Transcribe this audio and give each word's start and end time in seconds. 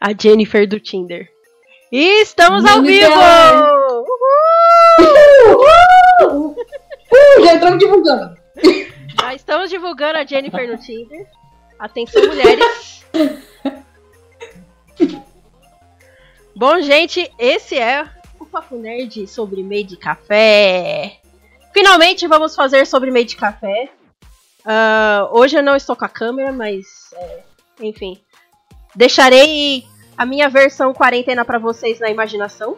a 0.00 0.12
Jennifer 0.18 0.66
do 0.66 0.80
Tinder. 0.80 1.30
E 1.92 2.22
estamos 2.22 2.64
ao 2.64 2.80
vivo! 2.80 3.06
Deus! 3.06 4.06
Uhul! 6.22 6.56
Uh, 7.12 7.44
já 7.44 7.54
entramos 7.54 7.78
divulgando. 7.78 8.36
Já 9.20 9.34
estamos 9.34 9.68
divulgando 9.68 10.18
a 10.18 10.24
Jennifer 10.24 10.66
no 10.68 10.78
Tinder. 10.78 11.26
Atenção, 11.78 12.26
mulheres. 12.26 13.04
Bom, 16.56 16.80
gente, 16.80 17.30
esse 17.38 17.78
é 17.78 18.08
o 18.38 18.46
Papo 18.46 18.76
Nerd 18.76 19.26
sobre 19.26 19.62
Made 19.62 19.96
Café. 19.96 21.18
Finalmente 21.72 22.26
vamos 22.26 22.54
fazer 22.54 22.86
sobre 22.86 23.10
Made 23.10 23.36
Café. 23.36 23.90
Ah, 24.64 25.28
hoje 25.32 25.56
eu 25.56 25.62
não 25.62 25.74
estou 25.74 25.96
com 25.96 26.04
a 26.04 26.08
câmera, 26.08 26.52
mas 26.52 26.84
é, 27.14 27.40
enfim. 27.80 28.20
Deixarei 28.94 29.84
a 30.16 30.26
minha 30.26 30.48
versão 30.48 30.92
quarentena 30.92 31.44
pra 31.44 31.58
vocês 31.58 31.98
na 32.00 32.10
imaginação. 32.10 32.76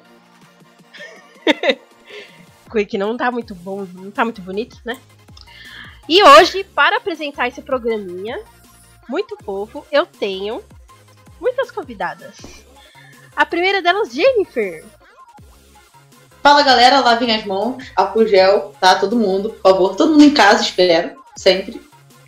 que 2.89 2.97
não 2.97 3.17
tá 3.17 3.31
muito 3.31 3.55
bom, 3.55 3.87
não 3.93 4.11
tá 4.11 4.25
muito 4.25 4.41
bonito, 4.41 4.79
né? 4.85 4.99
E 6.09 6.23
hoje, 6.23 6.65
para 6.65 6.97
apresentar 6.97 7.49
esse 7.49 7.61
programinha 7.63 8.41
muito 9.09 9.37
fofo, 9.45 9.87
eu 9.93 10.07
tenho 10.07 10.63
muitas 11.41 11.71
convidadas. 11.71 12.37
A 13.37 13.45
primeira 13.45 13.83
delas, 13.83 14.13
Jennifer. 14.13 14.85
Fala 16.43 16.63
galera, 16.63 17.01
lavem 17.01 17.35
as 17.35 17.45
mãos, 17.45 17.93
álcool 17.95 18.27
gel, 18.27 18.75
tá? 18.81 18.97
Todo 18.97 19.17
mundo, 19.17 19.51
por 19.51 19.61
favor. 19.61 19.97
Todo 19.97 20.13
mundo 20.13 20.25
em 20.25 20.35
casa, 20.35 20.63
espero, 20.63 21.23
sempre. 21.37 21.81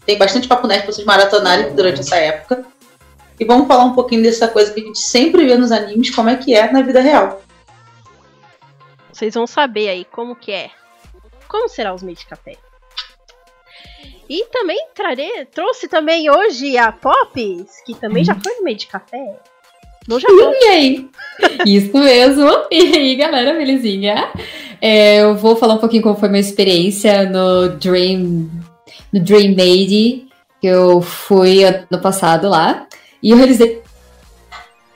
Tem 0.06 0.18
bastante 0.18 0.46
papo 0.46 0.66
nerd 0.66 0.84
pra 0.84 0.92
vocês 0.92 1.06
maratonarem 1.06 1.74
durante 1.74 2.00
essa 2.00 2.16
época. 2.16 2.64
E 3.38 3.44
vamos 3.44 3.66
falar 3.66 3.84
um 3.84 3.94
pouquinho 3.94 4.22
dessa 4.22 4.48
coisa 4.48 4.72
que 4.72 4.80
a 4.80 4.84
gente 4.84 4.98
sempre 4.98 5.44
vê 5.44 5.56
nos 5.56 5.72
animes, 5.72 6.10
como 6.10 6.28
é 6.28 6.36
que 6.36 6.54
é 6.54 6.70
na 6.70 6.82
vida 6.82 7.00
real. 7.00 7.42
Vocês 9.12 9.34
vão 9.34 9.46
saber 9.46 9.88
aí 9.88 10.04
como 10.04 10.36
que 10.36 10.52
é. 10.52 10.70
Como 11.48 11.68
será 11.68 11.94
os 11.94 12.02
Made 12.02 12.26
Café. 12.26 12.56
E 14.28 14.46
também 14.46 14.88
trarei, 14.94 15.44
trouxe 15.46 15.86
também 15.86 16.30
hoje 16.30 16.76
a 16.78 16.90
Pops, 16.90 17.82
que 17.84 17.94
também 17.94 18.24
já 18.24 18.34
foi 18.34 18.54
no 18.54 18.64
Made 18.64 18.86
Café. 18.86 19.36
No 20.08 20.20
Japão. 20.20 20.52
E 20.52 20.64
aí? 20.68 21.10
Isso 21.66 21.96
mesmo. 21.96 22.50
E 22.70 22.96
aí, 22.96 23.16
galera, 23.16 23.54
belezinha? 23.54 24.30
É, 24.80 25.22
eu 25.22 25.34
vou 25.34 25.56
falar 25.56 25.74
um 25.74 25.78
pouquinho 25.78 26.02
como 26.02 26.16
foi 26.16 26.28
minha 26.28 26.40
experiência 26.40 27.28
no 27.28 27.70
Dream, 27.70 28.50
no 29.12 29.20
Dream 29.20 29.50
Made, 29.50 30.26
que 30.60 30.66
eu 30.66 31.00
fui 31.00 31.64
ano 31.64 32.00
passado 32.02 32.48
lá. 32.48 32.86
E 33.24 33.30
eu 33.30 33.38
realizei. 33.38 33.82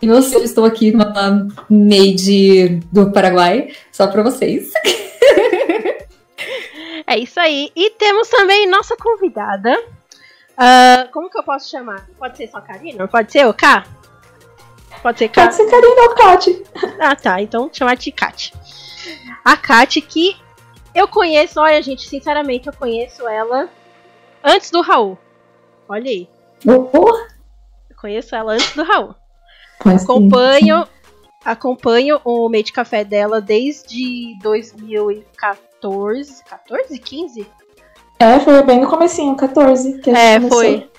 E 0.02 0.06
eu 0.06 0.18
estou 0.18 0.66
aqui 0.66 0.92
numa 0.92 1.48
Made 1.70 2.80
do 2.92 3.10
Paraguai, 3.10 3.74
só 3.90 4.06
para 4.06 4.22
vocês. 4.22 4.70
É 7.06 7.18
isso 7.18 7.40
aí. 7.40 7.72
E 7.74 7.88
temos 7.92 8.28
também 8.28 8.68
nossa 8.68 8.94
convidada. 8.94 9.82
Ah, 10.58 11.08
como 11.10 11.30
que 11.30 11.38
eu 11.38 11.42
posso 11.42 11.70
chamar? 11.70 12.06
Pode 12.18 12.36
ser 12.36 12.48
só 12.48 12.60
Karina? 12.60 13.08
Pode 13.08 13.32
ser 13.32 13.46
o 13.46 13.54
K? 13.54 13.86
Pode 15.02 15.18
ser 15.18 15.30
K? 15.30 15.40
Pode 15.40 15.54
ser 15.54 15.70
Karina 15.70 16.02
ou 16.02 16.14
Kate. 16.14 16.62
Ah, 17.00 17.16
tá. 17.16 17.40
Então 17.40 17.70
chamar 17.72 17.96
de 17.96 18.12
Kat. 18.12 18.52
A 19.42 19.56
Kat 19.56 20.02
que 20.02 20.36
eu 20.94 21.08
conheço, 21.08 21.58
olha, 21.58 21.80
gente, 21.82 22.06
sinceramente, 22.06 22.66
eu 22.66 22.74
conheço 22.74 23.26
ela 23.26 23.70
antes 24.44 24.70
do 24.70 24.82
Raul. 24.82 25.16
Olha 25.88 26.10
aí. 26.10 26.28
Oh, 26.66 27.38
conheço 28.00 28.34
ela 28.34 28.52
antes 28.52 28.74
do 28.74 28.82
Raul. 28.84 29.14
mas 29.84 30.04
Acompanho, 30.04 30.86
acompanho 31.44 32.20
o 32.24 32.48
meio 32.48 32.64
de 32.64 32.72
café 32.72 33.05
dela 33.05 33.40
desde 33.40 34.36
2014. 34.42 36.44
14? 36.44 36.98
15? 36.98 37.46
É, 38.20 38.40
foi 38.40 38.62
bem 38.62 38.80
no 38.80 38.89
comecinho, 38.89 39.36
14. 39.36 40.00
Que 40.00 40.11
É, 40.11 40.34
começou. 40.36 40.58
foi. 40.58 40.90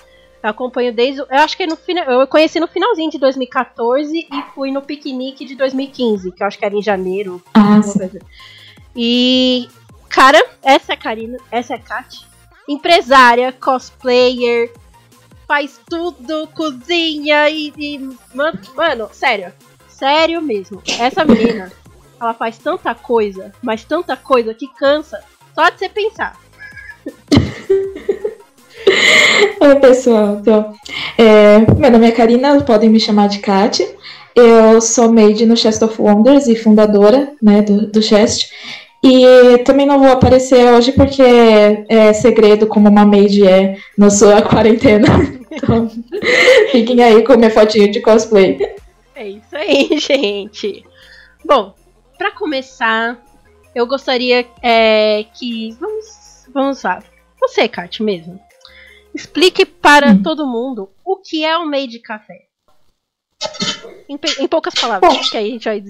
Eu 0.42 0.48
acompanho 0.48 0.92
desde. 0.94 1.20
Eu 1.20 1.26
acho 1.30 1.54
que 1.56 1.66
no 1.66 1.76
final. 1.76 2.06
Eu 2.10 2.26
conheci 2.26 2.58
no 2.58 2.66
finalzinho 2.66 3.10
de 3.10 3.18
2014 3.18 4.26
e 4.32 4.42
fui 4.54 4.70
no 4.72 4.80
piquenique 4.80 5.44
de 5.44 5.54
2015, 5.54 6.32
que 6.32 6.42
eu 6.42 6.46
acho 6.46 6.58
que 6.58 6.64
era 6.64 6.74
em 6.74 6.82
janeiro. 6.82 7.42
Ah, 7.52 7.82
sim. 7.82 8.08
E. 8.96 9.68
Cara, 10.08 10.42
essa 10.62 10.92
é 10.92 10.94
a 10.94 10.98
Karina, 10.98 11.36
essa 11.52 11.74
é 11.74 11.76
a 11.76 11.78
Kat. 11.78 12.26
Empresária, 12.66 13.52
cosplayer, 13.52 14.72
faz 15.50 15.80
tudo, 15.90 16.46
cozinha 16.54 17.50
e. 17.50 17.72
e 17.76 17.98
mano, 18.32 19.10
sério. 19.12 19.52
Sério 19.88 20.40
mesmo. 20.40 20.80
Essa 20.96 21.24
menina, 21.24 21.72
ela 22.22 22.32
faz 22.32 22.56
tanta 22.56 22.94
coisa, 22.94 23.50
mas 23.60 23.82
tanta 23.82 24.16
coisa 24.16 24.54
que 24.54 24.68
cansa 24.74 25.18
só 25.52 25.68
de 25.68 25.80
você 25.80 25.88
pensar. 25.88 26.38
Oi, 29.60 29.74
pessoal. 29.80 30.38
Então, 30.40 30.72
é, 31.18 31.58
meu 31.76 31.90
nome 31.90 32.06
é 32.06 32.12
Karina, 32.12 32.60
podem 32.60 32.88
me 32.88 33.00
chamar 33.00 33.28
de 33.28 33.40
Kat. 33.40 33.84
Eu 34.36 34.80
sou 34.80 35.12
maid 35.12 35.44
no 35.46 35.56
Chest 35.56 35.82
of 35.82 36.00
Wonders 36.00 36.46
e 36.46 36.54
fundadora 36.54 37.32
né, 37.42 37.60
do, 37.60 37.88
do 37.88 38.00
Chest. 38.00 38.52
E 39.02 39.58
também 39.64 39.84
não 39.84 39.98
vou 39.98 40.12
aparecer 40.12 40.72
hoje 40.72 40.92
porque 40.92 41.24
é 41.88 42.12
segredo 42.12 42.68
como 42.68 42.88
uma 42.88 43.04
maid 43.04 43.44
é 43.44 43.78
na 43.98 44.10
sua 44.10 44.42
quarentena. 44.42 45.39
Então, 45.50 45.88
fiquem 46.70 47.02
aí 47.02 47.24
com 47.24 47.36
minha 47.36 47.50
fotinha 47.50 47.90
de 47.90 48.00
cosplay. 48.00 48.58
É 49.14 49.28
isso 49.28 49.56
aí, 49.56 49.88
gente. 49.98 50.84
Bom, 51.44 51.74
pra 52.16 52.30
começar, 52.32 53.20
eu 53.74 53.86
gostaria 53.86 54.46
é, 54.62 55.24
que. 55.34 55.72
Vamos, 55.80 56.46
vamos 56.52 56.82
lá. 56.82 57.02
Você, 57.40 57.66
Kat, 57.68 58.02
mesmo. 58.02 58.38
Explique 59.14 59.64
para 59.66 60.10
Hum. 60.10 60.22
todo 60.22 60.46
mundo 60.46 60.90
o 61.04 61.16
que 61.16 61.44
é 61.44 61.56
o 61.58 61.66
made 61.66 61.98
café. 61.98 62.49
Em, 64.08 64.18
em 64.40 64.48
poucas 64.48 64.74
palavras, 64.74 65.12
Bom. 65.12 65.20
que 65.30 65.36
aí 65.36 65.50
a 65.50 65.52
gente 65.52 65.64
vai. 65.64 65.84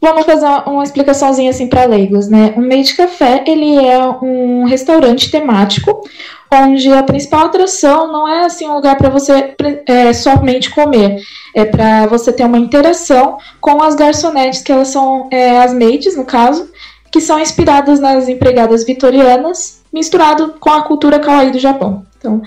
Vamos 0.00 0.24
fazer 0.24 0.46
uma, 0.64 0.84
explicaçãozinha 0.84 1.50
assim 1.50 1.66
para 1.66 1.86
leigos, 1.86 2.28
né? 2.28 2.54
O 2.56 2.60
Made 2.60 2.94
Café, 2.94 3.42
ele 3.46 3.84
é 3.84 3.98
um 3.98 4.64
restaurante 4.64 5.28
temático 5.28 6.08
onde 6.52 6.92
a 6.92 7.02
principal 7.02 7.46
atração 7.46 8.12
não 8.12 8.28
é 8.28 8.44
assim 8.44 8.68
um 8.68 8.74
lugar 8.74 8.96
para 8.96 9.08
você 9.08 9.54
é, 9.86 10.12
somente 10.12 10.70
comer, 10.70 11.22
é 11.54 11.64
para 11.64 12.06
você 12.06 12.32
ter 12.32 12.44
uma 12.44 12.58
interação 12.58 13.38
com 13.60 13.82
as 13.82 13.94
garçonetes, 13.94 14.62
que 14.62 14.70
elas 14.70 14.88
são 14.88 15.28
é, 15.30 15.58
as 15.58 15.72
maids, 15.72 16.16
no 16.16 16.24
caso, 16.24 16.70
que 17.10 17.20
são 17.20 17.40
inspiradas 17.40 17.98
nas 17.98 18.28
empregadas 18.28 18.84
vitorianas, 18.84 19.82
misturado 19.92 20.54
com 20.60 20.70
a 20.70 20.82
cultura 20.82 21.18
kawaii 21.18 21.50
do 21.50 21.58
Japão. 21.58 22.06
Então, 22.18 22.42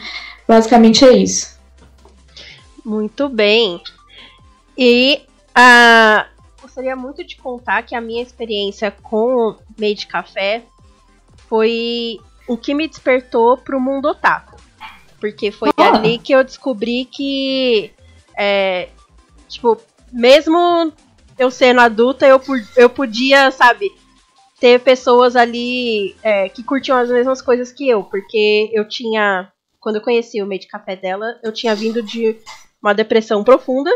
basicamente 0.47 1.03
é 1.03 1.11
isso. 1.11 1.55
Muito 2.85 3.27
bem. 3.27 3.81
E 4.77 5.21
ah, 5.53 6.27
gostaria 6.61 6.95
muito 6.95 7.23
de 7.23 7.37
contar 7.37 7.83
que 7.83 7.95
a 7.95 8.01
minha 8.01 8.21
experiência 8.21 8.91
com 8.91 9.55
Made 9.79 10.07
Café 10.07 10.63
foi 11.47 12.19
o 12.47 12.57
que 12.57 12.73
me 12.73 12.87
despertou 12.87 13.57
pro 13.57 13.79
mundo 13.79 14.09
otaku. 14.09 14.55
Porque 15.19 15.51
foi 15.51 15.69
Ah. 15.77 15.95
ali 15.95 16.17
que 16.17 16.33
eu 16.33 16.43
descobri 16.43 17.05
que, 17.05 17.91
é, 18.37 18.89
tipo, 19.47 19.77
mesmo 20.11 20.91
eu 21.37 21.49
sendo 21.49 21.81
adulta, 21.81 22.27
eu, 22.27 22.41
eu 22.75 22.89
podia, 22.89 23.49
sabe, 23.51 23.91
ter 24.59 24.79
pessoas 24.81 25.35
ali 25.35 26.15
é, 26.21 26.49
que 26.49 26.63
curtiam 26.63 26.97
as 26.97 27.09
mesmas 27.09 27.41
coisas 27.41 27.71
que 27.71 27.87
eu. 27.87 28.03
Porque 28.03 28.69
eu 28.73 28.87
tinha, 28.87 29.51
quando 29.79 29.95
eu 29.97 30.01
conheci 30.01 30.41
o 30.41 30.47
Made 30.47 30.67
Café 30.67 30.95
dela, 30.95 31.39
eu 31.43 31.51
tinha 31.51 31.75
vindo 31.75 32.01
de 32.03 32.37
uma 32.81 32.93
depressão 32.93 33.43
profunda. 33.43 33.89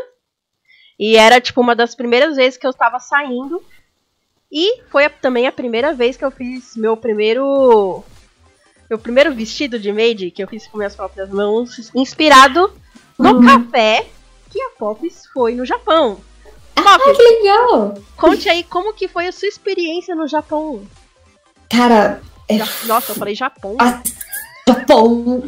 E 1.00 1.16
era, 1.16 1.40
tipo, 1.40 1.62
uma 1.62 1.76
das 1.76 1.96
primeiras 1.96 2.36
vezes 2.36 2.58
que 2.58 2.68
eu 2.68 2.72
estava 2.72 3.00
saindo. 3.00 3.64
E 4.52 4.82
foi 4.90 5.06
a- 5.06 5.10
também 5.10 5.48
a 5.48 5.52
primeira 5.52 5.94
vez 5.94 6.18
que 6.18 6.26
eu 6.26 6.32
fiz 6.32 6.76
meu 6.76 6.98
primeiro. 6.98 8.04
Meu 8.90 8.98
primeiro 8.98 9.34
vestido 9.34 9.78
de 9.80 9.92
maid, 9.94 10.32
que 10.32 10.44
eu 10.44 10.48
fiz 10.48 10.66
com 10.68 10.78
minhas 10.78 10.96
próprias 10.96 11.30
mãos, 11.30 11.92
inspirado 11.94 12.74
no 13.18 13.36
Uhum. 13.36 13.46
café 13.46 14.08
que 14.50 14.60
a 14.60 14.70
Pops 14.72 15.28
foi 15.32 15.54
no 15.54 15.64
Japão. 15.66 16.18
Ah, 16.76 16.98
Pops, 16.98 17.16
que 17.18 17.22
legal! 17.24 17.94
conte 18.18 18.50
aí 18.50 18.64
como 18.64 18.94
que 18.94 19.08
foi 19.08 19.28
a 19.28 19.32
sua 19.32 19.48
experiência 19.48 20.16
no 20.16 20.28
Japão. 20.28 20.82
Cara, 21.70 22.20
é 22.48 22.58
Nossa, 22.88 23.12
eu 23.12 23.16
falei 23.16 23.36
Japão. 23.36 23.78
Ah, 23.80 24.02
Japão! 24.68 25.44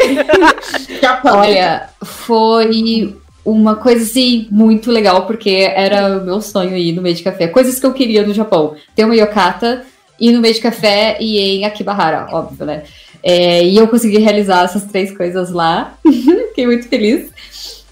Japão. 1.02 1.38
Olha, 1.42 1.90
foi 2.06 3.10
uma 3.44 3.76
coisa 3.76 4.04
assim 4.04 4.48
muito 4.52 4.92
legal, 4.92 5.26
porque 5.26 5.72
era 5.74 6.20
o 6.20 6.26
meu 6.26 6.42
sonho 6.42 6.78
ir 6.78 6.94
no 6.94 7.02
meio 7.02 7.16
de 7.16 7.24
café. 7.24 7.48
Coisas 7.48 7.80
que 7.80 7.86
eu 7.86 7.94
queria 7.94 8.26
no 8.26 8.34
Japão. 8.34 8.76
Ter 8.96 9.06
uma 9.06 9.16
yokata, 9.16 9.86
ir 10.20 10.32
no 10.32 10.42
meio 10.42 10.54
de 10.54 10.62
café 10.62 11.18
e 11.20 11.40
em 11.40 11.66
Akibahara, 11.66 12.28
óbvio, 12.32 12.66
né? 12.66 12.84
É, 13.24 13.64
e 13.64 13.78
eu 13.78 13.88
consegui 13.88 14.18
realizar 14.18 14.64
essas 14.64 14.86
três 14.86 15.16
coisas 15.16 15.52
lá. 15.52 15.96
Fiquei 16.50 16.66
muito 16.66 16.88
feliz. 16.88 17.32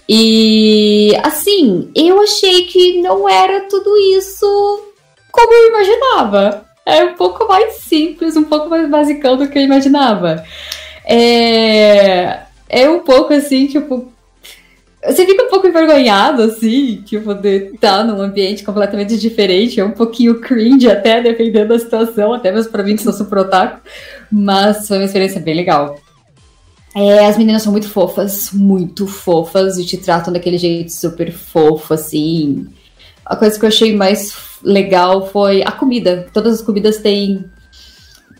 E 0.08 1.12
assim, 1.22 1.90
eu 1.94 2.20
achei 2.20 2.64
que 2.66 3.00
não 3.00 3.28
era 3.28 3.68
tudo 3.68 3.96
isso 4.16 4.90
como 5.30 5.52
eu 5.52 5.68
imaginava. 5.68 6.64
É 6.84 7.04
um 7.04 7.14
pouco 7.14 7.46
mais 7.46 7.74
simples, 7.74 8.36
um 8.36 8.44
pouco 8.44 8.68
mais 8.68 8.88
basicão 8.88 9.36
do 9.36 9.48
que 9.48 9.58
eu 9.58 9.62
imaginava. 9.62 10.44
É, 11.04 12.40
é 12.68 12.88
um 12.88 13.00
pouco 13.00 13.32
assim, 13.32 13.66
tipo, 13.66 14.12
você 15.04 15.24
fica 15.24 15.44
um 15.44 15.48
pouco 15.48 15.66
envergonhado, 15.66 16.42
assim, 16.42 17.02
de 17.06 17.16
estar 17.74 18.04
num 18.04 18.20
ambiente 18.20 18.62
completamente 18.62 19.16
diferente. 19.16 19.80
É 19.80 19.84
um 19.84 19.92
pouquinho 19.92 20.40
cringe 20.40 20.90
até, 20.90 21.22
dependendo 21.22 21.70
da 21.70 21.78
situação, 21.78 22.34
até 22.34 22.52
mesmo 22.52 22.70
pra 22.70 22.82
mim 22.82 22.96
que 22.96 23.02
sou 23.02 23.12
super 23.12 23.38
otaku. 23.38 23.80
Mas 24.30 24.86
foi 24.86 24.98
uma 24.98 25.06
experiência 25.06 25.40
bem 25.40 25.54
legal. 25.54 25.98
É, 26.94 27.26
as 27.26 27.38
meninas 27.38 27.62
são 27.62 27.72
muito 27.72 27.88
fofas, 27.88 28.50
muito 28.52 29.06
fofas, 29.06 29.78
e 29.78 29.86
te 29.86 29.96
tratam 29.96 30.32
daquele 30.32 30.58
jeito 30.58 30.92
super 30.92 31.32
fofo, 31.32 31.94
assim. 31.94 32.66
A 33.24 33.36
coisa 33.36 33.58
que 33.58 33.64
eu 33.64 33.68
achei 33.68 33.96
mais 33.96 34.34
legal 34.62 35.28
foi 35.28 35.62
a 35.62 35.72
comida. 35.72 36.28
Todas 36.32 36.56
as 36.56 36.62
comidas 36.62 36.98
têm 36.98 37.44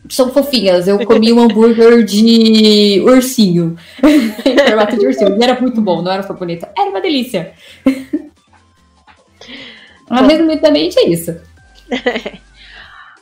são 0.08 0.32
fofinhas. 0.32 0.88
Eu 0.88 1.04
comi 1.04 1.32
um 1.32 1.40
hambúrguer 1.40 2.04
de 2.04 3.02
ursinho. 3.04 3.76
em 4.02 4.56
formato 4.66 4.98
de 4.98 5.06
ursinho. 5.06 5.38
E 5.38 5.44
era 5.44 5.60
muito 5.60 5.80
bom, 5.80 6.02
não 6.02 6.12
era 6.12 6.22
só 6.22 6.32
bonito. 6.32 6.66
Era 6.76 6.90
uma 6.90 7.00
delícia. 7.00 7.52
Mas 10.08 10.26
resumidamente 10.26 10.98
é 10.98 11.08
isso. 11.08 11.36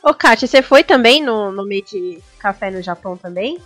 Ô, 0.01 0.13
Kátia, 0.13 0.47
você 0.47 0.61
foi 0.61 0.83
também 0.83 1.23
no, 1.23 1.51
no 1.51 1.63
Made 1.63 2.19
Café 2.39 2.71
no 2.71 2.81
Japão 2.81 3.17
também? 3.17 3.59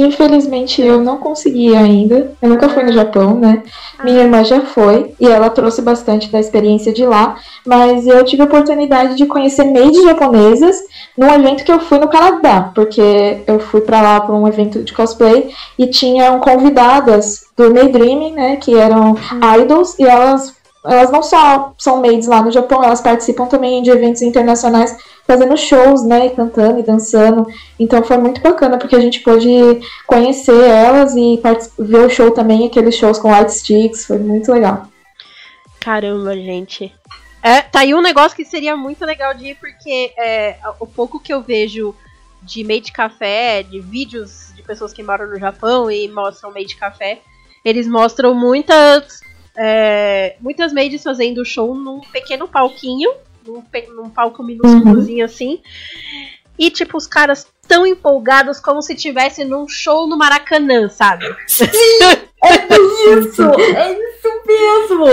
Infelizmente 0.00 0.80
eu 0.80 1.00
não 1.00 1.18
consegui 1.18 1.74
ainda. 1.74 2.32
Eu 2.40 2.48
nunca 2.48 2.68
fui 2.68 2.84
no 2.84 2.92
Japão, 2.92 3.34
né? 3.34 3.64
Minha 4.04 4.22
irmã 4.22 4.44
já 4.44 4.60
foi 4.60 5.12
e 5.18 5.26
ela 5.26 5.50
trouxe 5.50 5.82
bastante 5.82 6.30
da 6.30 6.38
experiência 6.38 6.92
de 6.92 7.04
lá, 7.04 7.36
mas 7.66 8.06
eu 8.06 8.24
tive 8.24 8.42
a 8.42 8.44
oportunidade 8.44 9.16
de 9.16 9.26
conhecer 9.26 9.64
maids 9.64 10.02
japonesas 10.04 10.76
num 11.16 11.32
evento 11.32 11.64
que 11.64 11.72
eu 11.72 11.80
fui 11.80 11.98
no 11.98 12.08
Canadá, 12.08 12.70
porque 12.72 13.42
eu 13.44 13.58
fui 13.58 13.80
para 13.80 14.00
lá 14.00 14.20
para 14.20 14.34
um 14.34 14.46
evento 14.46 14.84
de 14.84 14.92
cosplay 14.92 15.50
e 15.76 15.88
tinham 15.88 16.38
convidadas 16.38 17.46
do 17.56 17.74
Maydreaming, 17.74 18.32
né, 18.34 18.56
que 18.56 18.76
eram 18.76 19.16
idols 19.60 19.98
e 19.98 20.04
elas 20.04 20.56
elas 20.84 21.10
não 21.10 21.22
só 21.22 21.74
são 21.76 22.00
maids 22.00 22.28
lá 22.28 22.40
no 22.40 22.52
Japão, 22.52 22.82
elas 22.82 23.00
participam 23.00 23.46
também 23.46 23.82
de 23.82 23.90
eventos 23.90 24.22
internacionais 24.22 24.96
fazendo 25.28 25.54
shows, 25.58 26.04
né, 26.04 26.30
cantando 26.30 26.80
e 26.80 26.82
dançando. 26.82 27.46
Então 27.78 28.02
foi 28.02 28.16
muito 28.16 28.40
bacana 28.40 28.78
porque 28.78 28.96
a 28.96 29.00
gente 29.00 29.20
pôde 29.20 29.50
conhecer 30.06 30.58
elas 30.58 31.14
e 31.14 31.38
ver 31.78 32.06
o 32.06 32.08
show 32.08 32.30
também, 32.30 32.66
aqueles 32.66 32.96
shows 32.96 33.18
com 33.18 33.30
light 33.30 33.52
sticks, 33.52 34.06
foi 34.06 34.18
muito 34.18 34.50
legal. 34.50 34.88
Caramba, 35.78 36.34
gente. 36.34 36.90
É, 37.42 37.60
tá 37.60 37.80
aí 37.80 37.94
um 37.94 38.00
negócio 38.00 38.34
que 38.34 38.44
seria 38.44 38.74
muito 38.74 39.04
legal 39.04 39.34
de 39.34 39.50
ir, 39.50 39.54
porque 39.56 40.12
é, 40.18 40.56
o 40.80 40.86
pouco 40.86 41.20
que 41.20 41.32
eu 41.32 41.42
vejo 41.42 41.94
de 42.42 42.64
made 42.64 42.90
café, 42.90 43.62
de 43.62 43.80
vídeos 43.80 44.50
de 44.56 44.62
pessoas 44.62 44.94
que 44.94 45.02
moram 45.02 45.28
no 45.28 45.38
Japão 45.38 45.90
e 45.90 46.08
mostram 46.08 46.52
made 46.52 46.74
café, 46.74 47.20
eles 47.62 47.86
mostram 47.86 48.34
muitas 48.34 49.20
é, 49.56 50.36
muitas 50.40 50.72
maids 50.72 51.02
fazendo 51.02 51.44
show 51.44 51.74
num 51.74 52.00
pequeno 52.00 52.48
palquinho 52.48 53.10
num, 53.48 53.64
num 53.94 54.10
palco 54.10 54.42
minúsculozinho 54.42 55.18
uhum. 55.18 55.24
assim. 55.24 55.60
E, 56.58 56.70
tipo, 56.70 56.96
os 56.96 57.06
caras 57.06 57.46
tão 57.68 57.86
empolgados 57.86 58.58
como 58.58 58.82
se 58.82 58.94
tivesse 58.94 59.44
num 59.44 59.68
show 59.68 60.08
no 60.08 60.16
Maracanã, 60.16 60.88
sabe? 60.88 61.24
Sim, 61.46 61.66
é 62.42 63.18
isso! 63.18 63.42
É 63.42 63.92
isso 63.92 64.42
mesmo! 64.46 65.04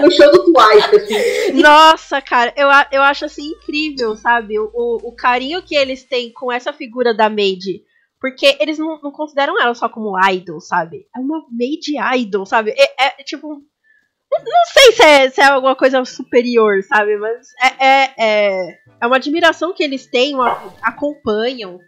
No 0.00 0.10
show 0.10 0.30
do 0.30 0.44
Twice, 0.44 0.96
assim. 0.96 1.60
Nossa, 1.60 2.22
cara, 2.22 2.52
eu, 2.56 2.68
eu 2.90 3.02
acho 3.02 3.26
assim 3.26 3.48
incrível, 3.48 4.16
sabe? 4.16 4.58
O, 4.58 4.70
o 4.72 5.12
carinho 5.14 5.62
que 5.62 5.74
eles 5.74 6.04
têm 6.04 6.32
com 6.32 6.50
essa 6.50 6.72
figura 6.72 7.14
da 7.14 7.28
Maid. 7.28 7.82
Porque 8.20 8.56
eles 8.60 8.78
não, 8.78 9.00
não 9.02 9.10
consideram 9.10 9.60
ela 9.60 9.74
só 9.74 9.88
como 9.88 10.16
idol, 10.30 10.60
sabe? 10.60 11.06
É 11.14 11.18
uma 11.18 11.44
Maid 11.50 11.94
idol, 12.20 12.46
sabe? 12.46 12.70
É, 12.70 13.20
é 13.20 13.24
tipo 13.24 13.60
não 14.40 14.64
sei 14.72 14.92
se 14.92 15.02
é, 15.02 15.30
se 15.30 15.40
é 15.40 15.44
alguma 15.44 15.76
coisa 15.76 16.04
superior, 16.04 16.82
sabe? 16.82 17.16
Mas 17.16 17.48
é, 17.62 17.86
é, 17.86 18.10
é, 18.18 18.78
é 19.00 19.06
uma 19.06 19.16
admiração 19.16 19.74
que 19.74 19.82
eles 19.82 20.06
têm, 20.06 20.34
uma, 20.34 20.72
acompanham, 20.82 21.78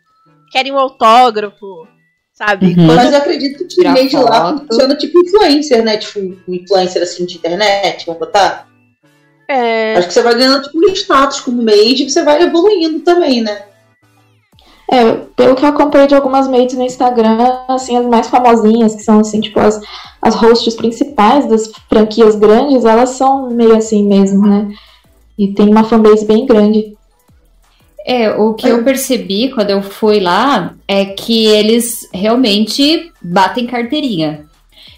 querem 0.51 0.73
um 0.73 0.79
autógrafo, 0.79 1.89
sabe? 2.33 2.67
Uhum. 2.67 2.87
Quando... 2.87 2.97
Mas 2.97 3.13
eu 3.13 3.19
acredito 3.19 3.67
que 3.67 3.89
meio 3.89 4.09
de 4.09 4.17
lá 4.17 4.59
funciona 4.59 4.97
tipo 4.97 5.19
influencer, 5.19 5.85
né? 5.85 5.97
Tipo, 5.97 6.21
um 6.21 6.55
influencer 6.55 7.03
assim 7.03 7.25
de 7.25 7.37
internet, 7.37 8.07
vamos 8.07 8.21
botar? 8.21 8.69
É... 9.49 9.97
Acho 9.97 10.09
que 10.09 10.15
você 10.15 10.23
vai 10.23 10.35
ganhando 10.35 10.63
tipo 10.63 10.91
status 10.91 11.41
como 11.41 11.63
maid 11.63 12.03
e 12.03 12.11
você 12.11 12.23
vai 12.23 12.43
evoluindo 12.43 13.01
também, 13.01 13.43
né? 13.43 13.67
É, 14.91 15.13
pelo 15.35 15.55
que 15.55 15.65
eu 15.65 15.69
acompanhei 15.69 16.07
de 16.07 16.15
algumas 16.15 16.47
mates 16.47 16.77
no 16.77 16.85
Instagram, 16.85 17.39
assim, 17.69 17.97
as 17.97 18.07
mais 18.07 18.29
famosinhas, 18.29 18.95
que 18.95 19.03
são 19.03 19.21
assim, 19.21 19.41
tipo, 19.41 19.59
as, 19.59 19.81
as 20.21 20.35
hosts 20.35 20.75
principais 20.75 21.49
das 21.49 21.71
franquias 21.89 22.37
grandes, 22.37 22.85
elas 22.85 23.11
são 23.11 23.51
meio 23.51 23.77
assim 23.77 24.07
mesmo, 24.07 24.47
né? 24.47 24.69
E 25.39 25.49
tem 25.49 25.69
uma 25.69 25.85
fanbase 25.85 26.25
bem 26.27 26.47
grande. 26.47 26.95
É, 28.07 28.31
o 28.31 28.53
que 28.53 28.69
eu 28.69 28.85
percebi 28.85 29.51
quando 29.51 29.71
eu 29.71 29.83
fui 29.83 30.21
lá 30.21 30.75
é 30.87 31.07
que 31.07 31.47
eles 31.47 32.07
realmente 32.13 33.11
batem 33.23 33.67
carteirinha. 33.67 34.45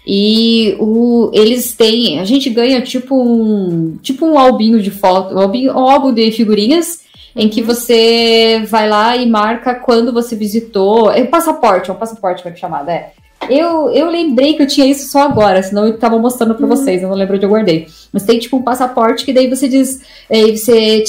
E 0.05 0.75
o, 0.79 1.31
eles 1.33 1.75
têm. 1.75 2.19
A 2.19 2.25
gente 2.25 2.49
ganha 2.49 2.81
tipo 2.81 3.15
um. 3.15 3.97
Tipo 4.01 4.25
um 4.25 4.37
albinho 4.37 4.81
de 4.81 4.91
foto, 4.91 5.35
um, 5.35 5.39
albinho, 5.39 5.73
um 5.73 5.89
álbum 5.89 6.13
de 6.13 6.31
figurinhas 6.31 7.06
em 7.37 7.47
que 7.47 7.61
você 7.61 8.63
vai 8.67 8.89
lá 8.89 9.15
e 9.15 9.29
marca 9.29 9.75
quando 9.75 10.11
você 10.11 10.35
visitou. 10.35 11.11
É 11.11 11.21
um 11.21 11.27
passaporte, 11.27 11.89
é 11.89 11.93
um 11.93 11.97
passaporte 11.97 12.41
que 12.41 12.49
é 12.49 12.55
chamado, 12.55 12.89
é. 12.89 13.11
Eu, 13.47 13.91
eu 13.91 14.09
lembrei 14.09 14.55
que 14.55 14.63
eu 14.63 14.67
tinha 14.67 14.87
isso 14.87 15.09
só 15.11 15.21
agora, 15.21 15.61
senão 15.61 15.85
eu 15.85 15.97
tava 15.97 16.17
mostrando 16.17 16.55
para 16.55 16.63
uhum. 16.63 16.69
vocês, 16.75 17.01
eu 17.01 17.07
não 17.07 17.15
lembro 17.15 17.35
onde 17.35 17.45
eu 17.45 17.49
guardei. 17.49 17.87
Mas 18.11 18.23
tem 18.23 18.39
tipo 18.39 18.57
um 18.57 18.63
passaporte 18.63 19.23
que 19.23 19.31
daí 19.31 19.47
você 19.47 19.67
diz, 19.67 20.01
aí 20.29 20.57
você 20.57 21.03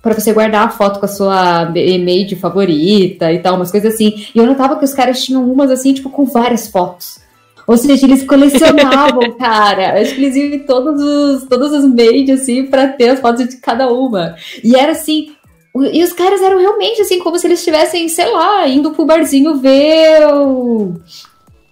para 0.00 0.14
você 0.14 0.32
guardar 0.32 0.66
a 0.66 0.70
foto 0.70 0.98
com 0.98 1.04
a 1.04 1.08
sua 1.08 1.66
maid 1.66 2.34
favorita 2.36 3.30
e 3.30 3.38
tal, 3.38 3.56
umas 3.56 3.70
coisas 3.70 3.94
assim. 3.94 4.26
E 4.34 4.38
eu 4.38 4.46
notava 4.46 4.76
que 4.76 4.84
os 4.84 4.94
caras 4.94 5.22
tinham 5.22 5.48
umas 5.48 5.70
assim, 5.70 5.92
tipo 5.92 6.08
com 6.08 6.24
várias 6.24 6.68
fotos. 6.68 7.22
Ou 7.66 7.76
seja, 7.76 8.06
eles 8.06 8.24
colecionavam, 8.24 9.32
cara. 9.38 10.00
Acho 10.00 10.14
que 10.14 10.24
eles 10.24 10.36
iam 10.36 10.54
em 10.54 10.58
todos 10.60 11.00
os, 11.00 11.48
todas 11.48 11.72
as 11.72 11.84
maids, 11.84 12.42
assim, 12.42 12.66
pra 12.66 12.88
ter 12.88 13.10
as 13.10 13.20
fotos 13.20 13.48
de 13.48 13.56
cada 13.56 13.90
uma. 13.90 14.34
E 14.62 14.76
era 14.76 14.92
assim, 14.92 15.34
e 15.82 16.04
os 16.04 16.12
caras 16.12 16.40
eram 16.40 16.58
realmente 16.58 17.02
assim, 17.02 17.18
como 17.18 17.36
se 17.36 17.46
eles 17.46 17.58
estivessem, 17.58 18.08
sei 18.08 18.30
lá, 18.30 18.66
indo 18.68 18.92
pro 18.92 19.04
barzinho 19.04 19.56
ver 19.56 20.24
o... 20.32 20.94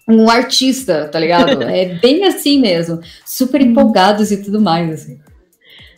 um 0.08 0.28
artista, 0.28 1.08
tá 1.10 1.20
ligado? 1.20 1.62
é 1.62 2.00
bem 2.00 2.24
assim 2.24 2.60
mesmo. 2.60 3.00
Super 3.24 3.60
empolgados 3.60 4.32
e 4.32 4.42
tudo 4.42 4.60
mais, 4.60 4.92
assim. 4.92 5.20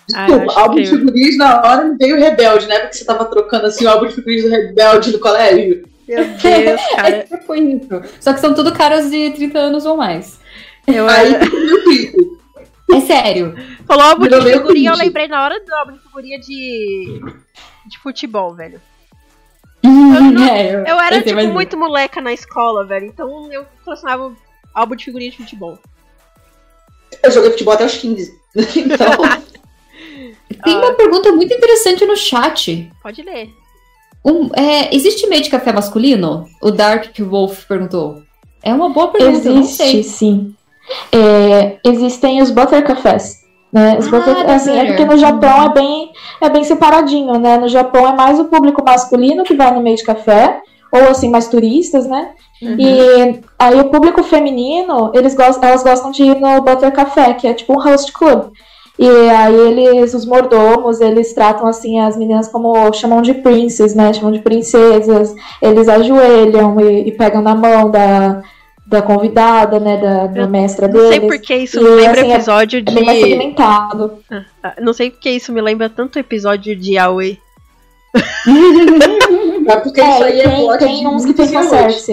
Desculpa, 0.07 0.53
ah, 0.55 0.61
álbum 0.61 0.77
de 0.77 0.87
figurinhas 0.91 1.39
na 1.39 1.63
hora 1.63 1.85
me 1.85 1.97
veio 1.97 2.19
rebelde, 2.19 2.67
né? 2.67 2.81
Porque 2.81 2.99
você 2.99 3.07
tava 3.07 3.25
trocando 3.25 3.67
assim 3.67 3.87
o 3.87 3.89
álbum 3.89 4.07
de 4.07 4.15
figurinhas 4.15 4.45
do 4.45 4.51
rebelde 4.51 5.13
no 5.13 5.19
colégio. 5.19 5.89
Meu 6.07 6.25
Deus, 6.25 6.81
cara. 6.95 7.09
é 7.09 7.23
tipo 7.23 7.55
isso. 7.55 8.03
Só 8.21 8.35
que 8.35 8.41
são 8.41 8.53
tudo 8.53 8.71
caras 8.73 9.11
de 9.11 9.31
30 9.31 9.59
anos 9.59 9.87
ou 9.87 9.97
mais. 9.97 10.39
Eu 10.87 11.09
Aí, 11.09 11.35
é 12.93 13.01
sério. 13.01 13.55
Falou 13.87 14.05
álbum 14.05 14.29
de 14.29 14.43
figurinha, 14.43 14.91
eu 14.91 14.97
lembrei 14.97 15.27
na 15.27 15.43
hora 15.43 15.59
do 15.59 15.75
álbum 15.75 15.93
de 15.93 16.01
figurinha 16.01 16.39
de 16.39 17.23
de 17.87 17.99
futebol, 17.99 18.55
velho. 18.55 18.81
Eu, 19.83 19.91
não, 19.91 20.45
é, 20.49 20.75
eu, 20.75 20.85
eu 20.85 21.00
era, 21.00 21.17
eu 21.17 21.23
tipo, 21.23 21.53
muito 21.53 21.76
moleca 21.76 22.21
na 22.21 22.33
escola, 22.33 22.85
velho. 22.85 23.07
Então 23.07 23.53
eu 23.53 23.67
colecionava 23.85 24.35
álbum 24.73 24.97
de 24.97 25.05
figurinha 25.05 25.31
de 25.31 25.37
futebol. 25.37 25.79
Eu 27.23 27.31
joguei 27.31 27.50
futebol 27.50 27.75
até 27.75 27.85
os 27.85 27.97
15. 27.97 28.35
então. 28.76 29.55
Tem 30.64 30.76
uma 30.76 30.95
pergunta 30.95 31.33
muito 31.33 31.53
interessante 31.53 32.07
no 32.07 32.17
chat. 32.17 32.91
Pode 33.03 33.23
ler. 33.23 33.50
Um, 34.25 34.49
é, 34.55 34.95
existe 34.95 35.26
meio 35.26 35.43
de 35.43 35.50
café 35.50 35.73
masculino? 35.73 36.49
O 36.62 36.71
Dark 36.71 37.19
Wolf 37.19 37.64
perguntou. 37.67 38.23
É 38.62 38.73
uma 38.73 38.88
boa 38.88 39.09
pergunta, 39.09 39.50
Existe, 39.50 40.03
sim. 40.05 40.55
É, 41.12 41.79
existem 41.85 42.41
os 42.41 42.50
butter 42.50 42.87
cafés. 42.87 43.44
Né? 43.75 43.99
Ah, 44.47 44.54
assim, 44.54 44.78
é 44.78 44.85
porque 44.85 45.04
no 45.04 45.16
Japão 45.16 45.64
é 45.64 45.69
bem, 45.71 46.12
é 46.40 46.49
bem 46.49 46.62
separadinho, 46.62 47.40
né? 47.40 47.59
No 47.59 47.66
Japão 47.66 48.07
é 48.07 48.14
mais 48.14 48.38
o 48.38 48.45
público 48.45 48.85
masculino 48.85 49.43
que 49.43 49.57
vai 49.57 49.75
no 49.75 49.83
meio 49.83 49.97
de 49.97 50.04
café, 50.04 50.61
ou 50.93 51.09
assim, 51.11 51.28
mais 51.28 51.49
turistas, 51.49 52.07
né? 52.07 52.31
Uhum. 52.62 52.76
E 52.78 53.40
aí 53.59 53.81
o 53.81 53.90
público 53.90 54.23
feminino, 54.23 55.11
eles 55.12 55.35
gostam, 55.35 55.69
elas 55.69 55.83
gostam 55.83 56.12
de 56.12 56.23
ir 56.23 56.40
no 56.40 56.61
Butter 56.61 56.93
Café, 56.93 57.35
que 57.35 57.49
é 57.49 57.52
tipo 57.52 57.73
um 57.73 57.83
host 57.83 58.12
club. 58.12 58.52
E 58.97 59.09
aí 59.09 59.57
eles, 59.57 60.14
os 60.14 60.25
mordomos, 60.25 61.00
eles 61.00 61.35
tratam 61.35 61.66
assim 61.66 61.99
as 61.99 62.16
meninas 62.16 62.47
como 62.47 62.93
chamam 62.93 63.23
de 63.23 63.35
princess, 63.35 63.93
né? 63.93 64.12
Chamam 64.12 64.31
de 64.31 64.38
princesas. 64.38 65.35
Eles 65.61 65.88
ajoelham 65.88 66.81
e, 66.81 67.09
e 67.09 67.11
pegam 67.11 67.43
na 67.43 67.57
mão 67.57 67.90
da, 67.90 68.40
da 68.87 69.00
convidada, 69.00 69.81
né, 69.81 69.97
da, 69.97 70.26
da 70.26 70.47
mestra 70.47 70.87
Não 70.88 71.09
sei 71.09 71.21
deles. 71.21 71.26
porque 71.38 71.55
isso 71.57 71.79
E, 71.81 71.83
me 71.83 71.88
lembra 71.91 72.21
assim, 72.21 72.31
é- 72.31 72.35
episódio 72.35 72.79
É 72.81 72.83
bem 72.83 73.05
mais 73.05 73.19
de. 73.19 73.25
segmentado. 73.25 74.19
Ah, 74.62 74.75
Não 74.81 74.93
sei 74.93 75.11
porque 75.11 75.31
isso 75.31 75.53
me 75.53 75.61
lembra 75.62 75.88
tanto 75.88 76.19
episódio 76.19 76.76
de 76.76 76.99
Aoi. 76.99 77.38
É 79.67 79.76
porque 79.76 80.00
isso 80.00 80.23
É, 80.23 80.26
aí 80.26 80.37
e 80.37 80.41
é 80.41 80.49
tem, 80.49 80.64
plot 80.67 80.79
tem 80.79 81.00
de 81.00 81.07
uns 81.07 81.25
que 81.25 81.33
tem 81.33 81.49
fanservice. 81.49 82.12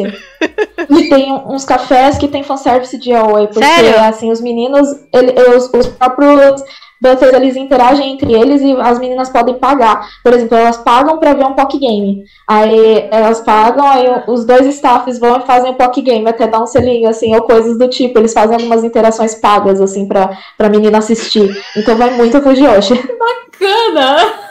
E 0.90 1.10
tem 1.10 1.34
uns 1.34 1.66
cafés 1.66 2.18
que 2.18 2.28
tem 2.30 2.44
fanservice 2.44 2.98
de 2.98 3.12
Aoi, 3.14 3.48
porque 3.48 3.66
Sério? 3.66 4.00
assim, 4.00 4.32
os 4.32 4.40
meninos, 4.40 4.88
ele- 5.14 5.34
os, 5.56 5.70
os 5.74 5.88
próprios 5.88 6.64
Butters, 7.02 7.34
eles 7.34 7.56
interagem 7.56 8.14
entre 8.14 8.32
eles 8.32 8.62
e 8.62 8.74
as 8.80 9.00
meninas 9.00 9.30
podem 9.30 9.56
pagar. 9.56 10.08
Por 10.24 10.34
exemplo, 10.34 10.56
elas 10.56 10.78
pagam 10.78 11.18
pra 11.18 11.34
ver 11.34 11.46
um 11.46 11.54
POC 11.54 11.80
Game. 11.80 12.24
Aí 12.48 13.08
elas 13.10 13.42
pagam, 13.42 13.90
aí 13.90 14.08
os 14.28 14.46
dois 14.46 14.68
staffs 14.68 15.18
vão 15.18 15.40
e 15.40 15.46
fazem 15.46 15.72
o 15.72 15.76
POC 15.76 16.02
Game, 16.02 16.30
até 16.30 16.48
dar 16.48 16.62
um 16.62 16.68
selinho, 16.68 17.10
assim, 17.10 17.34
ou 17.34 17.42
coisas 17.42 17.78
do 17.78 17.88
tipo. 17.88 18.20
Eles 18.20 18.34
fazem 18.34 18.56
algumas 18.56 18.84
interações 18.84 19.34
pagas, 19.34 19.82
assim, 19.82 20.08
pra, 20.08 20.38
pra 20.58 20.70
menina 20.70 21.00
assistir. 21.00 21.50
Então 21.76 21.96
vai 21.98 22.12
muito 22.12 22.40
com 22.42 22.54
o. 22.54 22.96
Bacana! 23.20 24.51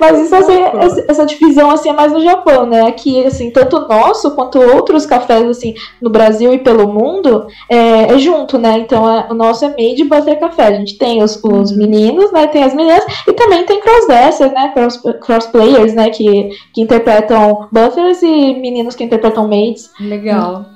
Mas 0.00 0.20
isso, 0.20 0.34
assim, 0.34 0.60
essa, 1.08 1.24
divisão, 1.24 1.70
assim, 1.70 1.88
é 1.88 1.92
mais 1.92 2.12
no 2.12 2.20
Japão, 2.20 2.66
né? 2.66 2.86
Aqui, 2.86 3.24
assim, 3.24 3.50
tanto 3.50 3.76
o 3.76 3.88
nosso 3.88 4.34
quanto 4.34 4.60
outros 4.60 5.06
cafés, 5.06 5.48
assim, 5.48 5.74
no 6.00 6.10
Brasil 6.10 6.52
e 6.52 6.58
pelo 6.58 6.92
mundo, 6.92 7.46
é, 7.68 8.12
é 8.12 8.18
junto, 8.18 8.58
né? 8.58 8.78
Então, 8.78 9.08
é- 9.08 9.26
o 9.30 9.34
nosso 9.34 9.64
é 9.64 9.68
made 9.68 10.04
butter 10.04 10.38
café. 10.38 10.66
A 10.66 10.74
gente 10.74 10.98
tem 10.98 11.22
os, 11.22 11.40
os 11.42 11.76
meninos, 11.76 12.32
né? 12.32 12.46
Tem 12.46 12.62
as 12.62 12.74
meninas, 12.74 13.04
e 13.26 13.32
também 13.32 13.64
tem 13.64 13.80
crossdressers, 13.80 14.52
né? 14.52 14.72
Cross, 14.74 15.00
crossplayers, 15.22 15.94
né? 15.94 16.10
Que, 16.10 16.50
que 16.72 16.80
interpretam 16.80 17.68
butters 17.72 18.22
e 18.22 18.54
meninos 18.54 18.94
que 18.94 19.04
interpretam 19.04 19.48
maids. 19.48 19.90
Legal. 20.00 20.73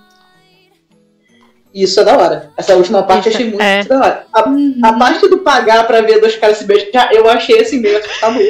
Isso 1.74 2.00
é 2.00 2.04
da 2.04 2.16
hora. 2.16 2.50
Essa 2.56 2.74
última 2.76 3.02
parte 3.02 3.26
eu 3.26 3.30
Isso, 3.32 3.38
achei 3.38 3.48
muito, 3.50 3.62
é. 3.62 3.84
da 3.84 3.98
hora. 3.98 4.26
A, 4.32 4.88
a 4.88 4.92
parte 4.94 5.28
do 5.28 5.38
pagar 5.38 5.86
pra 5.86 6.00
ver 6.00 6.20
dois 6.20 6.34
caras 6.36 6.56
se 6.58 6.64
beijar, 6.64 7.12
eu 7.12 7.28
achei 7.28 7.60
assim 7.60 7.78
meio 7.80 7.98
assustador. 7.98 8.42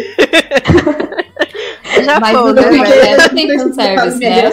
Já 2.04 2.20
Mas 2.20 2.36
foi, 2.38 2.50
o 2.50 2.54
né? 2.54 2.62
eu 3.24 3.28
tem 3.34 3.58
fanservice, 3.58 4.18
né? 4.18 4.46
Eu 4.46 4.52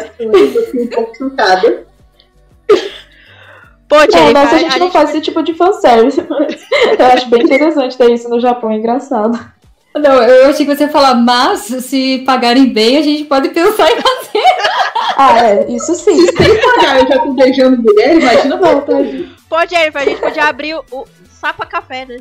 fiquei 0.66 0.82
um 0.84 0.88
pouco 0.88 1.16
chocada. 1.16 1.86
Pô, 3.88 3.98
É, 3.98 4.12
Jennifer, 4.12 4.34
nossa, 4.34 4.56
a 4.56 4.58
gente 4.58 4.80
não 4.80 4.86
gente- 4.88 4.94
faz 4.94 5.10
esse 5.10 5.22
tipo 5.22 5.44
de 5.44 5.54
fanservice, 5.54 6.20
mas 6.28 7.00
eu 7.00 7.06
acho 7.06 7.30
bem 7.30 7.44
interessante 7.44 7.96
ter 7.96 8.12
isso 8.12 8.28
no 8.30 8.40
Japão, 8.40 8.72
é 8.72 8.76
engraçado. 8.78 9.40
Não, 9.96 10.22
eu 10.24 10.50
achei 10.50 10.66
que 10.66 10.75
você 10.75 10.84
ia 10.84 10.90
falar, 10.90 11.16
mas 11.16 11.62
se 11.62 12.20
pagarem 12.25 12.74
bem, 12.74 12.98
a 12.98 13.02
gente 13.02 13.24
pode 13.25 13.50
pensar 13.50 13.90
em 13.92 13.96
fazer. 14.02 14.16
Ah, 15.18 15.40
é, 15.48 15.72
isso 15.72 15.96
sim. 15.96 16.28
Se 16.28 16.36
sem 16.36 16.62
pagar 16.62 17.00
eu 17.00 17.08
já 17.08 17.20
tô 17.20 17.32
beijando 17.32 17.82
mulher, 17.82 18.18
imagina 18.20 18.58
Não, 18.58 18.62
volta. 18.62 18.92
tá- 18.92 18.98
Pô, 19.48 19.66
Jennifer, 19.66 20.02
a 20.02 20.06
gente 20.06 20.20
podia 20.20 20.44
abrir 20.44 20.75
o, 20.75 20.84
o 20.92 21.06
Sapa 21.30 21.66
Café, 21.66 22.04
né? 22.06 22.18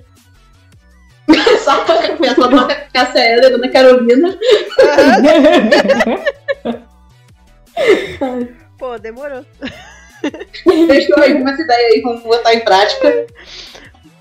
Só 1.65 1.81
pra 1.85 1.97
café, 2.07 2.35
só 2.37 2.47
pra 2.49 2.75
Cássia 2.93 3.19
Heller, 3.21 3.51
Dona 3.51 3.69
Carolina. 3.69 4.39
Pô, 8.79 8.99
demorou. 8.99 9.45
Deixou 10.87 11.19
aí 11.21 11.35
uma 11.35 11.53
ideia 11.53 11.89
aí, 11.95 12.01
vamos 12.03 12.23
botar 12.23 12.55
em 12.55 12.61
prática. 12.61 13.27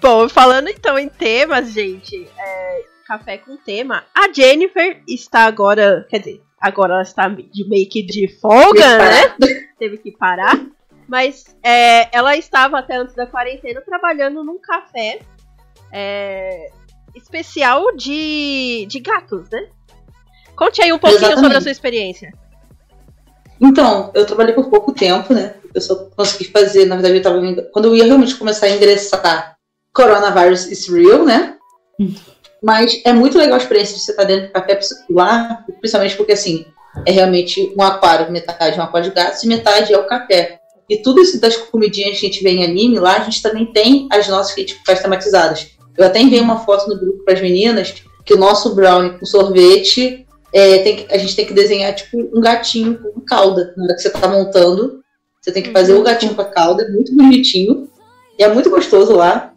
Bom, 0.01 0.27
falando 0.27 0.69
então 0.69 0.97
em 0.97 1.07
temas, 1.09 1.71
gente, 1.71 2.27
é, 2.37 2.81
café 3.17 3.37
com 3.37 3.55
tema. 3.57 4.03
A 4.15 4.31
Jennifer 4.33 5.01
está 5.07 5.41
agora, 5.41 6.05
quer 6.09 6.19
dizer, 6.19 6.41
agora 6.59 6.93
ela 6.93 7.03
está 7.03 7.27
de 7.29 7.67
meio 7.69 7.87
que 7.87 8.01
de 8.03 8.27
folga, 8.39 8.97
né? 8.97 9.35
Teve 9.77 9.97
que 9.97 10.11
parar. 10.11 10.59
Mas 11.07 11.55
é, 11.61 12.15
ela 12.15 12.35
estava 12.35 12.79
até 12.79 12.95
antes 12.95 13.13
da 13.13 13.27
quarentena 13.27 13.81
trabalhando 13.81 14.43
num 14.43 14.57
café 14.59 15.19
é, 15.91 16.71
especial 17.13 17.95
de, 17.95 18.85
de 18.89 18.99
gatos, 18.99 19.49
né? 19.51 19.67
Conte 20.55 20.81
aí 20.81 20.91
um 20.91 20.97
pouquinho 20.99 21.19
sobre 21.19 21.33
a 21.33 21.37
Exatamente. 21.37 21.63
sua 21.63 21.71
experiência. 21.71 22.31
Então, 23.61 24.11
eu 24.13 24.25
trabalhei 24.25 24.53
por 24.53 24.69
pouco 24.69 24.91
tempo, 24.91 25.33
né? 25.33 25.55
Eu 25.73 25.81
só 25.81 25.95
consegui 26.15 26.45
fazer, 26.45 26.85
na 26.85 26.95
verdade, 26.95 27.17
eu 27.17 27.21
tava 27.21 27.37
indo- 27.45 27.69
quando 27.71 27.85
eu 27.85 27.95
ia 27.95 28.05
realmente 28.05 28.35
começar 28.35 28.65
a 28.67 28.69
ingressar 28.69 29.55
Coronavirus 29.93 30.71
is 30.71 30.87
real, 30.87 31.23
né? 31.23 31.55
Mas 32.63 33.01
é 33.03 33.11
muito 33.11 33.37
legal 33.37 33.55
a 33.55 33.57
experiência 33.61 33.95
de 33.95 34.01
você 34.01 34.11
estar 34.11 34.23
dentro 34.23 34.47
do 34.47 34.53
café 34.53 34.79
lá, 35.09 35.65
principalmente 35.81 36.15
porque 36.15 36.31
assim, 36.31 36.65
é 37.05 37.11
realmente 37.11 37.73
um 37.77 37.81
aquário, 37.81 38.31
metade 38.31 38.77
é 38.77 38.81
um 38.81 38.85
aquário 38.85 39.09
de 39.09 39.15
gatos 39.15 39.43
e 39.43 39.47
metade 39.47 39.93
é 39.93 39.97
o 39.97 40.07
café. 40.07 40.59
E 40.89 40.97
tudo 41.01 41.21
isso 41.21 41.39
das 41.39 41.57
comidinhas 41.57 42.19
que 42.19 42.25
a 42.25 42.29
gente 42.29 42.43
vê 42.43 42.51
em 42.51 42.63
anime, 42.63 42.99
lá 42.99 43.17
a 43.17 43.23
gente 43.23 43.41
também 43.41 43.65
tem 43.65 44.07
as 44.11 44.27
nossas 44.27 44.53
que 44.53 44.65
faz 44.85 45.01
tematizadas. 45.01 45.67
Eu 45.97 46.05
até 46.05 46.19
enviei 46.21 46.41
uma 46.41 46.59
foto 46.59 46.87
no 46.87 46.99
grupo 46.99 47.23
para 47.23 47.33
as 47.33 47.41
meninas 47.41 47.93
que 48.25 48.33
o 48.33 48.37
nosso 48.37 48.73
brownie 48.73 49.17
com 49.17 49.25
sorvete 49.25 50.25
é, 50.53 50.79
tem 50.79 50.95
que- 50.97 51.13
a 51.13 51.17
gente 51.17 51.35
tem 51.35 51.45
que 51.45 51.53
desenhar 51.53 51.93
tipo 51.95 52.17
um 52.17 52.39
gatinho 52.39 52.97
com 52.99 53.19
cauda. 53.21 53.73
Na 53.75 53.85
hora 53.85 53.95
que 53.95 54.01
você 54.01 54.09
tá 54.09 54.27
montando, 54.27 55.01
você 55.41 55.51
tem 55.51 55.63
que 55.63 55.71
fazer 55.71 55.93
o 55.95 56.03
gatinho 56.03 56.35
com 56.35 56.41
a 56.41 56.45
cauda, 56.45 56.83
é 56.83 56.89
muito 56.89 57.13
bonitinho. 57.15 57.89
E 58.37 58.43
é 58.43 58.47
muito 58.53 58.69
gostoso 58.69 59.13
lá. 59.13 59.52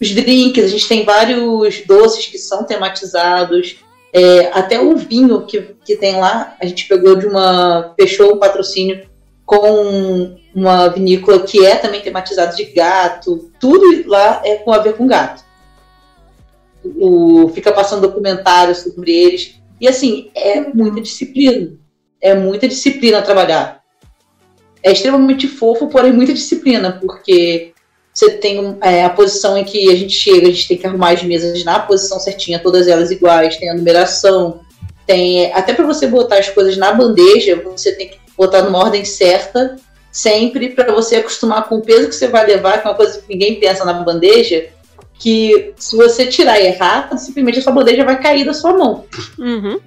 Os 0.00 0.10
drinks, 0.10 0.64
a 0.64 0.68
gente 0.68 0.88
tem 0.88 1.04
vários 1.04 1.82
doces 1.86 2.26
que 2.26 2.38
são 2.38 2.64
tematizados. 2.64 3.76
É, 4.12 4.46
até 4.52 4.80
o 4.80 4.96
vinho 4.96 5.44
que, 5.44 5.60
que 5.84 5.96
tem 5.96 6.16
lá, 6.20 6.56
a 6.60 6.66
gente 6.66 6.86
pegou 6.86 7.16
de 7.16 7.26
uma. 7.26 7.94
fechou 7.98 8.32
o 8.32 8.38
patrocínio 8.38 9.06
com 9.44 10.36
uma 10.54 10.88
vinícola 10.88 11.40
que 11.40 11.64
é 11.64 11.76
também 11.76 12.00
tematizado 12.00 12.56
de 12.56 12.64
gato. 12.66 13.50
Tudo 13.60 14.08
lá 14.08 14.40
é 14.44 14.56
com 14.56 14.72
a 14.72 14.78
ver 14.78 14.96
com 14.96 15.06
gato. 15.06 15.44
O, 16.84 17.48
fica 17.48 17.72
passando 17.72 18.02
documentários 18.02 18.78
sobre 18.78 19.12
eles. 19.12 19.60
E 19.80 19.88
assim, 19.88 20.30
é 20.34 20.60
muita 20.60 21.00
disciplina. 21.00 21.72
É 22.20 22.34
muita 22.34 22.68
disciplina 22.68 23.20
trabalhar. 23.20 23.82
É 24.82 24.92
extremamente 24.92 25.48
fofo, 25.48 25.88
porém 25.88 26.12
muita 26.12 26.32
disciplina, 26.32 26.98
porque 27.00 27.73
você 28.14 28.30
tem 28.30 28.78
é, 28.80 29.04
a 29.04 29.10
posição 29.10 29.58
em 29.58 29.64
que 29.64 29.90
a 29.90 29.96
gente 29.96 30.14
chega, 30.14 30.46
a 30.46 30.50
gente 30.50 30.68
tem 30.68 30.78
que 30.78 30.86
arrumar 30.86 31.10
as 31.10 31.22
mesas 31.24 31.64
na 31.64 31.80
posição 31.80 32.20
certinha, 32.20 32.60
todas 32.60 32.86
elas 32.86 33.10
iguais, 33.10 33.56
tem 33.56 33.68
a 33.68 33.74
numeração, 33.74 34.60
tem 35.04 35.52
até 35.52 35.74
para 35.74 35.84
você 35.84 36.06
botar 36.06 36.38
as 36.38 36.48
coisas 36.48 36.76
na 36.76 36.92
bandeja, 36.92 37.60
você 37.64 37.92
tem 37.92 38.10
que 38.10 38.18
botar 38.38 38.62
numa 38.62 38.78
ordem 38.78 39.04
certa, 39.04 39.76
sempre 40.12 40.68
para 40.68 40.92
você 40.92 41.16
acostumar 41.16 41.68
com 41.68 41.76
o 41.76 41.82
peso 41.82 42.08
que 42.08 42.14
você 42.14 42.28
vai 42.28 42.46
levar, 42.46 42.80
que 42.80 42.86
é 42.86 42.90
uma 42.90 42.96
coisa 42.96 43.18
que 43.18 43.28
ninguém 43.28 43.58
pensa 43.58 43.84
na 43.84 43.94
bandeja, 43.94 44.66
que 45.18 45.72
se 45.76 45.96
você 45.96 46.26
tirar 46.26 46.60
errado, 46.60 47.18
simplesmente 47.18 47.58
a 47.58 47.62
sua 47.62 47.72
bandeja 47.72 48.04
vai 48.04 48.20
cair 48.20 48.44
da 48.44 48.54
sua 48.54 48.74
mão. 48.74 49.04
Uhum. 49.36 49.80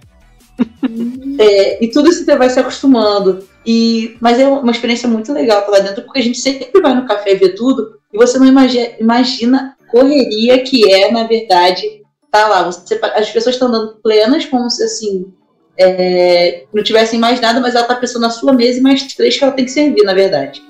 É, 1.40 1.84
e 1.84 1.90
tudo 1.90 2.10
isso 2.10 2.26
você 2.26 2.36
vai 2.36 2.50
se 2.50 2.60
acostumando. 2.60 3.48
E, 3.66 4.18
mas 4.20 4.40
é 4.40 4.48
uma 4.48 4.72
experiência 4.72 5.08
muito 5.08 5.32
legal 5.32 5.60
estar 5.60 5.72
lá 5.72 5.80
dentro, 5.80 6.04
porque 6.04 6.20
a 6.20 6.24
gente 6.24 6.40
sempre 6.40 6.82
vai 6.82 6.96
no 6.96 7.06
café 7.06 7.36
ver 7.36 7.50
tudo 7.50 8.00
e 8.14 8.18
você 8.18 8.40
não 8.40 8.46
imagina, 8.48 9.76
a 9.80 9.92
correria 9.92 10.64
que 10.64 10.92
é, 10.92 11.12
na 11.12 11.24
verdade, 11.28 12.02
tá 12.32 12.48
lá. 12.48 12.64
Você, 12.64 13.00
as 13.16 13.30
pessoas 13.30 13.56
estão 13.56 13.70
dando 13.70 13.96
plenas 13.98 14.46
como 14.46 14.70
se 14.70 14.84
assim 14.84 15.32
é, 15.78 16.66
não 16.74 16.84
tivessem 16.84 17.20
mais 17.20 17.40
nada, 17.40 17.60
mas 17.60 17.76
ela 17.76 17.86
tá 17.86 17.96
pensando 17.96 18.24
na 18.24 18.30
sua 18.30 18.54
mesa 18.54 18.80
e 18.80 18.82
mais 18.82 19.04
três 19.14 19.38
que 19.38 19.44
ela 19.44 19.54
tem 19.54 19.66
que 19.66 19.72
servir, 19.72 20.04
na 20.04 20.14
verdade. 20.14 20.64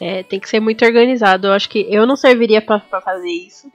É, 0.00 0.22
tem 0.24 0.40
que 0.40 0.48
ser 0.48 0.60
muito 0.60 0.84
organizado. 0.84 1.46
Eu 1.46 1.52
acho 1.52 1.68
que 1.68 1.86
eu 1.88 2.04
não 2.06 2.16
serviria 2.16 2.60
pra 2.60 2.80
fazer 2.80 3.30
isso. 3.30 3.72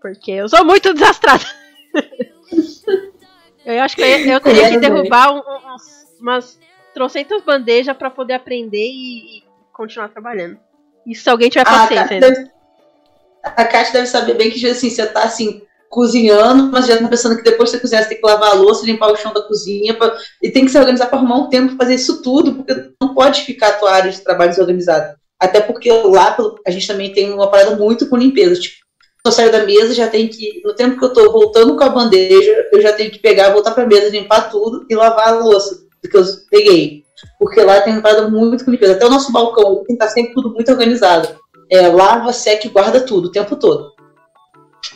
Porque 0.00 0.30
eu 0.30 0.48
sou 0.48 0.64
muito 0.64 0.94
desastrada. 0.94 1.44
eu 3.64 3.82
acho 3.82 3.96
que 3.96 4.02
eu, 4.02 4.06
eu 4.06 4.40
teria 4.40 4.70
que 4.70 4.78
derrubar 4.78 5.32
um- 5.32 5.38
um- 5.38 5.76
umas 6.20 6.58
trocentas 6.94 7.42
bandejas 7.42 7.96
pra 7.96 8.10
poder 8.10 8.34
aprender 8.34 8.86
e, 8.86 9.38
e 9.38 9.42
continuar 9.72 10.08
trabalhando. 10.08 10.58
Isso 11.06 11.22
se 11.24 11.30
alguém 11.30 11.48
tiver 11.48 11.62
Ah, 11.62 11.64
paciência 11.64 11.96
Kátia 11.96 12.14
ainda. 12.16 12.30
deve- 12.30 12.50
a 13.42 13.64
Kátia 13.64 13.92
deve 13.94 14.06
saber 14.06 14.34
bem 14.34 14.50
que 14.50 14.66
assim, 14.68 14.90
você 14.90 15.06
tá 15.06 15.22
assim, 15.24 15.62
cozinhando, 15.88 16.70
mas 16.70 16.86
já 16.86 16.98
tá 16.98 17.08
pensando 17.08 17.36
que 17.36 17.42
depois 17.42 17.70
que 17.70 17.76
você 17.76 17.80
cozinhar, 17.80 18.02
você 18.04 18.10
tem 18.10 18.20
que 18.20 18.26
lavar 18.26 18.50
a 18.50 18.54
louça, 18.54 18.84
limpar 18.86 19.10
o 19.10 19.16
chão 19.16 19.32
da 19.32 19.42
cozinha, 19.42 19.94
pra- 19.94 20.16
e 20.42 20.50
tem 20.50 20.64
que 20.64 20.70
se 20.70 20.78
organizar 20.78 21.06
para 21.06 21.18
arrumar 21.18 21.36
um 21.38 21.48
tempo 21.48 21.68
pra 21.76 21.84
fazer 21.84 21.94
isso 21.96 22.22
tudo, 22.22 22.54
porque 22.54 22.92
não 23.02 23.14
pode 23.14 23.42
ficar 23.42 23.68
a 23.68 23.72
tua 23.72 23.92
área 23.92 24.10
de 24.10 24.20
trabalho 24.20 24.50
desorganizada. 24.50 25.18
Até 25.40 25.60
porque 25.60 25.90
lá 25.90 26.36
a 26.66 26.70
gente 26.70 26.86
também 26.86 27.12
tem 27.12 27.32
uma 27.32 27.50
parada 27.50 27.74
muito 27.76 28.08
com 28.08 28.16
limpeza. 28.16 28.60
Tipo, 28.60 28.76
eu 29.24 29.32
saio 29.32 29.52
da 29.52 29.64
mesa, 29.64 29.94
já 29.94 30.08
tem 30.08 30.28
que. 30.28 30.62
No 30.64 30.74
tempo 30.74 30.98
que 30.98 31.04
eu 31.04 31.12
tô 31.12 31.30
voltando 31.30 31.76
com 31.76 31.84
a 31.84 31.88
bandeja, 31.88 32.68
eu 32.72 32.80
já 32.80 32.92
tenho 32.92 33.10
que 33.10 33.18
pegar, 33.18 33.52
voltar 33.52 33.72
pra 33.72 33.86
mesa, 33.86 34.08
limpar 34.08 34.50
tudo 34.50 34.86
e 34.88 34.94
lavar 34.94 35.28
a 35.28 35.38
louça 35.38 35.90
que 36.08 36.16
eu 36.16 36.24
peguei. 36.50 37.04
Porque 37.38 37.60
lá 37.62 37.80
tem 37.82 38.00
parada 38.00 38.28
muito 38.28 38.64
com 38.64 38.70
limpeza. 38.70 38.92
Até 38.92 39.06
o 39.06 39.10
nosso 39.10 39.30
balcão 39.30 39.76
tem 39.76 39.84
que 39.84 39.92
estar 39.92 40.08
sempre 40.08 40.32
tudo 40.32 40.54
muito 40.54 40.70
organizado. 40.70 41.28
É, 41.70 41.86
lava, 41.88 42.32
seca 42.32 42.66
e 42.66 42.70
guarda 42.70 43.00
tudo 43.00 43.26
o 43.26 43.30
tempo 43.30 43.56
todo. 43.56 43.92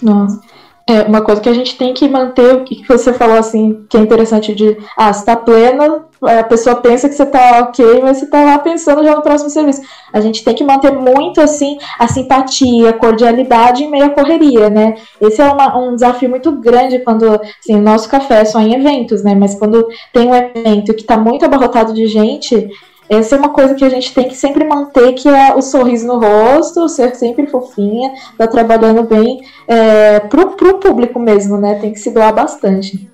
Nossa. 0.03 0.41
É, 0.89 1.03
uma 1.03 1.23
coisa 1.23 1.41
que 1.41 1.49
a 1.49 1.55
gente 1.55 1.79
tem 1.79 1.95
que 1.95 2.07
manter, 2.09 2.55
o 2.55 2.65
que 2.65 2.87
você 2.87 3.13
falou 3.13 3.39
assim, 3.39 3.87
que 3.89 3.97
é 3.97 4.01
interessante 4.01 4.55
de, 4.55 4.77
ah, 4.97 5.13
se 5.13 5.25
tá 5.25 5.35
plena, 5.35 6.07
a 6.27 6.45
pessoa 6.45 6.77
pensa 6.77 7.09
que 7.09 7.15
você 7.15 7.27
tá 7.27 7.61
ok, 7.61 8.01
mas 8.03 8.19
você 8.19 8.27
tá 8.27 8.43
lá 8.43 8.59
pensando 8.59 9.05
já 9.05 9.15
no 9.15 9.23
próximo 9.23 9.51
serviço. 9.51 9.83
A 10.13 10.21
gente 10.21 10.45
tem 10.45 10.55
que 10.55 10.65
manter 10.65 10.93
muito, 10.93 11.41
assim, 11.41 11.79
a 11.99 12.09
simpatia, 12.09 12.91
a 12.91 12.93
cordialidade 12.93 13.85
em 13.85 13.91
meio 13.91 14.07
à 14.07 14.11
correria, 14.11 14.71
né? 14.71 14.95
Esse 15.21 15.41
é 15.41 15.45
uma, 15.45 15.77
um 15.79 15.95
desafio 15.95 16.31
muito 16.31 16.53
grande 16.53 16.99
quando, 17.01 17.41
assim, 17.61 17.77
nosso 17.81 18.09
café 18.09 18.41
é 18.41 18.45
só 18.45 18.61
em 18.61 18.75
eventos, 18.75 19.23
né? 19.23 19.35
Mas 19.35 19.55
quando 19.55 19.87
tem 20.13 20.29
um 20.29 20.35
evento 20.35 20.95
que 20.95 21.05
tá 21.05 21.17
muito 21.17 21.45
abarrotado 21.45 21.93
de 21.93 22.07
gente, 22.07 22.69
essa 23.09 23.37
é 23.37 23.39
uma 23.39 23.51
coisa 23.51 23.75
que 23.75 23.85
a 23.85 23.89
gente 23.89 24.15
tem 24.15 24.29
que 24.29 24.37
sempre 24.37 24.65
manter, 24.65 25.13
que 25.13 25.29
é 25.29 25.55
o 25.55 25.61
sorriso 25.61 26.07
no 26.07 26.19
rosto, 26.19 26.89
ser 26.89 27.15
sempre 27.15 27.47
fofinha, 27.47 28.13
tá 28.39 28.47
trabalhando 28.47 29.03
bem 29.03 29.43
é, 29.69 30.21
pro, 30.21 30.53
pro 30.53 30.79
público 30.79 31.19
mesmo, 31.19 31.59
né? 31.59 31.75
Tem 31.81 31.93
que 31.93 31.99
se 31.99 32.11
doar 32.11 32.35
bastante. 32.35 33.14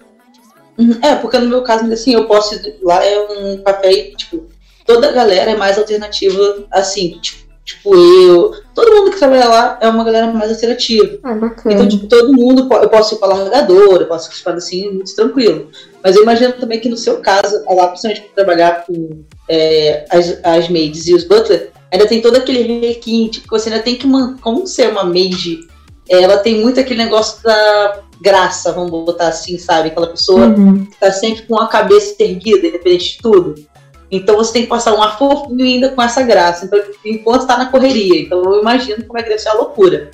Uhum. 0.81 0.99
É, 1.03 1.15
porque 1.17 1.39
no 1.39 1.49
meu 1.49 1.63
caso, 1.63 1.91
assim, 1.93 2.15
eu 2.15 2.25
posso. 2.27 2.59
Lá 2.83 3.05
é 3.05 3.21
um 3.21 3.59
café, 3.59 3.93
tipo, 4.17 4.47
toda 4.87 5.09
a 5.09 5.13
galera 5.13 5.51
é 5.51 5.57
mais 5.57 5.77
alternativa, 5.79 6.65
assim, 6.71 7.19
tipo, 7.21 7.47
tipo 7.65 7.95
eu. 7.95 8.53
Todo 8.75 8.95
mundo 8.95 9.11
que 9.11 9.19
trabalha 9.19 9.47
lá 9.47 9.79
é 9.81 9.89
uma 9.89 10.03
galera 10.03 10.33
mais 10.33 10.51
alternativa. 10.51 11.19
Ah. 11.23 11.37
Então, 11.67 11.87
tipo, 11.87 12.07
todo 12.07 12.33
mundo, 12.33 12.67
eu 12.73 12.89
posso 12.89 13.15
ir 13.15 13.19
com 13.19 13.27
a 13.27 13.29
largadora, 13.29 14.05
eu 14.05 14.09
posso 14.09 14.31
ir 14.31 14.49
assim, 14.53 14.91
muito 14.91 15.15
tranquilo. 15.15 15.69
Mas 16.03 16.17
eu 16.17 16.23
imagino 16.23 16.55
também 16.55 16.81
que 16.81 16.89
no 16.89 16.97
seu 16.97 17.19
caso, 17.19 17.63
lá, 17.69 17.89
principalmente 17.89 18.23
para 18.23 18.45
trabalhar 18.45 18.87
com 18.87 19.23
é, 19.49 20.07
as, 20.09 20.39
as 20.43 20.69
maids 20.71 21.07
e 21.07 21.15
os 21.15 21.25
butler, 21.25 21.71
ainda 21.93 22.07
tem 22.07 22.23
todo 22.23 22.37
aquele 22.37 22.87
requinte, 22.87 23.43
que 23.43 23.51
você 23.51 23.69
ainda 23.69 23.83
tem 23.83 23.97
que, 23.97 24.09
como 24.41 24.67
ser 24.67 24.91
uma 24.91 25.05
maid, 25.05 25.61
ela 26.09 26.39
tem 26.39 26.61
muito 26.61 26.81
aquele 26.81 27.05
negócio 27.05 27.43
da 27.43 28.03
graça, 28.21 28.73
vamos 28.73 28.91
botar 28.91 29.29
assim, 29.29 29.59
sabe? 29.59 29.89
Aquela 29.89 30.09
pessoa 30.09 30.47
uhum. 30.47 30.85
que 30.85 30.97
tá 30.99 31.11
sempre 31.11 31.43
com 31.43 31.59
a 31.59 31.69
cabeça 31.69 32.15
erguida, 32.23 32.67
independente 32.67 33.17
de 33.17 33.19
tudo. 33.19 33.55
Então 34.11 34.37
você 34.37 34.53
tem 34.53 34.63
que 34.63 34.69
passar 34.69 34.95
um 34.95 35.03
ar 35.03 35.17
fofinho 35.17 35.65
ainda 35.65 35.91
com 35.91 36.03
essa 36.03 36.23
graça. 36.23 36.65
Então, 36.65 36.79
enquanto 37.05 37.47
tá 37.47 37.57
na 37.57 37.67
correria. 37.67 38.21
Então 38.21 38.43
eu 38.43 38.61
imagino 38.61 39.05
como 39.05 39.19
é 39.19 39.23
que 39.23 39.29
deve 39.29 39.41
ser 39.41 39.51
a 39.51 39.55
loucura. 39.55 40.11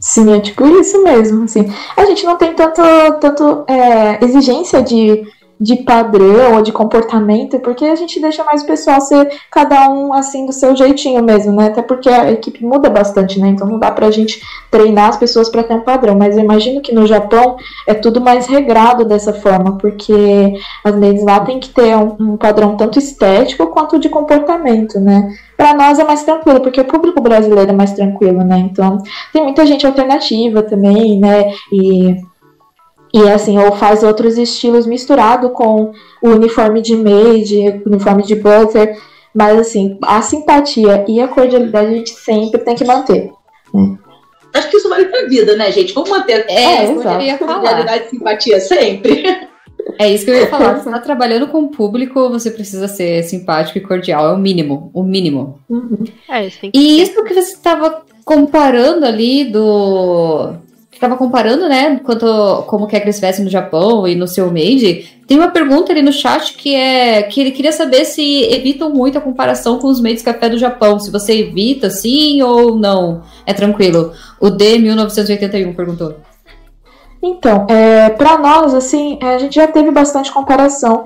Sim, 0.00 0.32
é 0.34 0.40
tipo 0.40 0.66
isso 0.80 1.02
mesmo. 1.04 1.44
Assim. 1.44 1.70
A 1.96 2.06
gente 2.06 2.24
não 2.24 2.36
tem 2.36 2.54
tanto, 2.54 2.80
tanto 3.20 3.64
é, 3.68 4.24
exigência 4.24 4.82
de 4.82 5.22
de 5.60 5.76
padrão 5.76 6.54
ou 6.54 6.62
de 6.62 6.72
comportamento, 6.72 7.60
porque 7.60 7.84
a 7.84 7.94
gente 7.94 8.18
deixa 8.18 8.42
mais 8.42 8.62
o 8.62 8.66
pessoal 8.66 8.98
ser 9.00 9.28
cada 9.50 9.90
um 9.90 10.14
assim 10.14 10.46
do 10.46 10.52
seu 10.52 10.74
jeitinho 10.74 11.22
mesmo, 11.22 11.52
né? 11.52 11.66
Até 11.66 11.82
porque 11.82 12.08
a 12.08 12.32
equipe 12.32 12.64
muda 12.64 12.88
bastante, 12.88 13.38
né? 13.38 13.48
Então 13.48 13.68
não 13.68 13.78
dá 13.78 13.90
pra 13.90 14.10
gente 14.10 14.40
treinar 14.70 15.10
as 15.10 15.18
pessoas 15.18 15.50
para 15.50 15.62
ter 15.62 15.74
um 15.74 15.82
padrão. 15.82 16.16
Mas 16.16 16.36
eu 16.36 16.42
imagino 16.42 16.80
que 16.80 16.94
no 16.94 17.06
Japão 17.06 17.56
é 17.86 17.92
tudo 17.92 18.22
mais 18.22 18.46
regrado 18.46 19.04
dessa 19.04 19.34
forma, 19.34 19.76
porque 19.76 20.54
as 20.82 20.96
leis 20.96 21.22
lá 21.22 21.40
tem 21.40 21.60
que 21.60 21.68
ter 21.68 21.94
um, 21.94 22.16
um 22.18 22.36
padrão 22.38 22.74
tanto 22.76 22.98
estético 22.98 23.66
quanto 23.66 23.98
de 23.98 24.08
comportamento, 24.08 24.98
né? 24.98 25.30
Para 25.58 25.74
nós 25.74 25.98
é 25.98 26.04
mais 26.04 26.22
tranquilo, 26.24 26.60
porque 26.60 26.80
o 26.80 26.86
público 26.86 27.20
brasileiro 27.20 27.70
é 27.70 27.74
mais 27.74 27.92
tranquilo, 27.92 28.42
né? 28.42 28.58
Então 28.60 28.96
tem 29.30 29.42
muita 29.42 29.66
gente 29.66 29.86
alternativa 29.86 30.62
também, 30.62 31.20
né? 31.20 31.52
E 31.70 32.29
e 33.12 33.28
assim, 33.28 33.58
ou 33.58 33.72
faz 33.72 34.02
outros 34.02 34.38
estilos 34.38 34.86
misturado 34.86 35.50
com 35.50 35.92
o 36.22 36.28
uniforme 36.28 36.80
de 36.80 36.96
maid, 36.96 37.82
uniforme 37.84 38.22
de 38.22 38.36
butter. 38.36 38.96
Mas 39.34 39.58
assim, 39.58 39.98
a 40.02 40.20
simpatia 40.22 41.04
e 41.08 41.20
a 41.20 41.28
cordialidade 41.28 41.86
a 41.86 41.96
gente 41.96 42.10
sempre 42.10 42.60
tem 42.60 42.74
que 42.74 42.84
manter. 42.84 43.30
Né? 43.72 43.98
Acho 44.54 44.68
que 44.68 44.76
isso 44.76 44.88
vale 44.88 45.06
pra 45.06 45.28
vida, 45.28 45.56
né, 45.56 45.70
gente? 45.70 45.92
Vamos 45.92 46.10
manter 46.10 46.44
é, 46.48 47.30
a 47.32 47.38
cordialidade 47.38 48.04
e 48.06 48.10
simpatia 48.10 48.60
sempre. 48.60 49.24
É 49.98 50.08
isso 50.08 50.24
que 50.24 50.30
eu 50.30 50.36
ia 50.36 50.46
falar. 50.46 50.74
Você 50.74 50.90
tá 50.90 50.98
trabalhando 50.98 51.48
com 51.48 51.62
o 51.62 51.68
público, 51.68 52.28
você 52.28 52.50
precisa 52.50 52.88
ser 52.88 53.22
simpático 53.22 53.78
e 53.78 53.82
cordial. 53.82 54.30
É 54.30 54.32
o 54.32 54.38
mínimo. 54.38 54.90
O 54.92 55.02
mínimo. 55.02 55.60
Uhum. 55.68 56.04
É, 56.28 56.46
isso 56.46 56.58
e 56.72 57.02
isso 57.02 57.22
que 57.24 57.34
você 57.34 57.52
estava 57.52 58.02
comparando 58.24 59.06
ali 59.06 59.44
do 59.44 60.54
estava 61.00 61.16
comparando, 61.16 61.66
né, 61.66 61.98
quanto 62.04 62.62
como 62.66 62.86
que 62.86 62.94
é 62.94 63.00
que 63.00 63.42
no 63.42 63.48
Japão 63.48 64.06
e 64.06 64.14
no 64.14 64.28
seu 64.28 64.48
Made. 64.48 65.18
Tem 65.26 65.38
uma 65.38 65.48
pergunta 65.48 65.90
ali 65.90 66.02
no 66.02 66.12
chat 66.12 66.52
que 66.54 66.74
é 66.74 67.22
que 67.22 67.40
ele 67.40 67.52
queria 67.52 67.72
saber 67.72 68.04
se 68.04 68.42
evitam 68.52 68.90
muito 68.90 69.16
a 69.16 69.20
comparação 69.20 69.78
com 69.78 69.88
os 69.88 69.98
maids 69.98 70.22
café 70.22 70.50
do 70.50 70.58
Japão, 70.58 70.98
se 70.98 71.10
você 71.10 71.38
evita 71.38 71.88
sim 71.88 72.42
ou 72.42 72.76
não. 72.76 73.22
É 73.46 73.54
tranquilo. 73.54 74.12
O 74.38 74.50
D 74.50 74.76
1981 74.78 75.72
perguntou. 75.72 76.16
Então, 77.22 77.66
é, 77.70 78.10
para 78.10 78.36
nós, 78.36 78.74
assim, 78.74 79.18
a 79.22 79.38
gente 79.38 79.54
já 79.54 79.66
teve 79.66 79.90
bastante 79.90 80.30
comparação, 80.30 81.04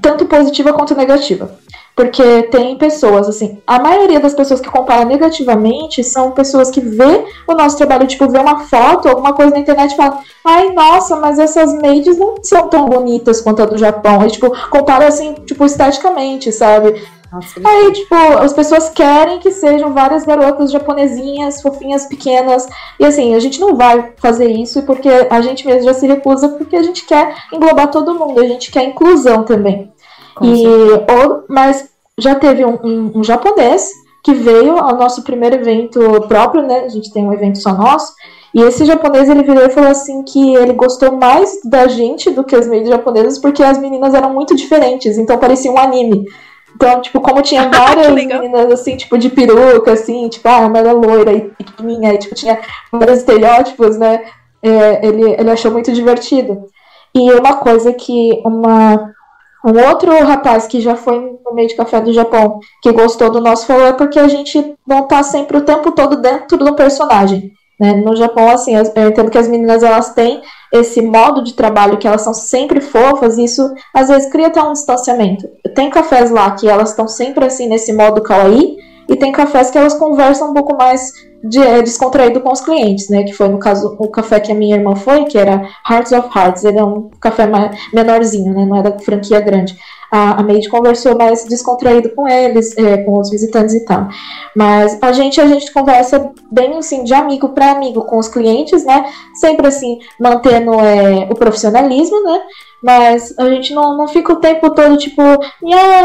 tanto 0.00 0.26
positiva 0.26 0.72
quanto 0.72 0.94
negativa. 0.94 1.58
Porque 1.96 2.42
tem 2.50 2.76
pessoas, 2.76 3.26
assim, 3.26 3.58
a 3.66 3.78
maioria 3.78 4.20
das 4.20 4.34
pessoas 4.34 4.60
que 4.60 4.68
comparam 4.68 5.08
negativamente 5.08 6.04
são 6.04 6.30
pessoas 6.32 6.70
que 6.70 6.78
vê 6.78 7.24
o 7.48 7.54
nosso 7.54 7.78
trabalho, 7.78 8.06
tipo, 8.06 8.28
vê 8.28 8.38
uma 8.38 8.58
foto, 8.60 9.08
alguma 9.08 9.32
coisa 9.32 9.52
na 9.52 9.60
internet 9.60 9.92
e 9.92 9.96
fala, 9.96 10.20
ai, 10.44 10.72
nossa, 10.74 11.16
mas 11.16 11.38
essas 11.38 11.72
maids 11.80 12.18
não 12.18 12.34
são 12.42 12.68
tão 12.68 12.84
bonitas 12.84 13.40
quanto 13.40 13.62
a 13.62 13.66
do 13.66 13.78
Japão. 13.78 14.26
E, 14.26 14.30
tipo, 14.30 14.52
compara 14.68 15.08
assim, 15.08 15.32
tipo, 15.46 15.64
esteticamente, 15.64 16.52
sabe? 16.52 17.02
Nossa, 17.32 17.60
Aí, 17.64 17.92
tipo, 17.92 18.14
as 18.14 18.52
pessoas 18.52 18.90
querem 18.90 19.38
que 19.38 19.50
sejam 19.50 19.94
várias 19.94 20.26
garotas 20.26 20.70
japonesinhas, 20.70 21.62
fofinhas, 21.62 22.04
pequenas. 22.04 22.68
E 23.00 23.06
assim, 23.06 23.34
a 23.34 23.40
gente 23.40 23.58
não 23.58 23.74
vai 23.74 24.12
fazer 24.18 24.50
isso 24.50 24.82
porque 24.82 25.08
a 25.08 25.40
gente 25.40 25.66
mesmo 25.66 25.84
já 25.84 25.94
se 25.94 26.06
recusa, 26.06 26.50
porque 26.50 26.76
a 26.76 26.82
gente 26.82 27.06
quer 27.06 27.34
englobar 27.50 27.90
todo 27.90 28.14
mundo, 28.14 28.38
a 28.38 28.46
gente 28.46 28.70
quer 28.70 28.84
inclusão 28.84 29.44
também 29.44 29.95
e, 30.42 30.66
ou, 30.66 31.44
mas 31.48 31.88
já 32.18 32.34
teve 32.34 32.64
um, 32.64 32.78
um, 32.82 33.12
um, 33.16 33.24
japonês 33.24 33.90
que 34.22 34.34
veio 34.34 34.76
ao 34.78 34.96
nosso 34.96 35.22
primeiro 35.22 35.56
evento 35.56 36.00
próprio, 36.28 36.62
né? 36.62 36.80
A 36.80 36.88
gente 36.88 37.12
tem 37.12 37.24
um 37.24 37.32
evento 37.32 37.58
só 37.58 37.72
nosso. 37.72 38.12
E 38.54 38.60
esse 38.62 38.84
japonês 38.84 39.28
ele 39.28 39.42
virou 39.42 39.64
e 39.64 39.70
falou 39.70 39.90
assim 39.90 40.22
que 40.22 40.54
ele 40.56 40.72
gostou 40.72 41.12
mais 41.12 41.60
da 41.64 41.86
gente 41.88 42.30
do 42.30 42.42
que 42.42 42.56
as 42.56 42.66
meias 42.66 42.88
japonesas 42.88 43.38
porque 43.38 43.62
as 43.62 43.78
meninas 43.78 44.14
eram 44.14 44.32
muito 44.32 44.56
diferentes, 44.56 45.18
então 45.18 45.38
parecia 45.38 45.70
um 45.70 45.78
anime. 45.78 46.24
Então, 46.74 47.00
tipo, 47.00 47.20
como 47.20 47.42
tinha 47.42 47.68
várias 47.70 48.12
meninas, 48.12 48.70
assim, 48.70 48.96
tipo, 48.96 49.16
de 49.16 49.30
peruca, 49.30 49.92
assim, 49.92 50.28
tipo, 50.28 50.46
ah, 50.48 50.66
uma 50.66 50.78
era 50.78 50.92
loira 50.92 51.32
e 51.32 51.42
pequenininha, 51.42 52.14
e, 52.14 52.18
tipo, 52.18 52.34
tinha 52.34 52.58
vários 52.92 53.18
estereótipos, 53.18 53.96
né? 53.96 54.24
É, 54.62 55.06
ele, 55.06 55.32
ele 55.38 55.50
achou 55.50 55.70
muito 55.70 55.92
divertido. 55.92 56.66
E 57.14 57.32
uma 57.32 57.56
coisa 57.56 57.92
que 57.94 58.42
uma 58.44 59.14
um 59.64 59.88
outro 59.88 60.12
rapaz 60.24 60.66
que 60.66 60.80
já 60.80 60.94
foi 60.94 61.18
no 61.44 61.54
meio 61.54 61.68
de 61.68 61.76
café 61.76 62.00
do 62.00 62.12
Japão, 62.12 62.60
que 62.82 62.92
gostou 62.92 63.30
do 63.30 63.40
nosso 63.40 63.66
falou 63.66 63.86
é 63.86 63.92
porque 63.92 64.18
a 64.18 64.28
gente 64.28 64.74
não 64.86 65.08
tá 65.08 65.22
sempre 65.22 65.56
o 65.56 65.62
tempo 65.62 65.92
todo 65.92 66.16
dentro 66.16 66.56
do 66.56 66.74
personagem. 66.74 67.52
Né? 67.78 67.92
No 67.92 68.16
Japão, 68.16 68.50
assim, 68.50 68.74
eu 68.74 68.82
entendo 68.82 69.30
que 69.30 69.38
as 69.38 69.48
meninas 69.48 69.82
elas 69.82 70.14
têm 70.14 70.40
esse 70.72 71.02
modo 71.02 71.42
de 71.42 71.54
trabalho 71.54 71.98
que 71.98 72.06
elas 72.06 72.22
são 72.22 72.32
sempre 72.34 72.80
fofas, 72.80 73.36
e 73.36 73.44
isso 73.44 73.72
às 73.94 74.08
vezes 74.08 74.30
cria 74.30 74.48
até 74.48 74.62
um 74.62 74.72
distanciamento. 74.72 75.48
Tem 75.74 75.90
cafés 75.90 76.30
lá 76.30 76.50
que 76.52 76.68
elas 76.68 76.90
estão 76.90 77.06
sempre 77.06 77.44
assim 77.44 77.68
nesse 77.68 77.92
modo 77.92 78.22
kawaii, 78.22 78.76
e 79.08 79.16
tem 79.16 79.30
cafés 79.30 79.70
que 79.70 79.78
elas 79.78 79.94
conversam 79.94 80.50
um 80.50 80.54
pouco 80.54 80.74
mais 80.76 81.12
de, 81.42 81.58
é, 81.60 81.82
descontraído 81.82 82.40
com 82.40 82.52
os 82.52 82.60
clientes, 82.60 83.08
né? 83.08 83.22
Que 83.22 83.32
foi 83.32 83.48
no 83.48 83.58
caso 83.58 83.96
o 83.98 84.08
café 84.08 84.40
que 84.40 84.52
a 84.52 84.54
minha 84.54 84.76
irmã 84.76 84.94
foi, 84.94 85.24
que 85.24 85.38
era 85.38 85.68
Hearts 85.88 86.12
of 86.12 86.28
Hearts. 86.36 86.64
Ele 86.64 86.78
é 86.78 86.84
um 86.84 87.10
café 87.20 87.46
mais, 87.46 87.76
menorzinho, 87.92 88.52
né? 88.52 88.64
Não 88.64 88.76
é 88.76 88.82
da 88.82 88.98
franquia 88.98 89.40
grande 89.40 89.76
a, 90.10 90.40
a 90.40 90.42
Maid 90.42 90.68
conversou 90.68 91.16
mais 91.16 91.44
descontraído 91.44 92.10
com 92.10 92.28
eles, 92.28 92.76
é, 92.76 92.98
com 92.98 93.18
os 93.18 93.30
visitantes 93.30 93.74
e 93.74 93.84
tal. 93.84 94.08
Mas 94.54 94.98
a 95.02 95.12
gente, 95.12 95.40
a 95.40 95.46
gente 95.46 95.72
conversa 95.72 96.32
bem 96.50 96.76
assim, 96.76 97.04
de 97.04 97.14
amigo 97.14 97.50
para 97.50 97.72
amigo 97.72 98.04
com 98.04 98.18
os 98.18 98.28
clientes, 98.28 98.84
né? 98.84 99.06
Sempre 99.34 99.66
assim, 99.66 99.98
mantendo 100.18 100.72
é, 100.74 101.28
o 101.30 101.34
profissionalismo, 101.34 102.22
né? 102.22 102.42
Mas 102.82 103.36
a 103.38 103.48
gente 103.48 103.74
não, 103.74 103.96
não 103.96 104.06
fica 104.06 104.32
o 104.32 104.36
tempo 104.36 104.70
todo 104.70 104.96
tipo, 104.98 105.22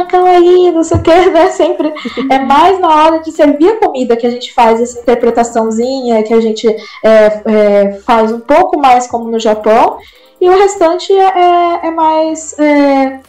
calma 0.10 0.30
aí, 0.30 0.72
não 0.72 0.84
sei 0.84 0.98
o 0.98 1.04
que, 1.04 1.26
né? 1.30 1.50
Sempre 1.50 1.94
é 2.30 2.40
mais 2.40 2.80
na 2.80 2.88
hora 2.88 3.20
de 3.20 3.32
servir 3.32 3.70
a 3.70 3.78
comida 3.78 4.18
que 4.18 4.26
a 4.26 4.32
gente 4.32 4.54
faz 4.54 4.82
essa 4.82 5.02
interpretaçãozinha, 5.22 6.24
que 6.24 6.34
a 6.34 6.42
gente 6.42 6.68
é, 7.04 7.42
é, 7.46 7.94
faz 8.06 8.32
um 8.32 8.40
pouco 8.40 8.80
mais 8.80 9.08
como 9.08 9.30
no 9.30 9.40
Japão. 9.40 10.00
E 10.40 10.50
o 10.50 10.58
restante 10.58 11.14
é, 11.14 11.18
é, 11.18 11.88
é 11.88 11.92
mais 11.92 12.58
é, 12.58 13.20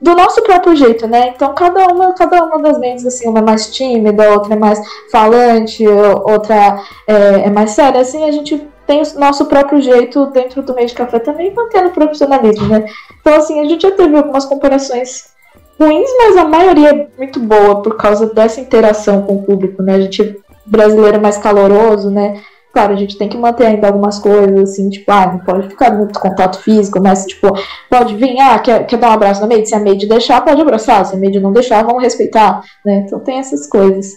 do 0.00 0.14
nosso 0.14 0.42
próprio 0.42 0.74
jeito, 0.74 1.06
né? 1.06 1.32
Então 1.34 1.54
cada 1.54 1.86
uma, 1.86 2.12
cada 2.14 2.44
uma 2.44 2.60
das 2.60 2.78
mentes, 2.78 3.06
assim, 3.06 3.28
uma 3.28 3.38
é 3.38 3.42
mais 3.42 3.72
tímida, 3.72 4.32
outra 4.32 4.54
é 4.54 4.58
mais 4.58 4.80
falante, 5.12 5.86
outra 5.86 6.82
é, 7.06 7.46
é 7.46 7.50
mais 7.50 7.70
séria, 7.70 8.00
assim, 8.00 8.24
a 8.24 8.32
gente 8.32 8.68
tem 8.84 9.00
o 9.02 9.18
nosso 9.18 9.46
próprio 9.46 9.80
jeito 9.80 10.26
dentro 10.26 10.62
do 10.62 10.74
meio 10.74 10.86
de 10.86 10.94
café 10.94 11.18
também, 11.18 11.52
mantendo 11.52 11.88
o 11.88 11.92
profissionalismo, 11.92 12.68
né? 12.68 12.86
Então, 13.20 13.34
assim, 13.34 13.60
a 13.60 13.64
gente 13.64 13.82
já 13.82 13.90
teve 13.90 14.16
algumas 14.16 14.44
comparações 14.44 15.34
ruins, 15.78 16.08
mas 16.18 16.36
a 16.36 16.44
maioria 16.44 16.90
é 16.90 17.08
muito 17.16 17.40
boa 17.40 17.82
por 17.82 17.96
causa 17.96 18.26
dessa 18.26 18.60
interação 18.60 19.22
com 19.22 19.36
o 19.36 19.42
público, 19.42 19.82
né? 19.82 19.94
A 19.94 20.00
gente 20.00 20.40
brasileiro 20.66 21.16
é 21.16 21.20
mais 21.20 21.38
caloroso, 21.38 22.10
né? 22.10 22.42
claro, 22.76 22.92
a 22.92 22.96
gente 22.96 23.16
tem 23.16 23.26
que 23.26 23.38
manter 23.38 23.64
ainda 23.64 23.86
algumas 23.86 24.18
coisas, 24.18 24.70
assim, 24.70 24.90
tipo, 24.90 25.10
ah, 25.10 25.32
não 25.32 25.38
pode 25.38 25.66
ficar 25.66 25.92
muito 25.92 26.20
contato 26.20 26.58
físico, 26.58 27.00
mas, 27.02 27.24
tipo, 27.24 27.48
pode 27.88 28.14
vir, 28.16 28.38
ah, 28.38 28.58
quer, 28.58 28.86
quer 28.86 28.98
dar 28.98 29.08
um 29.08 29.14
abraço 29.14 29.40
na 29.40 29.46
maid? 29.46 29.66
Se 29.66 29.74
a 29.74 29.80
maid 29.80 30.06
deixar, 30.06 30.44
pode 30.44 30.60
abraçar. 30.60 31.06
Se 31.06 31.16
a 31.16 31.18
maid 31.18 31.40
não 31.40 31.54
deixar, 31.54 31.82
vamos 31.82 32.02
respeitar, 32.02 32.62
né? 32.84 33.04
Então 33.06 33.18
tem 33.20 33.38
essas 33.38 33.66
coisas. 33.66 34.12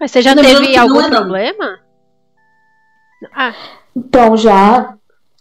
Mas 0.00 0.10
você 0.10 0.20
já 0.20 0.34
Lembrando 0.34 0.62
teve 0.62 0.76
algum 0.76 1.00
é 1.00 1.08
problema? 1.08 1.78
Ah, 3.32 3.54
Então, 3.94 4.36
já 4.36 4.94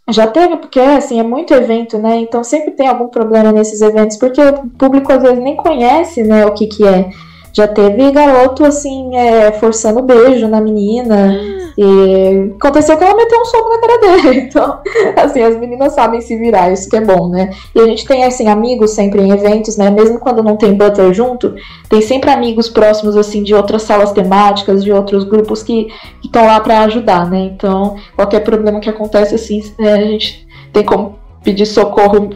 já 0.08 0.28
teve, 0.28 0.58
porque 0.58 0.80
assim, 0.80 1.20
é 1.20 1.24
muito 1.24 1.54
evento, 1.56 1.98
né? 1.98 2.18
Então 2.18 2.44
sempre 2.44 2.72
tem 2.72 2.88
algum 2.88 3.08
problema 3.08 3.52
nesses 3.52 3.82
eventos, 3.82 4.18
porque 4.18 4.40
o 4.40 4.70
público 4.70 5.12
às 5.12 5.24
vezes 5.24 5.40
nem 5.40 5.56
conhece, 5.56 6.22
né, 6.22 6.46
o 6.46 6.54
que 6.54 6.68
que 6.68 6.86
é. 6.86 7.10
Já 7.54 7.68
teve 7.68 8.12
garoto, 8.12 8.64
assim, 8.64 9.16
é, 9.16 9.52
forçando 9.52 10.02
beijo 10.02 10.48
na 10.48 10.62
menina. 10.62 11.38
E 11.78 12.54
aconteceu 12.56 12.98
que 12.98 13.04
ela 13.04 13.16
meteu 13.16 13.40
um 13.40 13.46
soco 13.46 13.70
na 13.70 13.80
cara 13.80 13.98
dele. 14.00 14.42
Então, 14.52 14.80
assim, 15.16 15.42
as 15.42 15.58
meninas 15.58 15.94
sabem 15.94 16.20
se 16.20 16.36
virar, 16.36 16.72
isso 16.72 16.90
que 16.90 16.96
é 16.96 17.02
bom, 17.02 17.30
né? 17.30 17.52
E 17.74 17.80
a 17.80 17.86
gente 17.86 18.06
tem, 18.06 18.24
assim, 18.24 18.48
amigos 18.48 18.92
sempre 18.92 19.22
em 19.22 19.32
eventos, 19.32 19.78
né? 19.78 19.90
Mesmo 19.90 20.20
quando 20.20 20.44
não 20.44 20.58
tem 20.58 20.74
Butler 20.74 21.14
junto, 21.14 21.56
tem 21.90 22.02
sempre 22.02 22.30
amigos 22.30 22.68
próximos, 22.68 23.16
assim, 23.16 23.44
de 23.44 23.54
outras 23.54 23.84
salas 23.84 24.12
temáticas, 24.12 24.84
de 24.84 24.92
outros 24.92 25.24
grupos 25.24 25.64
que 25.64 25.88
estão 26.24 26.46
lá 26.46 26.60
pra 26.60 26.82
ajudar, 26.82 27.30
né? 27.30 27.40
Então, 27.40 27.96
qualquer 28.16 28.42
problema 28.42 28.80
que 28.80 28.90
acontece, 28.90 29.36
assim, 29.36 29.62
é, 29.80 29.94
a 29.94 30.06
gente 30.06 30.48
tem 30.74 30.84
como 30.84 31.20
pedir 31.44 31.66
socorro, 31.66 32.30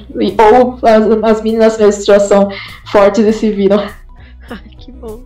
ou 0.51 0.80
as, 0.82 1.32
as 1.32 1.41
meninas 1.41 1.78
nessa 1.78 1.99
situação 1.99 2.49
fortes 2.86 3.25
e 3.25 3.34
se 3.34 3.51
viram. 3.51 3.84
Que 4.86 4.91
bom. 4.91 5.19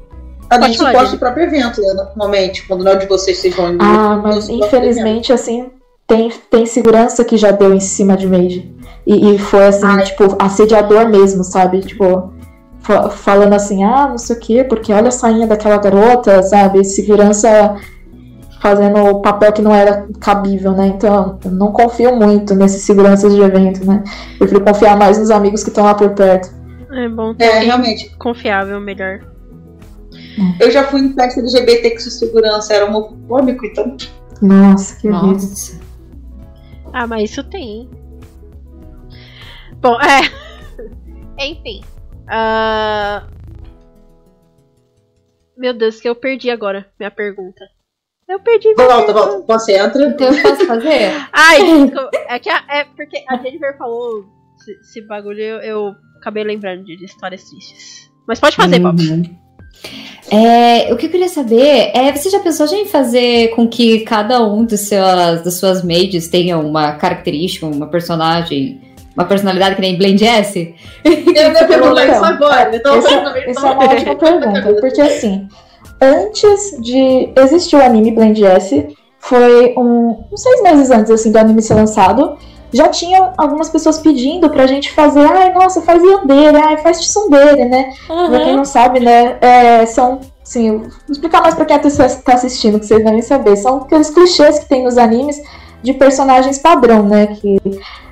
A 0.49 0.57
Pode 0.57 0.67
gente 0.67 0.77
falar, 0.77 0.89
suporta 0.89 1.05
Jenny. 1.05 1.15
o 1.15 1.19
próprio 1.19 1.43
evento, 1.45 1.81
né, 1.81 1.93
normalmente, 1.93 2.67
quando 2.67 2.83
não 2.83 2.91
é 2.93 2.95
de 2.95 3.05
vocês 3.05 3.37
vocês 3.37 3.55
vão. 3.55 3.77
Ah, 3.79 4.19
mas 4.23 4.49
infelizmente, 4.49 5.31
assim, 5.31 5.69
tem, 6.07 6.31
tem 6.49 6.65
segurança 6.65 7.23
que 7.23 7.37
já 7.37 7.51
deu 7.51 7.73
em 7.73 7.79
cima 7.79 8.17
de 8.17 8.25
Mage. 8.25 8.73
E, 9.05 9.35
e 9.35 9.37
foi 9.37 9.67
assim, 9.67 9.85
Ai. 9.85 10.03
tipo, 10.03 10.35
assediador 10.39 11.07
mesmo, 11.07 11.43
sabe? 11.43 11.81
Tipo, 11.81 12.33
fa- 12.79 13.09
falando 13.09 13.53
assim, 13.53 13.83
ah, 13.83 14.07
não 14.07 14.17
sei 14.17 14.35
o 14.35 14.39
quê, 14.39 14.63
porque 14.63 14.91
olha 14.91 15.09
a 15.09 15.11
sainha 15.11 15.45
daquela 15.45 15.77
garota, 15.77 16.41
sabe? 16.41 16.83
Segurança 16.83 17.75
fazendo 18.61 18.99
o 19.05 19.21
papel 19.21 19.53
que 19.53 19.61
não 19.61 19.73
era 19.73 20.07
cabível, 20.19 20.71
né? 20.73 20.87
Então, 20.87 21.37
eu 21.45 21.51
não 21.51 21.71
confio 21.71 22.15
muito 22.15 22.55
nesses 22.55 22.81
seguranças 22.83 23.33
de 23.35 23.41
evento, 23.41 23.85
né? 23.85 24.03
Eu 24.33 24.39
prefiro 24.39 24.61
confiar 24.61 24.97
mais 24.97 25.17
nos 25.19 25.29
amigos 25.31 25.63
que 25.63 25.69
estão 25.69 25.85
lá 25.85 25.93
por 25.93 26.09
perto. 26.09 26.49
É 26.91 27.07
bom 27.07 27.33
ter 27.35 27.45
É, 27.45 27.59
realmente. 27.59 28.13
confiável, 28.17 28.79
melhor. 28.81 29.21
Eu 30.59 30.71
já 30.71 30.83
fui 30.85 31.01
em 31.01 31.13
festa 31.13 31.39
LGBT 31.39 31.91
que 31.91 31.99
sua 31.99 32.11
segurança 32.11 32.73
era 32.73 32.85
homofóbico, 32.85 33.65
então. 33.65 33.95
Nossa, 34.41 34.99
que. 34.99 35.07
Nossa. 35.09 35.79
Ah, 36.93 37.05
mas 37.07 37.29
isso 37.31 37.43
tem. 37.43 37.89
Bom, 39.81 39.97
é. 40.01 40.21
Enfim. 41.45 41.81
Ah, 42.27 43.27
Meu 45.57 45.73
Deus, 45.73 45.99
que 45.99 46.07
eu 46.07 46.15
perdi 46.15 46.49
agora 46.49 46.85
minha 46.99 47.11
pergunta. 47.11 47.65
Eu 48.27 48.39
perdi 48.39 48.73
minha 48.75 48.87
Volta, 48.87 49.05
pergunta. 49.13 49.29
volta. 49.31 49.45
Concentra. 49.53 50.05
Então 50.05 50.27
eu 50.33 50.41
posso 50.41 50.65
fazer? 50.67 51.11
Ai. 51.33 51.59
É 52.27 52.39
que 52.39 52.49
a- 52.49 52.63
é 52.69 52.83
porque 52.85 53.23
a 53.27 53.37
Jennifer 53.37 53.75
falou 53.77 54.23
esse, 54.59 54.71
esse 54.79 55.01
bagulho 55.07 55.39
eu, 55.41 55.57
eu 55.61 55.95
acabei 56.17 56.43
lembrando 56.43 56.83
de 56.85 57.03
histórias 57.03 57.43
tristes. 57.43 58.11
Mas 58.27 58.39
pode 58.39 58.55
fazer, 58.55 58.79
Bob. 58.79 58.97
É, 60.31 60.93
o 60.93 60.97
que 60.97 61.07
eu 61.07 61.09
queria 61.09 61.27
saber 61.27 61.91
é, 61.93 62.11
você 62.11 62.29
já 62.29 62.39
pensou 62.39 62.67
já 62.67 62.77
em 62.77 62.85
fazer 62.85 63.49
com 63.49 63.67
que 63.67 64.01
cada 64.01 64.43
um 64.43 64.63
dos 64.63 64.81
seus, 64.81 65.41
das 65.41 65.55
suas 65.55 65.83
mages 65.83 66.27
tenha 66.27 66.57
uma 66.57 66.91
característica, 66.93 67.65
uma 67.65 67.87
personagem, 67.87 68.79
uma 69.15 69.25
personalidade 69.25 69.75
que 69.75 69.81
nem 69.81 69.97
Blend 69.97 70.23
S? 70.23 70.73
Eu 71.03 71.11
ia 71.13 71.65
perguntar 71.65 72.03
Então, 72.03 72.15
isso 72.15 72.25
agora. 72.25 72.75
Então, 72.75 72.95
Essa, 72.97 73.09
essa 73.09 73.67
é 73.67 73.71
uma 73.71 73.85
ótima 73.85 74.15
pergunta, 74.15 74.73
porque 74.79 75.01
assim, 75.01 75.47
antes 75.99 76.79
de 76.81 77.29
existir 77.35 77.75
o 77.75 77.81
anime 77.81 78.11
Blend 78.11 78.43
S, 78.43 78.87
foi 79.19 79.73
um, 79.77 80.25
uns 80.31 80.41
seis 80.41 80.61
meses 80.61 80.91
antes 80.91 81.11
assim, 81.11 81.31
do 81.31 81.39
anime 81.39 81.61
ser 81.61 81.73
lançado, 81.73 82.37
já 82.71 82.87
tinham 82.87 83.33
algumas 83.37 83.69
pessoas 83.69 83.99
pedindo 83.99 84.49
pra 84.49 84.67
gente 84.67 84.91
fazer, 84.91 85.25
ai, 85.25 85.53
nossa, 85.53 85.81
faz 85.81 86.01
Yandere, 86.03 86.57
ai, 86.57 86.77
faz 86.77 86.99
Tsundere, 86.99 87.65
né? 87.65 87.91
Pra 88.07 88.39
quem 88.39 88.55
não 88.55 88.65
sabe, 88.65 88.99
né, 88.99 89.37
é, 89.41 89.85
são, 89.85 90.19
assim, 90.43 90.77
vou 90.77 90.89
explicar 91.09 91.41
mais 91.41 91.55
pra 91.55 91.65
quem 91.65 91.79
tá 91.79 92.33
assistindo, 92.33 92.79
que 92.79 92.85
vocês 92.85 93.03
devem 93.03 93.21
saber, 93.21 93.55
são 93.55 93.77
aqueles 93.77 94.09
clichês 94.09 94.59
que 94.59 94.69
tem 94.69 94.83
nos 94.83 94.97
animes 94.97 95.41
de 95.81 95.93
personagens 95.93 96.59
padrão, 96.59 97.03
né, 97.03 97.27
que 97.27 97.57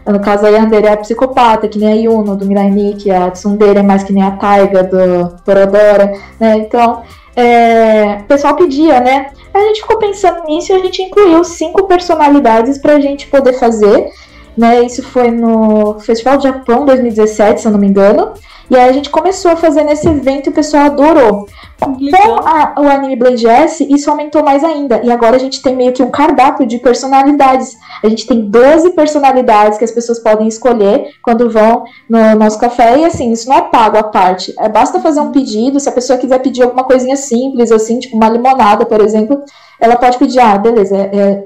no 0.06 0.20
caso 0.22 0.46
a 0.46 0.50
Yandere 0.50 0.88
é 0.88 0.94
a 0.94 0.98
psicopata, 0.98 1.68
que 1.68 1.78
nem 1.78 1.92
a 1.92 1.96
Yuno 1.96 2.36
do 2.36 2.46
Mirai 2.46 2.70
Nikki, 2.70 3.12
a 3.12 3.30
Tsundere 3.30 3.80
é 3.80 3.84
mais 3.84 4.04
que 4.04 4.14
nem 4.14 4.24
a 4.24 4.32
Taiga 4.32 4.84
do 4.84 5.36
Toradora, 5.44 6.14
né, 6.40 6.58
então 6.58 7.02
é, 7.36 8.20
o 8.22 8.24
pessoal 8.24 8.56
pedia, 8.56 9.00
né, 9.02 9.28
a 9.54 9.60
gente 9.60 9.82
ficou 9.82 9.98
pensando 9.98 10.44
nisso 10.46 10.72
e 10.72 10.76
a 10.76 10.80
gente 10.80 11.02
incluiu 11.02 11.44
cinco 11.44 11.84
personalidades 11.84 12.78
pra 12.78 13.00
gente 13.00 13.28
poder 13.28 13.54
fazer, 13.54 14.10
né, 14.58 14.82
isso 14.84 15.04
foi 15.04 15.30
no 15.32 16.00
Festival 16.00 16.38
do 16.38 16.44
Japão 16.44 16.86
2017, 16.86 17.62
se 17.62 17.68
eu 17.68 17.72
não 17.72 17.80
me 17.80 17.88
engano, 17.88 18.34
e 18.70 18.76
aí 18.76 18.90
a 18.90 18.92
gente 18.92 19.10
começou 19.10 19.52
a 19.52 19.56
fazer 19.56 19.84
nesse 19.84 20.08
evento 20.10 20.48
e 20.48 20.50
o 20.50 20.54
pessoal 20.54 20.86
adorou. 20.88 21.46
Com 21.80 22.36
a- 22.46 22.74
o 22.80 22.88
anime 22.90 23.16
Blade 23.16 23.48
S, 23.48 23.88
isso 23.90 24.10
aumentou 24.10 24.44
mais 24.44 24.64
ainda. 24.64 25.00
E 25.04 25.12
agora 25.12 25.36
a 25.36 25.40
gente 25.40 25.62
tem 25.62 25.76
meio 25.76 25.94
que 25.94 26.02
um 26.04 26.10
cardápio 26.10 26.66
de 26.66 26.80
personalidades. 26.80 27.78
A 28.04 28.10
gente 28.10 28.26
tem 28.28 28.50
12 28.50 28.90
personalidades 28.92 29.78
que 29.78 29.86
as 29.86 29.92
pessoas 29.92 30.20
podem 30.20 30.48
escolher 30.48 31.12
quando 31.24 31.50
vão 31.50 31.84
no 32.10 32.36
nosso 32.36 32.60
café. 32.60 32.98
E 32.98 33.06
assim, 33.06 33.32
isso 33.32 33.48
não 33.48 33.58
é 33.58 33.62
pago 33.62 33.96
à 33.98 34.04
parte. 34.04 34.54
É, 34.60 34.68
basta 34.68 35.00
fazer 35.00 35.20
um 35.22 35.32
pedido. 35.32 35.80
Se 35.80 35.88
a 35.88 35.92
pessoa 35.92 36.18
quiser 36.20 36.40
pedir 36.40 36.64
alguma 36.64 36.84
coisinha 36.84 37.16
simples, 37.16 37.72
assim, 37.72 38.00
tipo 38.00 38.18
uma 38.18 38.28
limonada, 38.28 38.86
por 38.86 39.00
exemplo, 39.00 39.44
ela 39.80 39.96
pode 39.96 40.18
pedir, 40.18 40.40
ah, 40.40 40.58
beleza. 40.58 40.96
É, 40.98 41.10
é- 41.16 41.44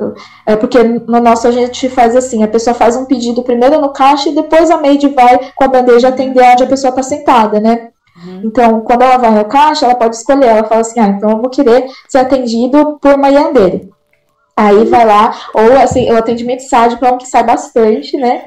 é 0.53 0.55
porque 0.55 0.81
no 0.83 1.19
nosso 1.19 1.47
a 1.47 1.51
gente 1.51 1.89
faz 1.89 2.15
assim: 2.15 2.43
a 2.43 2.47
pessoa 2.47 2.73
faz 2.73 2.95
um 2.95 3.05
pedido 3.05 3.43
primeiro 3.43 3.79
no 3.79 3.93
caixa 3.93 4.29
e 4.29 4.35
depois 4.35 4.69
a 4.71 4.77
maid 4.77 5.07
vai 5.09 5.51
com 5.55 5.63
a 5.63 5.67
bandeja 5.67 6.07
atender 6.09 6.43
onde 6.43 6.63
a 6.63 6.67
pessoa 6.67 6.89
está 6.89 7.03
sentada, 7.03 7.59
né? 7.59 7.89
Então, 8.43 8.81
quando 8.81 9.01
ela 9.03 9.17
vai 9.17 9.31
no 9.31 9.45
caixa, 9.45 9.85
ela 9.85 9.95
pode 9.95 10.15
escolher. 10.15 10.47
Ela 10.47 10.63
fala 10.67 10.81
assim: 10.81 10.99
ah, 10.99 11.07
então 11.07 11.29
eu 11.29 11.37
vou 11.37 11.49
querer 11.49 11.87
ser 12.07 12.19
atendido 12.19 12.97
por 13.01 13.15
uma 13.15 13.29
Yandere. 13.29 13.89
Aí 14.55 14.83
vai 14.85 15.05
lá, 15.05 15.33
ou 15.55 15.73
assim, 15.77 16.11
o 16.11 16.17
atendimento 16.17 16.59
sádico 16.59 17.03
é 17.03 17.11
um 17.11 17.17
que 17.17 17.27
sai 17.27 17.41
bastante, 17.41 18.17
né? 18.17 18.43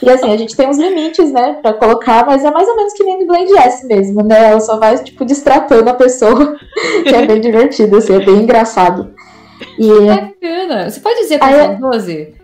E 0.00 0.08
assim, 0.08 0.32
a 0.32 0.36
gente 0.36 0.56
tem 0.56 0.68
uns 0.68 0.78
limites, 0.78 1.30
né, 1.32 1.58
pra 1.60 1.74
colocar, 1.74 2.24
mas 2.24 2.44
é 2.44 2.50
mais 2.50 2.68
ou 2.68 2.76
menos 2.76 2.92
que 2.94 3.02
nem 3.02 3.20
no 3.20 3.26
Blend 3.26 3.52
S 3.58 3.84
mesmo, 3.86 4.22
né? 4.22 4.52
Ela 4.52 4.60
só 4.60 4.78
vai, 4.78 4.96
tipo, 4.98 5.24
distratando 5.24 5.88
a 5.88 5.94
pessoa, 5.94 6.56
que 7.02 7.14
é 7.14 7.26
bem 7.26 7.40
divertido, 7.40 7.96
assim, 7.96 8.14
é 8.14 8.24
bem 8.24 8.36
engraçado. 8.36 9.12
E 9.78 9.88
Bacana. 10.06 10.90
Você 10.90 11.00
pode 11.00 11.20
dizer 11.20 11.38
quais 11.38 11.56
eu- 11.58 11.64
são 11.64 11.80
12? 11.90 12.34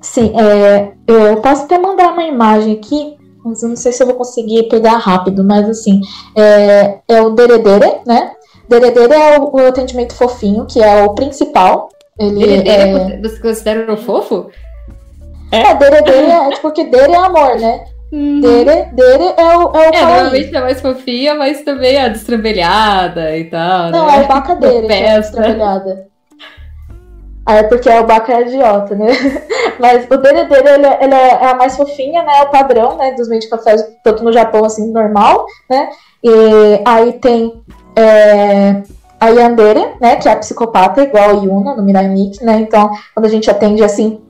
Sim, 0.00 0.32
é, 0.38 0.92
eu 1.06 1.36
posso 1.40 1.64
até 1.64 1.76
mandar 1.78 2.12
uma 2.12 2.22
imagem 2.22 2.74
aqui, 2.74 3.16
mas 3.44 3.62
eu 3.62 3.68
não 3.70 3.76
sei 3.76 3.90
se 3.92 4.02
eu 4.02 4.06
vou 4.06 4.14
conseguir 4.16 4.68
pegar 4.68 4.96
rápido, 4.96 5.42
mas 5.44 5.68
assim, 5.68 6.00
é, 6.36 6.98
é 7.08 7.20
o 7.22 7.30
Deredere, 7.30 7.96
né? 8.06 8.32
Deredere 8.68 9.12
é 9.14 9.38
o, 9.38 9.50
o 9.54 9.66
atendimento 9.66 10.14
fofinho, 10.14 10.66
que 10.66 10.80
é 10.82 11.02
o 11.02 11.14
principal. 11.14 11.88
Ele 12.18 12.42
Ele 12.42 12.68
é, 12.68 13.18
Você 13.22 13.40
considera 13.40 13.92
o 13.92 13.96
fofo? 13.96 14.50
é, 15.50 15.74
Deredere 15.74 16.30
é 16.30 16.50
tipo 16.50 16.70
que 16.72 16.84
Dere 16.84 17.12
é 17.12 17.16
amor, 17.16 17.56
né? 17.58 17.84
Dere, 18.10 18.86
Dere 18.94 19.34
é 19.36 19.56
o, 19.56 19.62
é 19.76 19.90
o 19.90 19.94
É, 19.94 20.00
normalmente 20.04 20.56
é 20.56 20.60
mais 20.60 20.80
fofinha, 20.80 21.34
mas 21.34 21.62
também 21.62 21.96
é 21.96 22.08
destrambelhada 22.08 23.36
e 23.36 23.44
tal, 23.44 23.90
Não, 23.90 24.06
né? 24.06 24.16
é 24.16 24.20
o 24.24 24.28
Baca 24.28 24.54
Dere, 24.54 24.86
que 24.86 24.92
é 24.92 25.22
Festa. 25.22 26.07
Ah, 27.48 27.54
é 27.54 27.62
porque 27.62 27.88
é 27.88 27.98
o 27.98 28.04
Baca 28.04 28.30
é 28.30 28.42
idiota, 28.42 28.94
né? 28.94 29.06
Mas 29.80 30.06
o 30.10 30.16
Dere, 30.18 30.40
ele, 30.40 30.86
é- 30.86 30.98
ele 31.02 31.14
é 31.14 31.46
a 31.46 31.54
mais 31.54 31.74
fofinha, 31.78 32.22
né? 32.22 32.40
É 32.40 32.42
o 32.42 32.50
padrão, 32.50 32.98
né? 32.98 33.12
Dos 33.12 33.26
meios 33.26 33.44
de 33.44 33.50
cafés, 33.50 33.82
tanto 34.04 34.22
no 34.22 34.30
Japão, 34.30 34.66
assim, 34.66 34.92
normal, 34.92 35.46
né? 35.70 35.88
E 36.22 36.30
aí 36.84 37.14
tem 37.14 37.62
é, 37.96 38.82
a 39.18 39.28
Yandere, 39.30 39.94
né? 39.98 40.16
Que 40.16 40.28
é 40.28 40.32
a 40.32 40.36
psicopata, 40.36 41.02
igual 41.02 41.30
a 41.30 41.32
Yuna, 41.32 41.74
no 41.74 41.82
Mirai 41.82 42.06
Nikki, 42.08 42.44
né? 42.44 42.58
Então, 42.60 42.90
quando 43.14 43.24
a 43.24 43.30
gente 43.30 43.50
atende, 43.50 43.82
assim, 43.82 44.20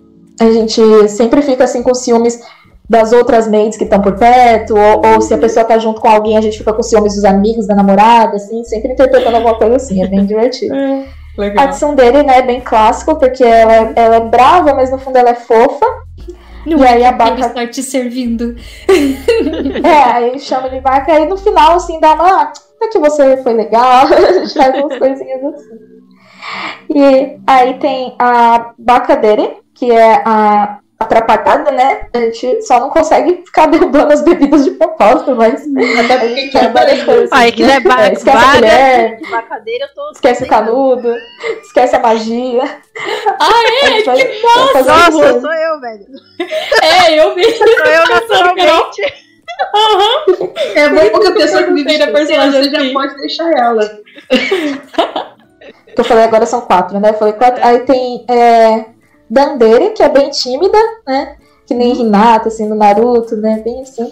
a 0.40 0.48
gente 0.52 0.80
sempre 1.08 1.42
fica, 1.42 1.64
assim, 1.64 1.82
com 1.82 1.92
ciúmes 1.94 2.40
das 2.88 3.12
outras 3.12 3.48
maids 3.48 3.76
que 3.76 3.82
estão 3.82 4.00
por 4.00 4.16
perto, 4.16 4.74
ou, 4.76 5.02
ou 5.04 5.20
se 5.20 5.34
a 5.34 5.38
pessoa 5.38 5.64
tá 5.64 5.76
junto 5.76 6.00
com 6.00 6.08
alguém, 6.08 6.36
a 6.38 6.40
gente 6.40 6.56
fica 6.56 6.72
com 6.72 6.84
ciúmes 6.84 7.16
dos 7.16 7.24
amigos, 7.24 7.66
da 7.66 7.74
namorada, 7.74 8.36
assim, 8.36 8.62
sempre 8.62 8.92
interpretando 8.92 9.34
alguma 9.34 9.56
coisa 9.56 9.74
assim, 9.74 10.04
é 10.04 10.06
bem 10.06 10.24
divertido. 10.24 10.72
A 11.38 11.44
Legal. 11.44 11.68
ação 11.68 11.94
dele, 11.94 12.22
né, 12.22 12.38
é 12.38 12.42
bem 12.42 12.60
clássico, 12.60 13.16
porque 13.16 13.44
ela, 13.44 13.72
é- 13.74 13.92
ela 13.96 14.16
é 14.16 14.20
brava, 14.20 14.74
mas 14.74 14.90
no 14.90 14.98
fundo 14.98 15.16
ela 15.16 15.30
é 15.30 15.34
fofa. 15.34 15.86
Não 16.66 16.78
e 16.78 16.86
aí 16.86 17.04
a 17.04 17.12
Baca. 17.12 17.46
está 17.46 17.66
te 17.66 17.82
servindo. 17.82 18.56
É, 19.84 20.02
aí 20.12 20.38
chama 20.40 20.68
de 20.68 20.80
Baca, 20.80 21.12
aí 21.12 21.26
no 21.26 21.36
final, 21.36 21.76
assim, 21.76 21.98
dá 22.00 22.12
uma. 22.14 22.42
Ah, 22.42 22.52
é 22.82 22.88
que 22.88 22.98
você 22.98 23.36
foi 23.42 23.54
legal, 23.54 24.06
a 24.06 24.06
gente 24.44 24.54
faz 24.54 24.74
umas 24.82 24.98
coisinhas 24.98 25.42
assim. 25.44 25.78
E 26.94 27.38
aí 27.46 27.74
tem 27.78 28.14
a 28.18 28.72
Bacadere, 28.78 29.58
que 29.74 29.90
é 29.90 30.22
a 30.24 30.78
atrapalhada, 31.08 31.70
né? 31.70 32.06
A 32.12 32.18
gente 32.18 32.62
só 32.62 32.78
não 32.78 32.90
consegue 32.90 33.42
ficar 33.44 33.66
derrubando 33.66 34.12
as 34.12 34.22
bebidas 34.22 34.64
de 34.64 34.72
propósito, 34.72 35.34
mas 35.34 35.62
Até 36.04 36.18
porque 36.18 36.28
gente 36.28 36.52
quer 36.52 36.72
várias 36.72 37.02
coisas. 37.02 37.30
Aí 37.32 37.50
que 37.52 37.64
é 37.64 37.80
ba 37.80 38.02
É, 38.08 38.12
esquece 38.12 38.36
a 38.36 38.60
eu 39.84 39.94
tô. 39.94 40.10
esquece 40.12 40.44
o 40.44 40.46
canudo, 40.46 41.14
esquece 41.62 41.96
a 41.96 41.98
magia. 42.00 42.62
Ah, 43.40 43.50
A 43.84 43.88
gente 43.90 44.04
vai, 44.04 44.16
Nossa, 44.56 44.80
isso. 45.30 45.40
sou 45.40 45.52
eu, 45.52 45.80
velho. 45.80 46.06
é, 46.82 47.14
eu 47.20 47.34
vi. 47.34 47.44
Sou 47.52 47.86
eu 47.86 48.08
naturalmente. 48.08 49.14
Aham. 49.74 50.48
É 50.76 50.88
bom 50.88 51.10
porque 51.10 51.28
a 51.28 51.32
pessoa 51.32 51.62
que 51.64 51.70
Gostei 51.72 51.98
da 51.98 52.06
de 52.06 52.12
personagem 52.12 52.62
você 52.64 52.70
já 52.70 52.92
pode 52.92 53.16
deixar 53.16 53.50
ela. 53.58 53.88
que 54.28 56.00
eu 56.00 56.04
falei 56.04 56.24
agora 56.24 56.46
são 56.46 56.60
quatro, 56.60 57.00
né? 57.00 57.10
Eu 57.10 57.14
falei 57.14 57.34
quatro. 57.34 57.64
Aí 57.64 57.80
tem 57.80 58.24
é, 58.30 58.84
Dandere, 59.30 59.90
que 59.90 60.02
é 60.02 60.08
bem 60.08 60.30
tímida, 60.30 60.78
né? 61.06 61.36
Que 61.66 61.74
nem 61.74 61.94
Hinata, 62.00 62.48
assim, 62.48 62.66
no 62.68 62.74
Naruto, 62.74 63.36
né? 63.36 63.60
Bem 63.64 63.82
assim. 63.82 64.10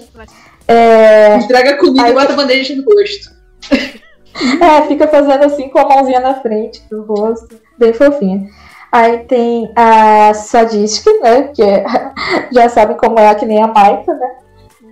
É, 0.68 1.37
Entrega 1.37 1.76
comida 1.79 2.05
Aí- 2.05 2.11
e 2.11 2.14
bota 2.14 2.33
a 2.33 2.37
bandeja 2.37 2.74
no 2.74 2.83
rosto. 2.85 3.31
é, 4.62 4.83
fica 4.88 5.07
fazendo 5.09 5.44
assim 5.44 5.68
com 5.68 5.79
a 5.79 5.88
mãozinha 5.88 6.20
na 6.20 6.35
frente 6.40 6.83
do 6.90 7.02
rosto. 7.05 7.59
Bem 7.79 7.92
fofinha. 7.92 8.48
Aí 8.92 9.18
tem 9.24 9.70
a 9.76 10.33
Sadistic, 10.35 11.07
né? 11.22 11.44
Que 11.55 11.62
é- 11.62 11.85
já 12.52 12.68
sabem 12.68 12.96
como 12.96 13.18
é, 13.18 13.35
que 13.35 13.46
nem 13.46 13.62
a 13.62 13.66
Maika, 13.68 14.12
né? 14.14 14.31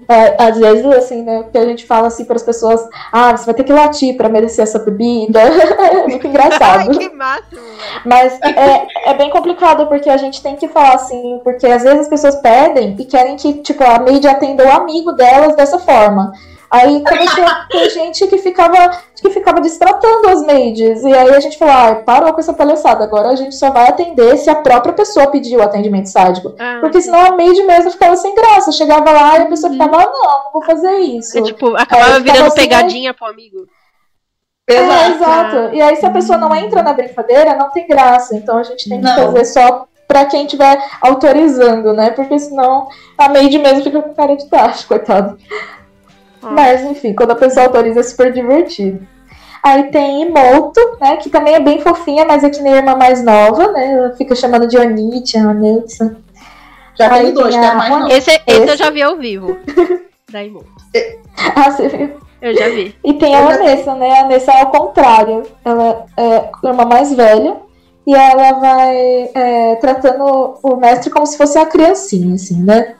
É, 0.09 0.43
às 0.43 0.59
vezes, 0.59 0.85
assim, 0.87 1.23
né? 1.23 1.45
Que 1.51 1.59
a 1.59 1.67
gente 1.67 1.87
fala 1.87 2.09
assim 2.09 2.25
para 2.25 2.37
as 2.37 2.43
pessoas: 2.43 2.81
ah, 3.13 3.37
você 3.37 3.47
vai 3.47 3.55
ter 3.55 3.65
que 3.65 3.73
latir 3.73 4.17
para 4.17 4.29
merecer 4.29 4.63
essa 4.63 4.79
bebida. 4.79 5.41
É 5.85 6.07
muito 6.07 6.27
engraçado. 6.27 6.81
Ai, 6.81 6.89
que 6.89 7.09
máximo. 7.11 7.61
Mas 8.05 8.41
é, 8.43 8.87
é 9.11 9.15
bem 9.15 9.31
complicado, 9.31 9.87
porque 9.87 10.09
a 10.09 10.17
gente 10.17 10.43
tem 10.43 10.57
que 10.57 10.69
falar 10.69 10.95
assim, 10.95 11.41
porque 11.43 11.67
às 11.67 11.83
vezes 11.83 12.01
as 12.01 12.09
pessoas 12.09 12.37
pedem 12.37 12.97
e 12.99 13.05
querem 13.05 13.37
que, 13.37 13.55
tipo, 13.55 13.83
a 13.85 13.99
maid 13.99 14.27
atenda 14.27 14.65
o 14.65 14.73
amigo 14.73 15.13
delas 15.13 15.57
dessa 15.57 15.79
forma. 15.79 16.33
Aí 16.75 17.05
começou 17.05 17.45
a 17.45 17.67
ter 17.71 17.89
gente 17.91 18.27
que 18.27 18.39
ficava, 18.39 18.91
que 19.15 19.31
ficava 19.31 19.61
destratando 19.61 20.29
as 20.29 20.45
maids. 20.45 21.05
E 21.05 21.13
aí 21.15 21.33
a 21.33 21.39
gente 21.39 21.57
falou, 21.57 21.75
ah, 21.75 21.95
parou 22.05 22.33
com 22.33 22.41
essa 22.41 22.53
palhaçada, 22.53 23.05
agora 23.05 23.29
a 23.29 23.37
gente 23.37 23.55
só 23.55 23.71
vai 23.71 23.89
atender 23.89 24.37
se 24.39 24.51
a 24.51 24.57
própria 24.57 24.93
pessoa 24.93 25.31
pedir 25.31 25.57
o 25.57 25.63
atendimento 25.63 26.07
sádico. 26.09 26.53
Ah, 26.59 26.79
Porque 26.81 27.01
senão 27.01 27.21
a 27.21 27.37
maid 27.37 27.63
mesmo 27.63 27.93
ficava 27.93 28.17
sem 28.17 28.35
graça. 28.35 28.73
Chegava 28.73 29.09
lá 29.11 29.39
e 29.39 29.43
a 29.43 29.47
pessoa 29.47 29.73
ficava, 29.73 29.97
ah, 30.03 30.07
não, 30.07 30.23
não 30.45 30.53
vou 30.53 30.65
fazer 30.65 30.97
isso. 30.99 31.39
é, 31.39 31.43
tipo, 31.43 31.77
acabava 31.77 32.19
virando 32.19 32.47
assim, 32.47 32.57
pegadinha 32.57 33.15
pro 33.15 33.27
amigo. 33.27 33.67
É, 34.69 34.75
Exato. 34.77 35.13
exato. 35.15 35.75
E 35.77 35.81
aí, 35.83 35.95
se 35.97 36.07
a 36.07 36.11
pessoa 36.11 36.39
não 36.39 36.55
entra 36.57 36.83
na 36.83 36.93
brincadeira, 36.93 37.55
não 37.55 37.71
tem 37.71 37.87
graça. 37.87 38.35
Então 38.35 38.59
a 38.59 38.63
gente 38.63 38.89
tem 38.89 38.99
que 38.99 39.05
Não. 39.05 39.15
fazer 39.15 39.45
só 39.45 39.87
pra 40.09 40.25
quem 40.25 40.45
estiver 40.45 40.79
autorizando, 41.01 41.93
né? 41.93 42.11
Porque 42.11 42.39
senão 42.39 42.89
a 43.17 43.29
maid 43.29 43.59
mesmo 43.59 43.83
fica 43.85 44.03
com 44.03 44.15
cara 44.15 44.37
de 44.37 44.47
tacho, 44.49 44.87
coitado. 44.89 45.39
Ah. 46.45 46.51
Mas 46.51 46.83
enfim, 46.83 47.15
quando 47.15 47.31
a 47.33 47.37
pessoa 47.37 47.67
autoriza 47.67 48.01
é 48.01 48.03
super 48.03 48.33
divertido. 48.33 49.07
Aí 49.63 49.85
tem 49.85 50.23
Imoto, 50.23 50.81
né? 51.01 51.17
Que 51.17 51.31
também 51.31 51.55
é 51.55 51.61
bem 51.61 51.81
fofinha, 51.81 52.25
mas 52.25 52.45
é 52.45 52.51
que 52.51 52.61
nem 52.61 52.75
a 52.75 52.77
irmã 52.77 52.95
mais 52.97 53.25
nova, 53.25 53.73
né? 53.73 53.93
Ela 53.95 54.11
fica 54.17 54.35
chamando 54.35 54.67
de 54.67 54.77
Onitia, 54.77 55.49
Onitsa. 55.49 56.17
Já 56.99 57.13
Aí 57.13 57.25
tem 57.27 57.35
dois, 57.35 57.55
tem 57.55 57.65
a- 57.65 57.75
mais 57.75 57.91
não. 57.91 58.09
Esse, 58.09 58.31
esse 58.31 58.43
eu 58.47 58.65
Esse- 58.65 58.77
já 58.77 58.91
vi 58.91 59.03
ao 59.03 59.17
vivo. 59.17 59.57
Da 60.31 60.43
Imo. 60.43 60.65
Ah, 61.55 61.71
você 61.71 61.89
viu? 61.89 62.11
Eu 62.43 62.55
já 62.57 62.69
vi. 62.69 62.95
E 63.05 63.13
tem 63.15 63.35
a 63.37 63.41
Eu 63.43 63.51
já 63.51 63.57
Vanessa, 63.57 63.95
né? 63.95 64.19
A 64.19 64.23
Vanessa 64.23 64.53
é 64.53 64.61
ao 64.61 64.71
contrário. 64.71 65.43
Ela 65.65 66.05
é 66.17 66.37
a 66.37 66.69
irmã 66.69 66.85
mais 66.85 67.13
velha. 67.15 67.57
E 68.07 68.15
ela 68.15 68.53
vai 68.59 69.31
é, 69.35 69.77
tratando 69.77 70.59
o 70.63 70.77
mestre 70.77 71.09
como 71.11 71.25
se 71.27 71.39
fosse 71.39 71.57
uma 71.57 71.65
criancinha, 71.67 72.35
assim, 72.35 72.63
né? 72.63 72.97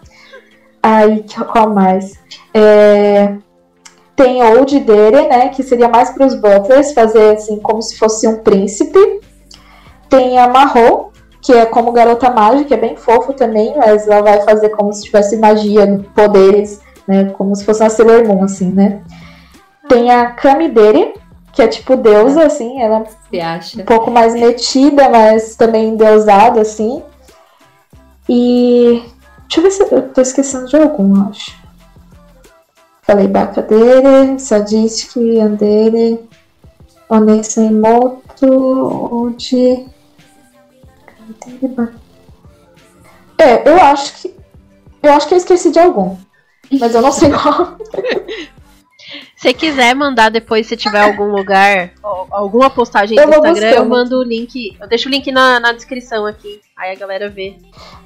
Aí, 0.85 1.25
qual 1.51 1.73
mais? 1.73 2.13
É, 2.53 3.37
tem 4.15 4.43
Old 4.43 4.79
Dere, 4.81 5.29
né? 5.29 5.49
Que 5.49 5.63
seria 5.63 5.89
mais 5.89 6.11
para 6.11 6.27
os 6.27 6.35
butlers, 6.35 6.93
fazer 6.93 7.37
assim, 7.37 7.59
como 7.59 7.81
se 7.81 7.97
fosse 7.97 8.29
um 8.29 8.43
príncipe. 8.43 8.99
Tem 10.11 10.39
a 10.39 10.47
Marro, 10.47 11.11
que 11.41 11.55
é 11.55 11.65
como 11.65 11.91
garota 11.91 12.31
mágica, 12.31 12.65
que 12.65 12.75
é 12.75 12.77
bem 12.77 12.97
fofo 12.97 13.33
também, 13.33 13.75
mas 13.79 14.07
ela 14.07 14.21
vai 14.21 14.43
fazer 14.43 14.69
como 14.77 14.93
se 14.93 15.05
tivesse 15.05 15.39
magia, 15.39 16.05
poderes, 16.15 16.83
né? 17.09 17.31
Como 17.31 17.57
se 17.57 17.65
fosse 17.65 17.83
uma 17.83 17.89
Sailor 17.89 18.27
Moon, 18.27 18.45
assim, 18.45 18.71
né? 18.71 19.01
Tem 19.89 20.11
a 20.11 20.33
Kamidere, 20.33 21.15
que 21.51 21.63
é 21.63 21.67
tipo 21.67 21.97
deusa, 21.97 22.45
assim, 22.45 22.83
ela 22.83 23.07
é 23.33 23.81
um 23.81 23.85
pouco 23.87 24.11
mais 24.11 24.35
metida, 24.35 25.09
mas 25.09 25.57
também 25.57 25.89
endeusada, 25.89 26.61
assim. 26.61 27.03
E. 28.29 29.03
Deixa 29.55 29.61
eu 29.61 29.63
ver 29.63 29.71
se 29.71 29.95
eu 29.95 30.13
tô 30.13 30.21
esquecendo 30.21 30.67
de 30.67 30.77
algum, 30.77 31.29
acho. 31.29 31.55
Falei 33.03 33.29
Bakadere, 33.29 34.37
Sadistic, 34.41 35.17
Andere, 35.41 36.19
Onessa 37.09 37.61
Imoto, 37.63 39.15
Odi. 39.15 39.87
Kamidere, 41.07 41.69
Ba- 41.69 41.93
É, 43.39 43.69
eu 43.69 43.81
acho 43.81 44.15
que. 44.15 44.35
Eu 45.01 45.13
acho 45.13 45.29
que 45.29 45.35
eu 45.35 45.39
esqueci 45.39 45.71
de 45.71 45.79
algum. 45.79 46.17
Mas 46.81 46.93
eu 46.93 47.03
não 47.03 47.13
sei 47.13 47.31
qual. 47.31 47.77
Se 49.37 49.53
quiser 49.53 49.95
mandar 49.95 50.31
depois, 50.31 50.67
se 50.67 50.77
tiver 50.77 51.01
algum 51.01 51.27
lugar, 51.27 51.91
alguma 52.31 52.71
postagem 52.71 53.19
Eu 53.19 53.27
vou 53.29 53.37
Instagram, 53.37 53.67
eu 53.67 53.71
buscando. 53.85 53.89
mando 53.91 54.19
o 54.21 54.23
link. 54.23 54.77
Eu 54.81 54.89
deixo 54.89 55.09
o 55.09 55.13
link 55.13 55.31
na, 55.31 55.61
na 55.61 55.73
descrição 55.73 56.25
aqui. 56.27 56.61
Aí 56.77 56.93
a 56.93 56.99
galera 56.99 57.29
vê. 57.29 57.55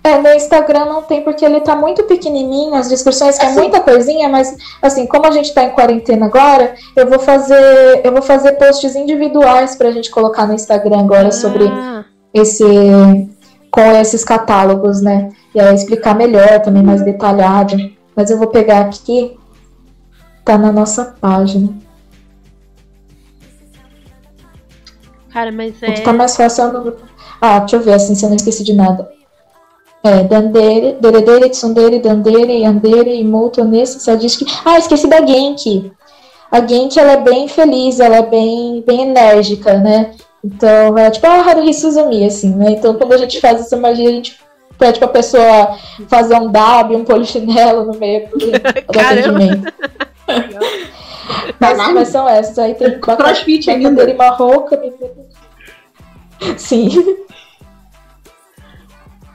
É, 0.04 0.18
no 0.18 0.28
Instagram 0.34 0.84
não 0.86 1.02
tem 1.02 1.22
porque 1.22 1.44
ele 1.44 1.60
tá 1.60 1.74
muito 1.76 2.02
pequenininho, 2.04 2.74
as 2.74 2.88
descrições 2.88 3.38
que 3.38 3.44
é 3.44 3.48
Assim. 3.48 3.58
muita 3.60 3.80
coisinha, 3.80 4.28
mas 4.28 4.56
assim, 4.82 5.06
como 5.06 5.26
a 5.26 5.30
gente 5.30 5.52
tá 5.54 5.62
em 5.64 5.70
quarentena 5.70 6.26
agora, 6.26 6.74
eu 6.96 7.08
vou 7.08 7.18
fazer, 7.18 8.00
eu 8.04 8.12
vou 8.12 8.22
fazer 8.22 8.52
posts 8.52 8.94
individuais 8.96 9.74
pra 9.76 9.90
gente 9.90 10.10
colocar 10.10 10.46
no 10.46 10.54
Instagram 10.54 11.00
agora 11.00 11.30
sobre 11.32 11.64
Ah, 11.66 12.04
esse 12.34 12.64
com 13.70 13.80
esses 13.92 14.24
catálogos, 14.24 15.00
né? 15.02 15.28
E 15.54 15.60
aí 15.60 15.74
explicar 15.74 16.14
melhor, 16.14 16.60
também 16.60 16.82
mais 16.82 17.02
detalhado. 17.02 17.76
Mas 18.16 18.30
eu 18.30 18.38
vou 18.38 18.48
pegar 18.48 18.80
aqui, 18.80 19.36
tá 20.48 20.56
na 20.56 20.72
nossa 20.72 21.04
página. 21.20 21.68
cara, 25.30 25.52
mas 25.52 25.76
O 25.76 25.80
que 25.80 25.84
é. 25.86 26.00
tá 26.00 26.12
mais 26.12 26.34
fácil 26.34 26.64
é 26.64 26.68
o 26.68 26.72
número. 26.72 26.96
Ah, 27.38 27.58
deixa 27.60 27.76
eu 27.76 27.80
ver 27.80 27.92
assim 27.92 28.14
se 28.14 28.24
eu 28.24 28.30
não 28.30 28.36
esqueci 28.36 28.64
de 28.64 28.72
nada. 28.72 29.10
É, 30.02 30.24
Dandere, 30.24 30.96
Deredere, 31.00 31.50
Tsundere, 31.50 32.00
Dandere, 32.00 32.62
Yandere, 32.62 33.20
Imoto, 33.20 33.62
Nessa, 33.62 33.98
Sadistic. 33.98 34.48
Ah, 34.64 34.78
esqueci 34.78 35.06
da 35.06 35.24
Genki. 35.24 35.92
A 36.50 36.66
Genki, 36.66 36.98
ela 36.98 37.12
é 37.12 37.20
bem 37.20 37.46
feliz, 37.46 38.00
ela 38.00 38.16
é 38.16 38.22
bem, 38.22 38.82
bem 38.86 39.02
enérgica, 39.02 39.76
né? 39.76 40.12
Então, 40.42 40.96
é 40.96 41.10
tipo 41.10 41.26
a 41.26 41.42
Haruhi 41.42 41.74
Suzumi, 41.74 42.24
assim, 42.24 42.54
né? 42.54 42.70
Então, 42.70 42.94
quando 42.94 43.12
a 43.12 43.18
gente 43.18 43.38
faz 43.38 43.60
essa 43.60 43.76
magia, 43.76 44.08
a 44.08 44.12
gente 44.12 44.38
pede 44.78 44.98
pra 44.98 45.08
pessoa 45.08 45.76
fazer 46.08 46.36
um 46.36 46.50
dab, 46.50 46.94
um 46.94 47.04
polichinelo 47.04 47.84
no 47.84 47.98
meio 47.98 48.28
do, 48.30 48.36
atendimento. 48.98 49.72
Mas, 51.60 51.76
mas 51.92 52.08
são 52.08 52.28
essas. 52.28 52.58
Aí 52.58 52.74
tem 52.74 52.98
Crossfit 53.00 53.70
ainda. 53.70 53.90
Bacadeira 53.90 54.10
e 54.10 54.16
marroca. 54.16 54.80
Sim. 56.56 56.88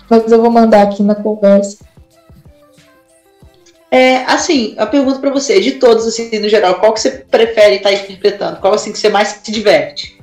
Mas 0.10 0.32
eu 0.32 0.41
vou 0.41 0.51
mandar 0.51 0.84
aqui 0.84 1.03
na 1.03 1.15
conversa. 1.15 1.84
É, 3.91 4.23
assim, 4.25 4.73
a 4.79 4.88
pergunta 4.88 5.19
pra 5.19 5.29
você, 5.29 5.60
de 5.60 5.73
todos, 5.73 6.08
assim, 6.08 6.39
no 6.39 6.49
geral, 6.49 6.79
qual 6.79 6.93
que 6.93 6.99
você 6.99 7.12
prefere 7.12 7.75
estar 7.75 7.93
interpretando? 7.93 8.60
Qual, 8.60 8.73
assim, 8.73 8.91
que 8.91 8.97
você 8.97 9.08
mais 9.08 9.27
se 9.27 9.51
diverte? 9.51 10.19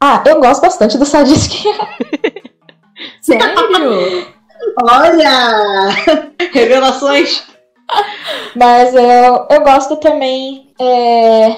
Ah, 0.00 0.22
eu 0.26 0.40
gosto 0.40 0.60
bastante 0.60 0.98
do 0.98 1.06
Sadistic. 1.06 1.64
Sério? 3.22 4.26
Olha! 4.82 5.88
Revelações! 6.52 7.44
Mas 8.54 8.94
eu, 8.94 9.46
eu 9.50 9.60
gosto 9.62 9.96
também 9.96 10.70
é, 10.80 11.56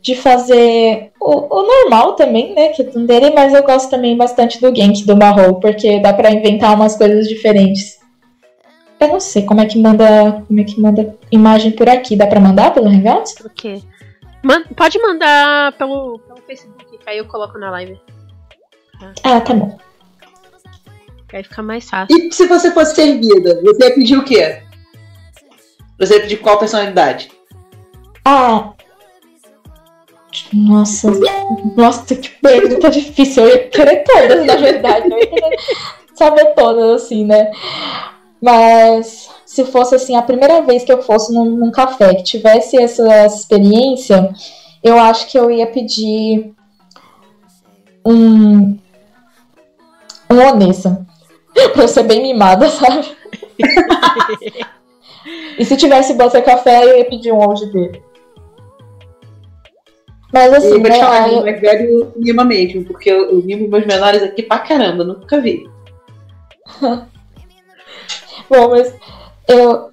de 0.00 0.14
fazer 0.14 1.12
o, 1.20 1.60
o 1.60 1.62
normal 1.66 2.14
também, 2.14 2.54
né? 2.54 2.68
Que 2.68 2.82
é 2.82 2.84
Tundere, 2.84 3.32
mas 3.34 3.52
eu 3.52 3.62
gosto 3.62 3.90
também 3.90 4.16
bastante 4.16 4.60
do 4.60 4.74
Genki 4.74 5.04
do 5.04 5.16
Marro, 5.16 5.60
porque 5.60 6.00
dá 6.00 6.12
pra 6.12 6.30
inventar 6.30 6.74
umas 6.74 6.96
coisas 6.96 7.28
diferentes. 7.28 7.98
Eu 9.00 9.08
não 9.08 9.20
sei 9.20 9.44
como 9.44 9.60
é 9.60 9.66
que 9.66 9.78
manda, 9.78 10.42
como 10.46 10.60
é 10.60 10.64
que 10.64 10.80
manda 10.80 11.16
imagem 11.30 11.72
por 11.72 11.88
aqui. 11.88 12.16
Dá 12.16 12.26
pra 12.26 12.40
mandar 12.40 12.72
pelo 12.72 12.86
Hangouts? 12.88 13.34
O 13.44 13.50
quê? 13.50 13.82
Man- 14.42 14.64
pode 14.76 14.98
mandar 15.00 15.72
pelo, 15.72 16.18
pelo 16.20 16.40
Facebook, 16.46 16.98
que 16.98 17.10
aí 17.10 17.18
eu 17.18 17.26
coloco 17.26 17.58
na 17.58 17.70
live. 17.70 17.98
Ah, 19.22 19.40
tá 19.40 19.52
bom. 19.52 19.76
Aí 21.32 21.42
fica 21.42 21.62
mais 21.62 21.90
fácil. 21.90 22.16
E 22.16 22.32
se 22.32 22.46
você 22.46 22.70
fosse 22.70 22.94
servida, 22.94 23.60
você 23.62 23.88
ia 23.88 23.94
pedir 23.94 24.16
o 24.16 24.24
quê? 24.24 24.62
Você 25.98 26.14
ia 26.14 26.20
pedir 26.20 26.36
qual 26.38 26.58
personalidade? 26.58 27.30
Ah, 28.24 28.72
Nossa, 30.52 31.10
nossa, 31.76 32.16
que 32.16 32.28
pergunta 32.28 32.90
difícil. 32.90 33.44
Eu 33.44 33.50
ia 33.50 33.68
querer 33.68 34.02
todas, 34.04 34.46
na 34.46 34.56
verdade. 34.56 35.10
Eu 35.10 35.18
ia 35.18 35.26
querer 35.26 35.56
saber 36.14 36.54
todas, 36.54 37.02
assim, 37.02 37.24
né? 37.24 37.50
Mas 38.42 39.30
se 39.46 39.64
fosse 39.64 39.94
assim, 39.94 40.16
a 40.16 40.22
primeira 40.22 40.60
vez 40.62 40.84
que 40.84 40.92
eu 40.92 41.02
fosse 41.02 41.32
num, 41.32 41.44
num 41.44 41.70
café 41.70 42.14
que 42.14 42.24
tivesse 42.24 42.76
essa, 42.76 43.06
essa 43.12 43.36
experiência, 43.36 44.32
eu 44.82 44.98
acho 44.98 45.28
que 45.28 45.38
eu 45.38 45.50
ia 45.50 45.66
pedir 45.66 46.52
um. 48.04 48.76
Um 50.30 50.38
Onessa. 50.48 51.06
pra 51.72 51.84
eu 51.84 51.88
ser 51.88 52.02
bem 52.02 52.20
mimada, 52.22 52.68
sabe? 52.68 53.16
e 55.58 55.64
se 55.64 55.76
tivesse 55.76 56.14
Butter 56.14 56.44
Café, 56.44 56.84
eu 56.84 56.98
ia 56.98 57.04
pedir 57.04 57.32
um 57.32 57.38
Old 57.38 57.66
dele. 57.72 58.02
Mas 60.32 60.52
assim, 60.52 60.66
eu 60.66 60.80
vou 60.80 60.82
te 60.82 60.90
né, 60.90 60.98
falar, 60.98 61.28
meu 61.28 61.42
mais 61.42 61.60
velho 61.60 62.12
mima 62.16 62.44
mesmo, 62.44 62.84
porque 62.84 63.08
eu, 63.08 63.30
eu 63.30 63.42
mimo 63.42 63.68
meus 63.68 63.86
menores 63.86 64.20
aqui 64.20 64.42
pra 64.42 64.58
caramba, 64.58 65.04
nunca 65.04 65.40
vi. 65.40 65.70
Bom, 68.50 68.70
mas 68.70 68.92
eu. 69.48 69.90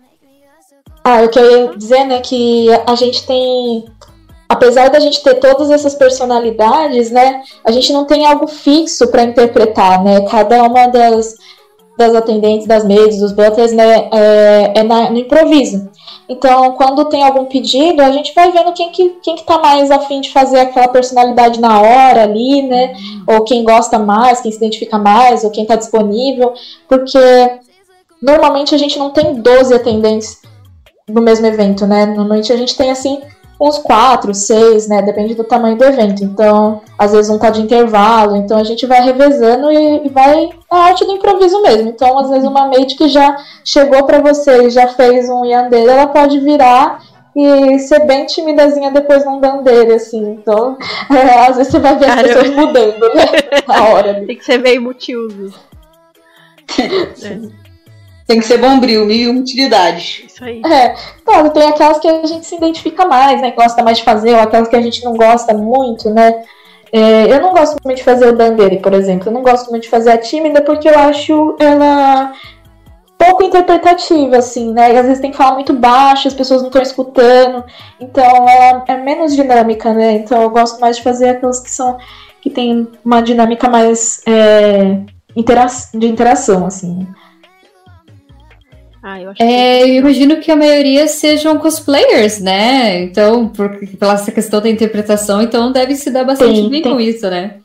Ah, 1.04 1.22
o 1.22 1.30
que 1.30 1.40
eu 1.40 1.52
ia 1.52 1.78
dizer, 1.78 2.06
né, 2.06 2.22
que 2.22 2.68
a 2.88 2.96
gente 2.96 3.26
tem. 3.26 3.86
Apesar 4.50 4.90
da 4.90 5.00
gente 5.00 5.24
ter 5.24 5.36
todas 5.36 5.72
essas 5.72 5.96
personalidades, 5.96 7.10
né, 7.10 7.42
a 7.64 7.72
gente 7.72 7.94
não 7.94 8.06
tem 8.06 8.26
algo 8.26 8.48
fixo 8.48 9.08
para 9.08 9.24
interpretar, 9.24 10.04
né? 10.04 10.28
Cada 10.28 10.64
uma 10.64 10.88
das, 10.88 11.36
das 12.02 12.16
atendentes, 12.16 12.68
das 12.68 12.84
maids, 12.84 13.20
dos 13.20 13.32
butlers, 13.32 13.72
né, 13.74 14.10
é, 14.12 14.74
é 14.80 14.84
na- 14.84 15.10
no 15.12 15.18
improviso. 15.20 15.90
Então, 16.28 16.72
quando 16.74 17.06
tem 17.06 17.24
algum 17.24 17.46
pedido, 17.46 18.02
a 18.02 18.12
gente 18.12 18.34
vai 18.34 18.52
vendo 18.52 18.72
quem 18.74 18.90
que, 18.90 19.10
quem 19.22 19.36
que 19.36 19.44
tá 19.44 19.60
mais 19.60 19.92
afim 19.92 20.22
de 20.22 20.32
fazer 20.32 20.60
aquela 20.62 20.88
personalidade 20.88 21.60
na 21.60 21.82
hora 21.82 22.24
ali, 22.24 22.62
né? 22.62 22.94
Ou 23.28 23.44
quem 23.44 23.64
gosta 23.66 24.00
mais, 24.00 24.40
quem 24.40 24.50
se 24.50 24.58
identifica 24.58 24.98
mais, 24.98 25.44
ou 25.44 25.52
quem 25.52 25.66
tá 25.66 25.76
disponível. 25.76 26.54
Porque 26.88 27.20
normalmente 28.22 28.74
a 28.74 28.78
gente 28.78 28.98
não 28.98 29.10
tem 29.10 29.36
12 29.42 29.74
atendentes 29.74 30.38
no 31.10 31.22
mesmo 31.22 31.46
evento, 31.48 31.86
né? 31.86 32.06
Normalmente 32.06 32.54
a 32.54 32.56
gente 32.58 32.78
tem 32.78 32.90
assim 32.92 33.20
uns 33.62 33.78
4, 33.78 34.34
6, 34.34 34.88
né? 34.88 35.04
Depende 35.04 35.36
do 35.36 35.44
tamanho 35.44 35.78
do 35.78 35.84
evento. 35.86 36.24
Então, 36.24 36.82
às 36.98 37.12
vezes 37.12 37.30
um 37.30 37.38
tá 37.38 37.52
de 37.52 37.62
intervalo, 37.62 38.36
então 38.36 38.58
a 38.58 38.64
gente 38.64 38.88
vai 38.88 39.02
revezando 39.04 39.72
e, 39.72 40.08
e 40.08 40.10
vai 40.10 40.50
na 40.70 40.80
arte 40.80 41.06
do 41.06 41.12
improviso 41.12 41.62
mesmo. 41.62 41.90
Então, 41.90 42.18
às 42.18 42.30
vezes 42.32 42.48
uma 42.48 42.68
maid 42.68 42.96
que 42.96 43.08
já 43.08 43.38
chegou 43.64 44.04
pra 44.06 44.20
você 44.20 44.64
e 44.64 44.70
já 44.72 44.88
fez 44.88 45.30
um 45.30 45.46
yandere, 45.46 45.88
ela 45.88 46.08
pode 46.08 46.40
virar 46.40 47.04
e 47.36 47.78
ser 47.78 48.00
bem 48.08 48.26
timidazinha 48.26 48.90
depois 48.90 49.24
num 49.24 49.40
dandere, 49.40 49.94
assim. 49.94 50.32
Então, 50.32 50.76
é, 51.12 51.48
às 51.48 51.58
vezes 51.58 51.72
você 51.72 51.78
vai 51.80 51.96
ver 51.98 52.06
as 52.06 52.16
Caramba. 52.16 52.34
pessoas 52.34 52.56
mudando, 52.56 53.14
né? 53.14 53.26
Na 53.68 53.84
hora. 53.90 54.10
ali. 54.10 54.26
Tem 54.26 54.38
que 54.38 54.46
ser 54.46 54.58
meio 54.58 54.82
multiuso. 54.82 55.54
É, 57.24 57.61
Tem 58.32 58.40
que 58.40 58.46
ser 58.46 58.60
bombril, 58.60 59.06
mil 59.06 59.34
e 59.34 59.40
utilidades. 59.40 60.24
isso 60.26 60.42
aí. 60.42 60.62
É, 60.64 60.96
claro, 61.26 61.50
tem 61.50 61.68
aquelas 61.68 62.00
que 62.00 62.08
a 62.08 62.26
gente 62.26 62.46
se 62.46 62.56
identifica 62.56 63.06
mais, 63.06 63.42
né? 63.42 63.52
que 63.52 63.58
Gosta 63.58 63.84
mais 63.84 63.98
de 63.98 64.06
fazer, 64.06 64.34
ou 64.34 64.40
aquelas 64.40 64.70
que 64.70 64.76
a 64.78 64.82
gente 64.82 65.04
não 65.04 65.14
gosta 65.18 65.54
muito, 65.54 66.10
né? 66.10 66.42
É, 66.94 67.30
eu 67.30 67.42
não 67.42 67.52
gosto 67.52 67.78
muito 67.84 67.98
de 67.98 68.04
fazer 68.06 68.30
o 68.30 68.38
Dandere, 68.38 68.78
por 68.78 68.94
exemplo. 68.94 69.28
Eu 69.28 69.34
não 69.34 69.42
gosto 69.42 69.70
muito 69.70 69.84
de 69.84 69.90
fazer 69.90 70.12
a 70.12 70.18
tímida 70.18 70.62
porque 70.62 70.88
eu 70.88 70.98
acho 70.98 71.58
ela 71.60 72.32
pouco 73.18 73.44
interpretativa, 73.44 74.38
assim, 74.38 74.72
né? 74.72 74.94
E 74.94 74.98
às 74.98 75.06
vezes 75.06 75.20
tem 75.20 75.32
que 75.32 75.38
falar 75.38 75.56
muito 75.56 75.74
baixo, 75.74 76.30
as 76.30 76.34
pessoas 76.34 76.62
não 76.62 76.70
estão 76.70 76.82
escutando. 76.82 77.66
Então 78.00 78.24
ela 78.24 78.86
é 78.88 78.96
menos 78.96 79.36
dinâmica, 79.36 79.94
né? 79.94 80.14
Então 80.14 80.42
eu 80.42 80.50
gosto 80.50 80.80
mais 80.80 80.96
de 80.96 81.04
fazer 81.04 81.32
aquelas 81.32 81.60
que 81.60 81.70
são 81.70 81.98
que 82.42 82.50
tem 82.50 82.88
uma 83.04 83.22
dinâmica 83.22 83.70
mais 83.70 84.22
é, 84.26 85.02
intera 85.36 85.66
de 85.94 86.08
interação, 86.08 86.66
assim. 86.66 87.06
Ah, 89.04 89.20
eu 89.20 89.30
acho 89.32 89.38
que. 89.38 89.44
É, 89.44 89.82
eu 89.84 89.96
imagino 89.96 90.38
que 90.38 90.52
a 90.52 90.56
maioria 90.56 91.08
sejam 91.08 91.58
cosplayers, 91.58 92.40
né? 92.40 93.02
Então, 93.02 93.48
por, 93.48 93.80
pela 93.98 94.14
essa 94.14 94.32
questão 94.32 94.62
da 94.62 94.70
interpretação, 94.70 95.42
então 95.42 95.72
deve 95.72 95.96
se 95.96 96.12
dar 96.12 96.24
bastante 96.24 96.54
Tem, 96.62 96.70
bem 96.70 96.82
tem. 96.82 96.92
com 96.94 97.00
isso, 97.02 97.28
né? 97.30 97.56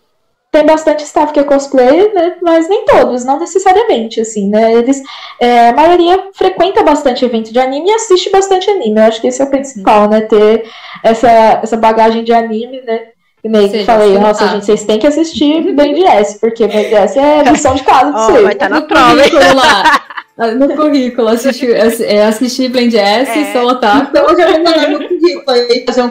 tem 0.52 0.64
bastante 0.64 1.04
staff 1.04 1.34
que 1.34 1.40
é 1.40 1.44
cosplayer, 1.44 2.14
né? 2.14 2.36
Mas 2.40 2.66
nem 2.66 2.86
todos, 2.86 3.26
não 3.26 3.38
necessariamente, 3.38 4.22
assim, 4.22 4.48
né? 4.48 4.72
Eles, 4.72 5.02
é, 5.38 5.68
a 5.68 5.72
maioria 5.74 6.28
frequenta 6.34 6.82
bastante 6.82 7.22
evento 7.26 7.52
de 7.52 7.58
anime 7.58 7.90
e 7.90 7.92
assiste 7.92 8.30
bastante 8.30 8.70
anime. 8.70 8.98
Eu 8.98 9.04
acho 9.04 9.20
que 9.20 9.26
esse 9.26 9.42
é 9.42 9.44
o 9.44 9.50
principal, 9.50 10.08
né? 10.08 10.22
Ter 10.22 10.64
essa, 11.02 11.28
essa 11.62 11.76
bagagem 11.76 12.24
de 12.24 12.32
anime, 12.32 12.80
né? 12.86 13.00
Que 13.42 13.50
nem 13.50 13.68
Seja, 13.68 13.84
falei, 13.84 14.16
nossa, 14.18 14.44
Ah. 14.44 14.48
gente, 14.48 14.64
vocês 14.64 14.84
têm 14.84 14.98
que 14.98 15.06
assistir 15.06 15.60
Blade 15.76 16.02
S, 16.02 16.38
porque 16.40 16.66
Blade 16.66 16.94
S 16.94 17.18
é 17.18 17.42
lição 17.42 17.74
de 17.74 17.82
casa 17.82 18.10
pra 18.12 18.22
vocês. 18.24 18.42
vai 18.42 18.52
estar 18.54 18.70
na 18.70 18.80
No 18.80 18.86
prova, 18.86 19.22
hein? 19.22 19.30
lá. 19.54 20.00
Ah, 20.38 20.48
No 20.48 20.68
currículo, 20.76 21.28
assistir, 21.28 21.74
assi- 21.76 22.04
é, 22.04 22.24
assistir 22.26 22.68
Blend 22.68 22.94
S, 22.96 23.30
É. 23.30 23.52
sou 23.52 23.68
otaku. 23.70 24.08
Então 24.10 24.28
eu 24.28 24.36
já 24.38 24.46
vou 24.52 24.62
mandar 24.62 24.88
meu 24.88 25.08
currículo 25.08 25.50
aí, 25.50 25.84
fazer 25.86 26.02
um, 26.02 26.10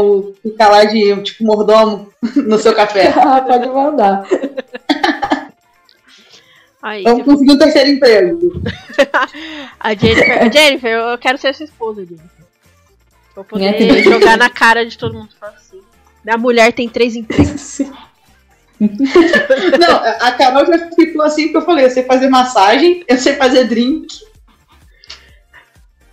um, 0.00 0.34
ficar 0.42 0.68
lá 0.68 0.84
de 0.84 1.16
tipo 1.22 1.42
mordomo 1.44 2.08
no 2.36 2.58
seu 2.58 2.74
café. 2.74 3.12
Ah, 3.18 3.40
pode 3.40 3.66
mandar. 3.68 4.24
Aí, 6.82 7.02
Vamos 7.02 7.24
conseguir 7.24 7.52
um 7.52 7.58
terceiro 7.58 7.90
emprego. 7.90 8.62
a 9.80 9.94
Jennifer, 9.94 10.52
Jennifer, 10.52 10.90
eu 10.90 11.18
quero 11.18 11.38
ser 11.38 11.54
sua 11.54 11.64
esposa, 11.64 12.04
Jennifer. 12.04 12.28
Vou 13.34 13.44
poder 13.44 13.74
É, 13.74 14.02
jogar 14.02 14.36
na 14.36 14.50
cara 14.50 14.84
de 14.86 14.96
todo 14.98 15.14
mundo. 15.14 15.30
Assim. 15.40 15.80
Minha 16.22 16.36
mulher 16.36 16.72
tem 16.72 16.88
três 16.88 17.16
empregos. 17.16 17.80
Não, 19.78 19.96
a 20.20 20.32
Carol 20.32 20.66
já 20.66 20.90
ficou 20.90 21.22
assim 21.22 21.48
que 21.48 21.56
eu 21.56 21.62
falei, 21.62 21.84
eu 21.86 21.90
sei 21.90 22.02
fazer 22.04 22.28
massagem, 22.28 23.04
eu 23.08 23.16
sei 23.18 23.34
fazer 23.34 23.64
drink. 23.64 24.06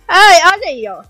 Ai, 0.08 0.38
olha 0.52 0.68
aí, 0.68 0.84
ó. 0.88 1.02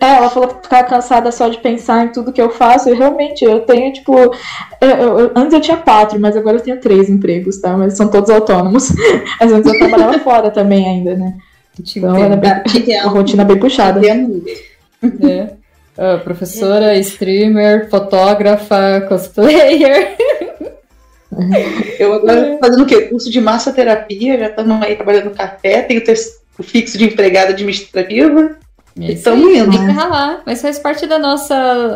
É, 0.00 0.16
ela 0.16 0.28
falou 0.30 0.48
que 0.48 0.62
ficava 0.64 0.82
cansada 0.88 1.30
só 1.30 1.48
de 1.48 1.58
pensar 1.58 2.04
em 2.04 2.08
tudo 2.12 2.32
que 2.32 2.42
eu 2.42 2.50
faço. 2.50 2.88
E 2.90 2.94
realmente, 2.94 3.44
eu 3.44 3.60
tenho, 3.60 3.92
tipo. 3.92 4.16
eu- 4.80 4.88
eu- 5.18 5.32
antes 5.36 5.52
eu 5.52 5.60
tinha 5.60 5.76
quatro, 5.76 6.18
mas 6.18 6.36
agora 6.36 6.56
eu 6.56 6.60
tenho 6.62 6.80
três 6.80 7.08
empregos, 7.08 7.60
tá? 7.60 7.76
Mas 7.76 7.96
são 7.96 8.08
todos 8.10 8.28
autônomos. 8.28 8.88
Mas 9.40 9.52
antes 9.52 9.72
eu 9.72 9.78
trabalhava 9.78 10.18
fora 10.20 10.50
também 10.50 10.88
ainda, 10.88 11.14
né? 11.14 11.36
Te 11.84 11.98
Então 12.00 12.16
era 12.16 12.36
bem, 12.36 12.50
Entendo. 12.76 13.02
uma 13.04 13.10
rotina 13.12 13.44
bem 13.44 13.58
puxada. 13.60 14.00
Entendo. 14.00 14.44
Ah, 15.96 16.18
professora, 16.22 16.96
streamer, 16.98 17.88
fotógrafa, 17.90 19.04
cosplayer. 19.08 20.16
Eu 21.98 22.12
agora 22.14 22.58
fazendo 22.60 22.82
o 22.82 22.86
quê? 22.86 23.02
Curso 23.02 23.30
de 23.30 23.40
massoterapia, 23.40 24.38
já 24.38 24.46
estamos 24.48 24.82
aí 24.82 24.96
trabalhando 24.96 25.26
no 25.26 25.30
café, 25.30 25.82
tenho 25.82 26.00
o 26.00 26.04
o 26.58 26.62
fixo 26.62 26.98
de 26.98 27.04
empregada 27.04 27.50
administrativa. 27.50 28.56
Estamos 29.00 29.50
indo. 29.56 29.70
Tem 29.70 29.86
que 29.86 29.92
ralar, 29.92 30.42
mas 30.44 30.60
faz 30.60 30.78
parte 30.78 31.06
da 31.06 31.18
nossa, 31.18 31.54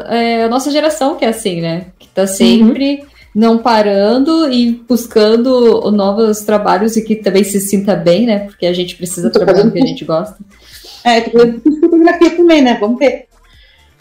é, 0.09 0.45
a 0.45 0.49
nossa 0.49 0.71
geração 0.71 1.17
que 1.17 1.25
é 1.25 1.29
assim, 1.29 1.61
né? 1.61 1.87
Que 1.99 2.09
tá 2.09 2.27
sempre 2.27 3.05
não 3.35 3.59
parando 3.59 4.51
e 4.51 4.83
buscando 4.89 5.91
novos 5.91 6.41
trabalhos 6.41 6.97
e 6.97 7.05
que 7.05 7.17
também 7.17 7.45
se 7.45 7.61
sinta 7.61 7.95
bem, 7.95 8.25
né? 8.25 8.39
Porque 8.41 8.65
a 8.65 8.73
gente 8.73 8.97
precisa 8.97 9.29
trabalhar 9.29 9.65
no 9.65 9.73
fazendo 9.73 9.73
que 9.73 9.79
a 9.79 9.87
gente 9.87 10.05
gosta. 10.07 10.39
É, 11.05 11.21
tô 11.21 11.39
fotografia 11.81 12.31
também, 12.31 12.63
né? 12.63 12.79
Vamos 12.81 12.99
ver. 12.99 13.27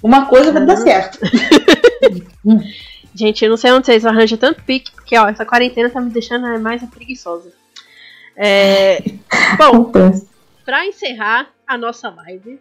Uma 0.05 0.27
coisa 0.27 0.51
vai 0.51 0.63
dar 0.63 0.75
certo. 0.77 1.17
Gente, 3.15 3.43
eu 3.43 3.49
não 3.49 3.57
sei 3.57 3.71
onde 3.71 3.87
vocês 3.87 4.05
arranjam 4.05 4.37
tanto 4.37 4.61
pique, 4.61 4.91
porque 4.91 5.17
ó, 5.17 5.27
essa 5.27 5.43
quarentena 5.43 5.89
tá 5.89 5.99
me 5.99 6.11
deixando 6.11 6.45
mais 6.59 6.83
preguiçosa. 6.83 7.51
É, 8.35 8.99
bom, 9.57 9.91
pra 10.63 10.85
encerrar 10.85 11.49
a 11.65 11.75
nossa 11.75 12.09
live, 12.09 12.59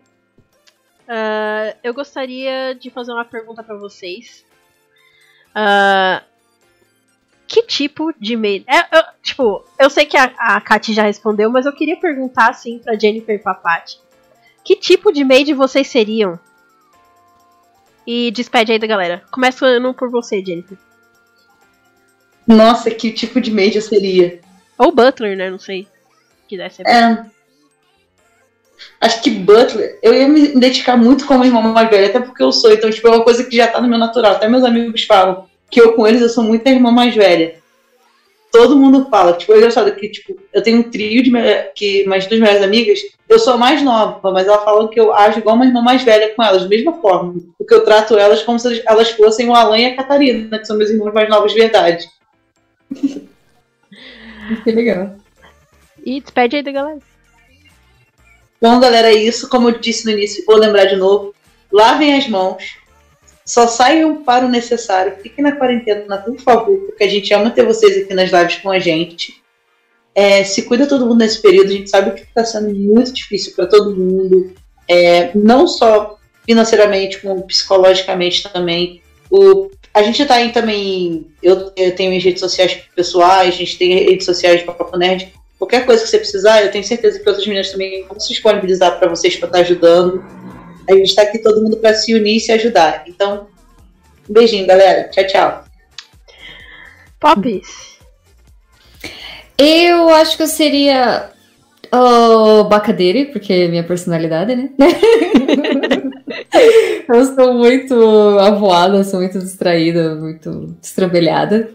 ah, 1.06 1.74
eu 1.84 1.92
gostaria 1.92 2.74
de 2.74 2.88
fazer 2.88 3.12
uma 3.12 3.26
pergunta 3.26 3.62
pra 3.62 3.76
vocês. 3.76 4.42
Ah, 5.54 6.22
que 7.46 7.62
tipo 7.64 8.10
de 8.18 8.36
medo? 8.36 8.64
É, 8.68 8.96
eu- 8.96 9.04
tipo, 9.22 9.62
eu 9.78 9.90
sei 9.90 10.06
que 10.06 10.16
a, 10.16 10.32
a 10.38 10.60
Kati 10.62 10.94
já 10.94 11.02
respondeu, 11.02 11.50
mas 11.50 11.66
eu 11.66 11.72
queria 11.74 11.96
perguntar 11.98 12.48
assim 12.48 12.78
pra 12.78 12.98
Jennifer 12.98 13.34
e 13.34 13.38
pra 13.38 13.52
Paty. 13.52 13.98
Que 14.64 14.76
tipo 14.76 15.12
de 15.12 15.22
maid 15.24 15.52
vocês 15.52 15.88
seriam? 15.88 16.38
E 18.06 18.30
despede 18.30 18.72
aí 18.72 18.78
da 18.78 18.86
galera. 18.86 19.22
Começando 19.30 19.94
por 19.94 20.10
você, 20.10 20.44
Jennifer. 20.44 20.76
Nossa, 22.46 22.90
que 22.90 23.10
tipo 23.10 23.40
de 23.40 23.50
média 23.50 23.80
seria? 23.80 24.40
Ou 24.76 24.92
Butler, 24.92 25.36
né? 25.36 25.50
Não 25.50 25.58
sei. 25.58 25.84
Se 25.84 26.48
quiser 26.48 26.70
ser. 26.70 26.86
É. 26.86 27.24
Acho 29.00 29.22
que 29.22 29.30
Butler, 29.30 29.98
eu 30.02 30.14
ia 30.14 30.28
me 30.28 30.44
identificar 30.54 30.96
muito 30.96 31.26
como 31.26 31.44
irmã 31.44 31.62
mais 31.62 31.88
velha, 31.88 32.08
até 32.08 32.20
porque 32.20 32.42
eu 32.42 32.52
sou, 32.52 32.72
então, 32.72 32.90
tipo, 32.90 33.06
é 33.08 33.10
uma 33.10 33.24
coisa 33.24 33.44
que 33.44 33.56
já 33.56 33.66
tá 33.66 33.80
no 33.80 33.88
meu 33.88 33.98
natural. 33.98 34.32
Até 34.32 34.48
meus 34.48 34.64
amigos 34.64 35.04
falam 35.04 35.46
que 35.70 35.80
eu 35.80 35.94
com 35.94 36.06
eles 36.06 36.20
eu 36.20 36.28
sou 36.28 36.44
muito 36.44 36.66
a 36.66 36.70
irmã 36.70 36.90
mais 36.90 37.14
velha. 37.14 37.56
Todo 38.54 38.76
mundo 38.76 39.08
fala. 39.10 39.32
Tipo, 39.32 39.52
é 39.52 39.56
engraçado 39.56 39.92
que, 39.96 40.08
tipo, 40.08 40.38
eu 40.52 40.62
tenho 40.62 40.78
um 40.78 40.82
trio 40.84 41.24
de 41.24 41.32
que 41.74 42.06
mais 42.06 42.24
duas 42.28 42.40
melhores 42.40 42.62
amigas. 42.62 43.00
Eu 43.28 43.40
sou 43.40 43.54
a 43.54 43.58
mais 43.58 43.82
nova, 43.82 44.30
mas 44.30 44.46
ela 44.46 44.64
fala 44.64 44.88
que 44.88 45.00
eu 45.00 45.12
ajo 45.12 45.40
igual 45.40 45.56
uma 45.56 45.66
irmã 45.66 45.82
mais 45.82 46.04
velha 46.04 46.32
com 46.36 46.42
elas, 46.42 46.62
da 46.62 46.68
mesma 46.68 46.92
forma. 47.00 47.34
Porque 47.58 47.74
eu 47.74 47.84
trato 47.84 48.16
elas 48.16 48.44
como 48.44 48.56
se 48.60 48.80
elas 48.86 49.10
fossem 49.10 49.48
o 49.48 49.54
Alan 49.54 49.76
e 49.76 49.86
a 49.86 49.96
Catarina, 49.96 50.56
que 50.56 50.66
são 50.66 50.76
meus 50.76 50.88
irmãos 50.88 51.12
mais 51.12 51.28
novos 51.28 51.52
de 51.52 51.58
verdade. 51.58 52.08
que 54.62 54.70
legal. 54.70 55.16
E 56.06 56.20
despede 56.20 56.56
aí 56.56 56.62
da 56.62 56.70
galera. 56.70 56.98
Bom, 58.62 58.78
galera, 58.78 59.08
é 59.08 59.14
isso. 59.14 59.48
Como 59.48 59.68
eu 59.68 59.80
disse 59.80 60.04
no 60.04 60.12
início, 60.12 60.44
vou 60.46 60.56
lembrar 60.56 60.84
de 60.84 60.94
novo. 60.94 61.34
Lavem 61.72 62.16
as 62.16 62.28
mãos 62.28 62.76
só 63.44 63.66
saiam 63.66 64.22
para 64.22 64.46
o 64.46 64.48
necessário. 64.48 65.16
Fiquem 65.22 65.44
na 65.44 65.56
quarentena, 65.56 66.18
por 66.18 66.38
favor, 66.40 66.78
porque 66.86 67.04
a 67.04 67.08
gente 67.08 67.32
ama 67.34 67.50
ter 67.50 67.64
vocês 67.64 67.96
aqui 67.98 68.14
nas 68.14 68.30
lives 68.30 68.56
com 68.56 68.70
a 68.70 68.78
gente. 68.78 69.42
É, 70.14 70.44
se 70.44 70.62
cuida 70.62 70.86
todo 70.86 71.06
mundo 71.06 71.18
nesse 71.18 71.42
período. 71.42 71.68
A 71.68 71.72
gente 71.72 71.90
sabe 71.90 72.12
que 72.12 72.22
está 72.22 72.44
sendo 72.44 72.74
muito 72.74 73.12
difícil 73.12 73.52
para 73.54 73.66
todo 73.66 73.94
mundo, 73.94 74.52
é, 74.88 75.30
não 75.34 75.66
só 75.66 76.18
financeiramente, 76.46 77.18
como 77.20 77.46
psicologicamente 77.46 78.48
também. 78.50 79.02
O, 79.30 79.70
a 79.92 80.02
gente 80.02 80.22
está 80.22 80.36
aí 80.36 80.52
também. 80.52 81.26
Eu, 81.42 81.72
eu, 81.76 81.94
tenho 81.94 82.10
minhas 82.10 82.24
redes 82.24 82.40
sociais 82.40 82.80
pessoais, 82.94 83.54
a 83.54 83.58
gente 83.58 83.76
tem 83.76 84.04
redes 84.04 84.24
sociais 84.24 84.62
para 84.62 84.74
Papo 84.74 84.96
Nerd. 84.96 85.32
Qualquer 85.58 85.84
coisa 85.86 86.02
que 86.02 86.08
você 86.08 86.18
precisar, 86.18 86.62
eu 86.62 86.70
tenho 86.70 86.84
certeza 86.84 87.18
que 87.18 87.28
outras 87.28 87.46
meninas 87.46 87.70
também 87.70 88.04
vão 88.06 88.18
se 88.18 88.28
disponibilizar 88.28 88.98
para 88.98 89.08
vocês 89.08 89.36
para 89.36 89.46
estar 89.46 89.58
tá 89.58 89.64
ajudando. 89.64 90.24
A 90.88 90.92
gente 90.92 91.08
está 91.08 91.22
aqui 91.22 91.38
todo 91.38 91.62
mundo 91.62 91.76
para 91.76 91.94
se 91.94 92.14
unir 92.14 92.36
e 92.36 92.40
se 92.40 92.52
ajudar. 92.52 93.04
Então, 93.06 93.48
um 94.28 94.32
beijinho, 94.32 94.66
galera. 94.66 95.08
Tchau, 95.08 95.26
tchau. 95.26 95.64
Popes. 97.18 97.94
Eu 99.56 100.10
acho 100.10 100.36
que 100.36 100.42
eu 100.42 100.46
seria 100.46 101.30
o 101.92 102.64
Bacadeire, 102.64 103.26
porque 103.26 103.52
é 103.52 103.68
minha 103.68 103.84
personalidade, 103.84 104.56
né? 104.56 104.70
eu 107.08 107.24
sou 107.34 107.54
muito 107.54 107.94
avoada, 108.38 109.04
sou 109.04 109.20
muito 109.20 109.38
distraída, 109.38 110.16
muito 110.16 110.74
estrambelhada. 110.82 111.70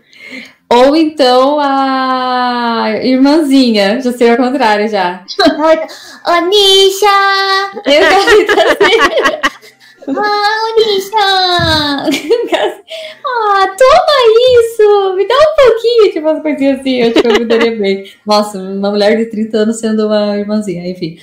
Ou 0.71 0.95
então 0.95 1.57
a 1.59 2.99
irmãzinha, 3.01 3.99
já 4.01 4.11
seria 4.11 4.33
ao 4.33 4.37
contrário 4.37 4.87
já. 4.87 5.23
Ô, 6.27 6.41
Nisha! 6.45 7.07
Eu 7.85 8.01
quero 8.45 8.69
assim. 8.71 9.59
Ah, 10.11 10.73
Nisha! 10.77 11.17
ah, 13.25 13.67
toma 13.77 14.17
isso! 14.57 15.13
Me 15.15 15.27
dá 15.27 15.35
um 15.35 15.55
pouquinho, 15.55 16.11
tipo 16.11 16.27
umas 16.27 16.41
coisinhas 16.41 16.79
assim, 16.79 17.01
eu 17.01 17.11
acho 17.11 17.21
que 17.21 17.27
eu 17.27 17.39
me 17.39 17.45
daria 17.45 17.75
bem. 17.75 18.11
Nossa, 18.25 18.57
uma 18.57 18.89
mulher 18.89 19.17
de 19.17 19.25
30 19.25 19.57
anos 19.57 19.79
sendo 19.79 20.07
uma 20.07 20.35
irmãzinha, 20.35 20.89
enfim. 20.89 21.19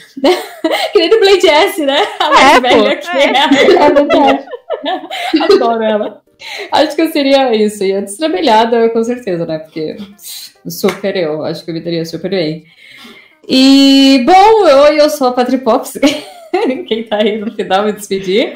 que 0.93 0.99
nem 1.01 1.11
do 1.11 1.19
Blade 1.19 1.49
S, 1.49 1.85
né? 1.85 2.01
A 2.21 2.31
mais 2.31 2.57
é, 2.57 2.61
velha 2.61 2.97
pô. 2.97 3.03
que 3.03 3.19
é. 3.19 3.25
é 3.25 3.91
verdade. 3.91 4.45
Adoro 5.43 5.83
ela. 5.83 6.26
Acho 6.71 6.95
que 6.95 7.03
eu 7.03 7.11
seria 7.11 7.55
isso. 7.55 7.85
E 7.85 7.93
a 7.95 8.01
destrambelhada, 8.01 8.89
com 8.91 9.03
certeza, 9.03 9.47
né? 9.47 9.59
Porque 9.59 9.97
super 10.69 11.17
eu. 11.17 11.45
Acho 11.45 11.65
que 11.65 11.71
eu 11.71 11.75
me 11.75 11.81
daria 11.81 12.05
super 12.05 12.31
bem. 12.31 12.65
E, 13.49 14.25
bom, 14.27 14.69
eu, 14.69 14.95
eu 14.95 15.11
sou 15.11 15.29
a 15.29 15.33
Patri 15.33 15.59
Pops. 15.59 15.99
Quem 16.87 17.05
tá 17.05 17.19
aí 17.19 17.39
no 17.39 17.53
final 17.53 17.85
me 17.85 17.93
despedir. 17.93 18.53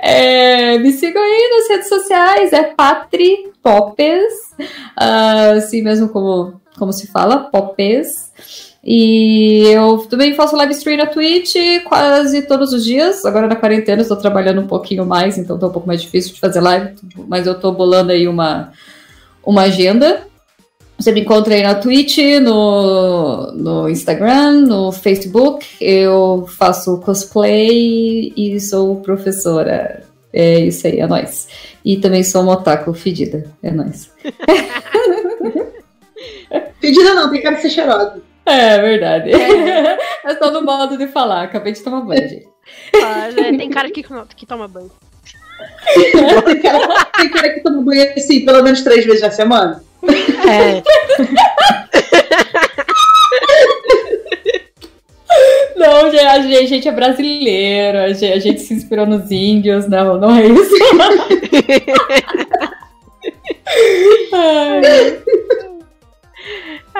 É, 0.00 0.78
me 0.78 0.92
sigam 0.92 1.22
aí 1.22 1.50
nas 1.58 1.68
redes 1.68 1.88
sociais. 1.88 2.52
É 2.52 2.74
Patri 2.74 3.50
Popes. 3.62 4.32
Uh, 4.60 5.56
assim 5.56 5.82
mesmo 5.82 6.08
como, 6.08 6.60
como 6.78 6.92
se 6.92 7.06
fala, 7.08 7.50
Popes. 7.50 8.32
E 8.84 9.64
eu 9.66 9.98
também 10.08 10.34
faço 10.34 10.56
live 10.56 10.72
stream 10.72 10.98
na 10.98 11.06
Twitch 11.06 11.56
quase 11.86 12.42
todos 12.42 12.72
os 12.72 12.84
dias. 12.84 13.24
Agora 13.24 13.48
na 13.48 13.56
quarentena 13.56 14.02
estou 14.02 14.16
trabalhando 14.16 14.60
um 14.60 14.66
pouquinho 14.66 15.04
mais, 15.04 15.36
então 15.36 15.56
está 15.56 15.66
um 15.66 15.72
pouco 15.72 15.86
mais 15.86 16.00
difícil 16.00 16.34
de 16.34 16.40
fazer 16.40 16.60
live, 16.60 16.94
mas 17.26 17.46
eu 17.46 17.54
estou 17.54 17.72
bolando 17.72 18.12
aí 18.12 18.28
uma, 18.28 18.72
uma 19.44 19.62
agenda. 19.62 20.26
Você 20.98 21.12
me 21.12 21.20
encontra 21.20 21.54
aí 21.54 21.62
na 21.62 21.76
Twitch, 21.76 22.18
no, 22.42 23.52
no 23.52 23.88
Instagram, 23.88 24.62
no 24.62 24.90
Facebook. 24.90 25.64
Eu 25.80 26.44
faço 26.48 26.98
cosplay 26.98 28.32
e 28.36 28.60
sou 28.60 28.96
professora. 28.96 30.02
É 30.32 30.58
isso 30.60 30.86
aí, 30.86 30.98
é 30.98 31.06
nóis. 31.06 31.46
E 31.84 31.98
também 31.98 32.24
sou 32.24 32.42
uma 32.42 32.54
otaku 32.54 32.94
fedida. 32.94 33.44
É 33.62 33.70
nóis. 33.70 34.10
fedida 36.80 37.14
não, 37.14 37.30
tem 37.30 37.42
cara 37.42 37.56
de 37.56 37.62
ser 37.62 37.70
cheirosa. 37.70 38.27
É 38.48 38.80
verdade. 38.80 39.30
É. 39.32 39.98
é 40.24 40.36
só 40.36 40.50
no 40.50 40.62
modo 40.62 40.96
de 40.96 41.06
falar. 41.08 41.42
Acabei 41.42 41.72
de 41.72 41.82
tomar 41.82 42.00
banho, 42.00 42.28
gente. 42.28 42.48
Ah, 42.96 43.28
tem 43.34 43.70
cara 43.70 43.90
que, 43.90 44.02
que 44.36 44.46
toma 44.46 44.68
banho. 44.68 44.90
tem, 46.44 46.60
cara, 46.60 47.04
tem 47.16 47.30
cara 47.30 47.50
que 47.50 47.60
toma 47.60 47.82
banho 47.82 48.12
assim, 48.16 48.44
pelo 48.44 48.62
menos 48.62 48.82
três 48.82 49.04
vezes 49.04 49.22
na 49.22 49.30
semana. 49.30 49.82
É. 50.48 50.82
Não, 55.76 56.06
a 56.06 56.10
gente, 56.10 56.56
a 56.56 56.66
gente 56.66 56.88
é 56.88 56.92
brasileiro, 56.92 57.98
a 57.98 58.12
gente, 58.12 58.32
a 58.32 58.38
gente, 58.40 58.60
se 58.60 58.74
inspirou 58.74 59.06
nos 59.06 59.30
índios, 59.30 59.86
não, 59.88 60.18
não 60.18 60.36
é 60.36 60.46
isso. 60.46 60.74
Ai. 64.32 64.82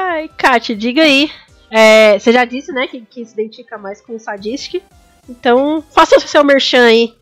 Ai, 0.01 0.30
Kátia, 0.36 0.76
diga 0.76 1.03
aí. 1.03 1.28
É, 1.68 2.16
você 2.16 2.32
já 2.32 2.44
disse, 2.44 2.70
né, 2.70 2.86
que, 2.86 3.01
que 3.01 3.24
se 3.24 3.32
identifica 3.32 3.76
mais 3.76 4.01
com 4.01 4.14
o 4.14 4.20
Sadistic. 4.20 4.80
Então, 5.28 5.82
faça 5.90 6.16
o 6.16 6.20
seu 6.20 6.44
merchan 6.44 6.86
aí. 6.86 7.12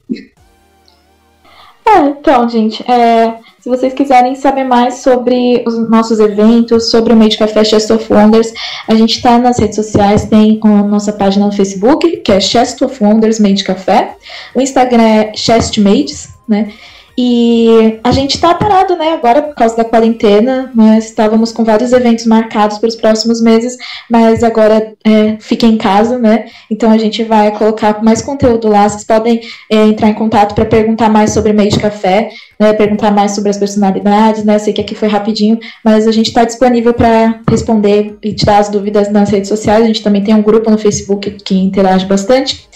É, 1.86 2.00
então, 2.00 2.46
gente, 2.46 2.82
é, 2.90 3.38
se 3.60 3.70
vocês 3.70 3.94
quiserem 3.94 4.34
saber 4.34 4.64
mais 4.64 4.96
sobre 4.96 5.64
os 5.66 5.88
nossos 5.88 6.20
eventos, 6.20 6.90
sobre 6.90 7.14
o 7.14 7.16
Made 7.16 7.38
Café 7.38 7.64
Chest 7.64 7.90
of 7.90 8.12
Wonders, 8.12 8.52
a 8.86 8.94
gente 8.94 9.16
está 9.16 9.38
nas 9.38 9.58
redes 9.58 9.76
sociais, 9.76 10.26
tem 10.26 10.60
a 10.62 10.82
nossa 10.82 11.14
página 11.14 11.46
no 11.46 11.52
Facebook, 11.52 12.18
que 12.18 12.30
é 12.30 12.40
Chest 12.40 12.82
of 12.82 13.02
Wonders 13.02 13.40
Made 13.40 13.64
Café. 13.64 14.16
O 14.54 14.60
Instagram 14.60 15.02
é 15.02 15.32
Chestmades, 15.34 16.34
né? 16.46 16.74
E 17.18 17.98
a 18.04 18.12
gente 18.12 18.34
está 18.34 18.54
parado, 18.54 18.94
né, 18.94 19.14
agora 19.14 19.40
por 19.40 19.54
causa 19.54 19.74
da 19.74 19.84
quarentena. 19.84 20.70
Nós 20.74 21.06
estávamos 21.06 21.50
com 21.50 21.64
vários 21.64 21.92
eventos 21.92 22.26
marcados 22.26 22.76
para 22.76 22.88
os 22.88 22.94
próximos 22.94 23.40
meses, 23.40 23.76
mas 24.10 24.44
agora 24.44 24.92
é, 25.02 25.36
fica 25.40 25.64
em 25.64 25.78
casa, 25.78 26.18
né? 26.18 26.46
Então 26.70 26.90
a 26.90 26.98
gente 26.98 27.24
vai 27.24 27.50
colocar 27.56 28.02
mais 28.02 28.20
conteúdo 28.20 28.68
lá. 28.68 28.86
Vocês 28.86 29.04
podem 29.04 29.40
é, 29.70 29.86
entrar 29.86 30.10
em 30.10 30.14
contato 30.14 30.54
para 30.54 30.66
perguntar 30.66 31.08
mais 31.08 31.30
sobre 31.30 31.54
Meio 31.54 31.70
de 31.70 31.78
Café, 31.78 32.28
né, 32.60 32.74
perguntar 32.74 33.10
mais 33.10 33.32
sobre 33.32 33.48
as 33.48 33.56
personalidades, 33.56 34.44
né? 34.44 34.58
Sei 34.58 34.74
que 34.74 34.82
aqui 34.82 34.94
foi 34.94 35.08
rapidinho, 35.08 35.58
mas 35.82 36.06
a 36.06 36.12
gente 36.12 36.26
está 36.28 36.44
disponível 36.44 36.92
para 36.92 37.40
responder 37.48 38.18
e 38.22 38.34
tirar 38.34 38.58
as 38.58 38.68
dúvidas 38.68 39.10
nas 39.10 39.30
redes 39.30 39.48
sociais. 39.48 39.84
A 39.84 39.86
gente 39.86 40.02
também 40.02 40.22
tem 40.22 40.34
um 40.34 40.42
grupo 40.42 40.70
no 40.70 40.76
Facebook 40.76 41.30
que 41.30 41.56
interage 41.56 42.04
bastante. 42.04 42.68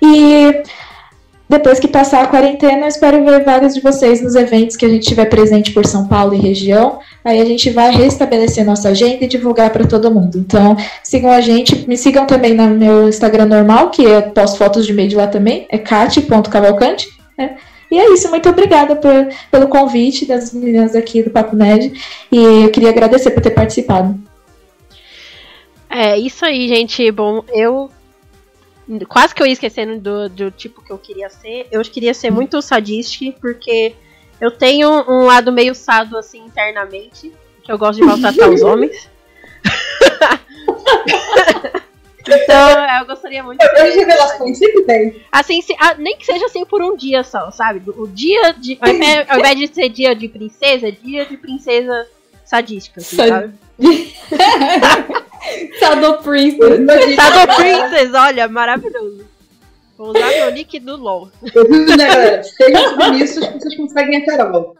E 0.00 0.62
depois 1.48 1.80
que 1.80 1.88
passar 1.88 2.22
a 2.22 2.26
quarentena, 2.26 2.82
eu 2.82 2.88
espero 2.88 3.24
ver 3.24 3.42
vários 3.42 3.74
de 3.74 3.80
vocês 3.80 4.20
nos 4.20 4.34
eventos 4.34 4.76
que 4.76 4.84
a 4.84 4.88
gente 4.88 5.08
tiver 5.08 5.24
presente 5.24 5.72
por 5.72 5.86
São 5.86 6.06
Paulo 6.06 6.34
e 6.34 6.38
região. 6.38 6.98
Aí 7.24 7.40
a 7.40 7.44
gente 7.44 7.70
vai 7.70 7.90
restabelecer 7.90 8.66
nossa 8.66 8.90
agenda 8.90 9.24
e 9.24 9.28
divulgar 9.28 9.70
para 9.70 9.86
todo 9.86 10.10
mundo. 10.10 10.36
Então, 10.36 10.76
sigam 11.02 11.30
a 11.30 11.40
gente, 11.40 11.88
me 11.88 11.96
sigam 11.96 12.26
também 12.26 12.54
no 12.54 12.68
meu 12.68 13.08
Instagram 13.08 13.46
normal, 13.46 13.90
que 13.90 14.02
eu 14.02 14.22
posto 14.30 14.58
fotos 14.58 14.86
de 14.86 14.92
meio 14.92 15.16
lá 15.16 15.26
também, 15.26 15.66
é 15.70 15.78
cat.cavalcante. 15.78 17.08
Né? 17.36 17.56
E 17.90 17.98
é 17.98 18.12
isso, 18.12 18.28
muito 18.28 18.46
obrigada 18.46 18.94
por, 18.96 19.28
pelo 19.50 19.68
convite 19.68 20.26
das 20.26 20.52
meninas 20.52 20.94
aqui 20.94 21.22
do 21.22 21.30
Papo 21.30 21.56
Nerd. 21.56 21.92
E 22.30 22.36
eu 22.64 22.70
queria 22.70 22.90
agradecer 22.90 23.30
por 23.30 23.42
ter 23.42 23.50
participado. 23.52 24.18
É 25.88 26.18
isso 26.18 26.44
aí, 26.44 26.68
gente. 26.68 27.10
Bom, 27.10 27.42
eu 27.54 27.88
Quase 29.08 29.34
que 29.34 29.42
eu 29.42 29.46
ia 29.46 29.52
esquecendo 29.52 30.00
do, 30.00 30.28
do 30.28 30.50
tipo 30.50 30.82
que 30.82 30.90
eu 30.90 30.98
queria 30.98 31.28
ser. 31.28 31.68
Eu 31.70 31.82
queria 31.82 32.14
ser 32.14 32.30
muito 32.30 32.62
sadistic, 32.62 33.36
porque 33.38 33.94
eu 34.40 34.50
tenho 34.50 34.88
um 35.08 35.26
lado 35.26 35.52
meio 35.52 35.74
sado 35.74 36.16
assim 36.16 36.44
internamente. 36.44 37.32
Que 37.62 37.70
eu 37.70 37.78
gosto 37.78 38.00
de 38.00 38.06
maltratar 38.06 38.48
os 38.48 38.60
homens. 38.64 39.08
então, 42.26 42.98
eu 42.98 43.06
gostaria 43.06 43.42
muito 43.42 43.58
de. 43.58 43.66
Eu 43.66 43.94
revelações 43.94 44.58
sempre 44.58 44.82
tem. 44.84 45.22
Assim, 45.30 45.60
se, 45.60 45.76
ah, 45.78 45.94
nem 45.94 46.16
que 46.16 46.24
seja 46.24 46.46
assim 46.46 46.64
por 46.64 46.82
um 46.82 46.96
dia 46.96 47.22
só, 47.22 47.50
sabe? 47.50 47.82
O 47.90 48.06
dia 48.06 48.52
de. 48.52 48.78
Ao 48.80 48.88
invés, 48.88 49.28
ao 49.28 49.38
invés 49.38 49.58
de 49.58 49.74
ser 49.74 49.90
dia 49.90 50.14
de 50.14 50.28
princesa, 50.28 50.88
é 50.88 50.92
dia 50.92 51.26
de 51.26 51.36
princesa 51.36 52.06
sadística, 52.42 53.00
assim, 53.00 53.16
sabe? 53.16 53.52
Shadow 55.78 56.18
Princess. 56.22 57.14
Shadow 57.14 57.56
Princess, 57.56 58.14
olha, 58.14 58.48
maravilhoso. 58.48 59.26
Vou 59.98 60.10
usar 60.10 60.28
meu 60.28 60.52
nick 60.52 60.78
no 60.78 60.96
LOL. 60.96 61.28
né, 61.42 62.06
galera? 62.06 62.42
Sejam 62.44 62.90
submissos 62.90 63.46
que 63.46 63.52
vocês 63.58 63.76
conseguem 63.76 64.22
a 64.22 64.26
Carol. 64.26 64.76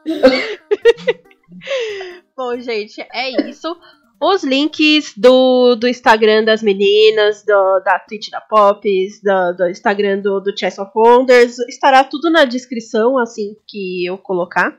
Bom, 2.37 2.61
gente, 2.61 3.05
é 3.13 3.49
isso. 3.49 3.77
os 4.21 4.45
links 4.45 5.13
do, 5.17 5.75
do 5.75 5.89
Instagram 5.89 6.45
das 6.45 6.63
meninas, 6.63 7.43
do, 7.45 7.81
da 7.81 7.99
Twitch 7.99 8.31
da 8.31 8.41
Pops, 8.41 9.21
do, 9.21 9.57
do 9.57 9.69
Instagram 9.69 10.21
do, 10.21 10.39
do 10.39 10.57
Chess 10.57 10.79
of 10.79 10.93
Wonders. 10.95 11.59
Estará 11.69 12.05
tudo 12.05 12.31
na 12.31 12.45
descrição, 12.45 13.19
assim 13.19 13.57
que 13.67 14.07
eu 14.07 14.17
colocar. 14.19 14.79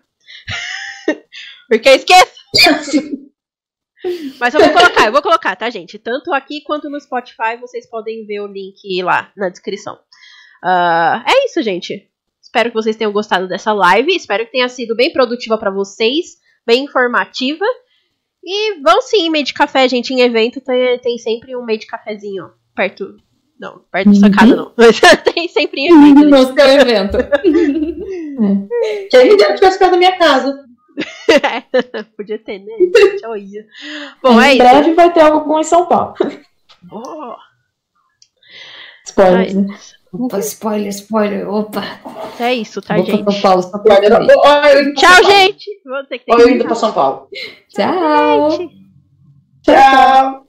Porque 1.68 1.90
eu 1.90 1.96
esqueço! 1.96 2.40
Mas 4.40 4.54
eu 4.54 4.62
vou 4.62 4.72
colocar, 4.72 5.06
eu 5.06 5.12
vou 5.12 5.22
colocar, 5.22 5.56
tá, 5.56 5.70
gente? 5.70 6.00
Tanto 6.00 6.34
aqui 6.34 6.62
quanto 6.62 6.90
no 6.90 7.00
Spotify, 7.00 7.58
vocês 7.60 7.90
podem 7.90 8.26
ver 8.26 8.40
o 8.40 8.48
link 8.48 9.02
lá 9.04 9.32
na 9.36 9.50
descrição. 9.50 9.96
Uh, 10.64 11.24
é 11.26 11.46
isso, 11.46 11.62
gente. 11.62 12.10
Espero 12.42 12.70
que 12.70 12.76
vocês 12.76 12.96
tenham 12.96 13.12
gostado 13.12 13.48
dessa 13.48 13.74
live. 13.74 14.16
Espero 14.16 14.46
que 14.46 14.52
tenha 14.52 14.70
sido 14.70 14.96
bem 14.96 15.12
produtiva 15.12 15.58
para 15.58 15.70
vocês, 15.70 16.38
bem 16.66 16.86
informativa. 16.86 17.66
E 18.44 18.82
vão 18.82 19.02
sim, 19.02 19.30
meio 19.30 19.46
de 19.46 19.54
café, 19.54 19.88
gente. 19.88 20.14
Em 20.14 20.22
evento 20.22 20.62
tem, 20.62 20.98
tem 21.00 21.18
sempre 21.18 21.56
um 21.56 21.64
meio 21.64 21.80
de 21.80 21.88
cafezinho 21.88 22.52
perto. 22.76 23.18
Não, 23.60 23.84
perto 23.92 24.10
da 24.10 24.16
sua 24.16 24.32
casa 24.32 24.56
não. 24.56 24.74
Mas 24.78 25.02
tem 25.34 25.48
sempre 25.50 25.82
em 25.82 25.88
evento. 25.92 26.30
No 26.30 26.54
seu 26.54 26.68
evento. 26.68 27.18
Quem 29.12 29.30
me 29.30 29.38
dera 29.38 29.50
que 29.50 29.56
tivesse 29.56 29.78
perto 29.78 29.92
da 29.92 29.98
minha 29.98 30.18
casa. 30.18 30.69
É, 31.30 32.04
podia 32.18 32.40
ter, 32.40 32.60
né? 32.60 32.74
Tchau, 33.20 33.38
ia. 33.38 33.66
Bom, 34.22 34.42
é 34.42 34.50
em 34.50 34.50
isso. 34.50 34.58
breve 34.58 34.94
vai 34.94 35.14
ter 35.14 35.22
algum 35.22 35.60
em 35.60 35.64
São 35.64 35.86
Paulo. 35.86 36.16
Oh, 36.92 37.36
Spoilers, 39.06 39.54
né? 39.54 39.68
Opa, 40.12 40.40
spoiler, 40.40 40.90
spoiler. 40.90 41.50
Opa. 41.50 41.84
é 42.40 42.54
isso, 42.56 42.82
tá, 42.82 42.96
Vou 42.96 43.06
pra 43.06 43.14
gente? 43.16 43.42
São 43.42 43.72
Paulo 43.72 43.86
Olha, 43.90 44.18
olha 44.18 44.94
Tchau, 44.96 45.10
São 45.14 45.22
Paulo. 45.24 45.38
gente! 45.38 45.66
Vou 45.86 46.04
ter 46.06 46.20
que 46.20 46.34
Olha 46.34 46.42
eu 46.42 46.50
indo 46.50 46.66
pra 46.66 46.76
São 46.76 46.92
Paulo. 46.92 47.28
Tchau. 47.70 48.52
Gente. 48.52 48.80
Tchau. 49.64 50.49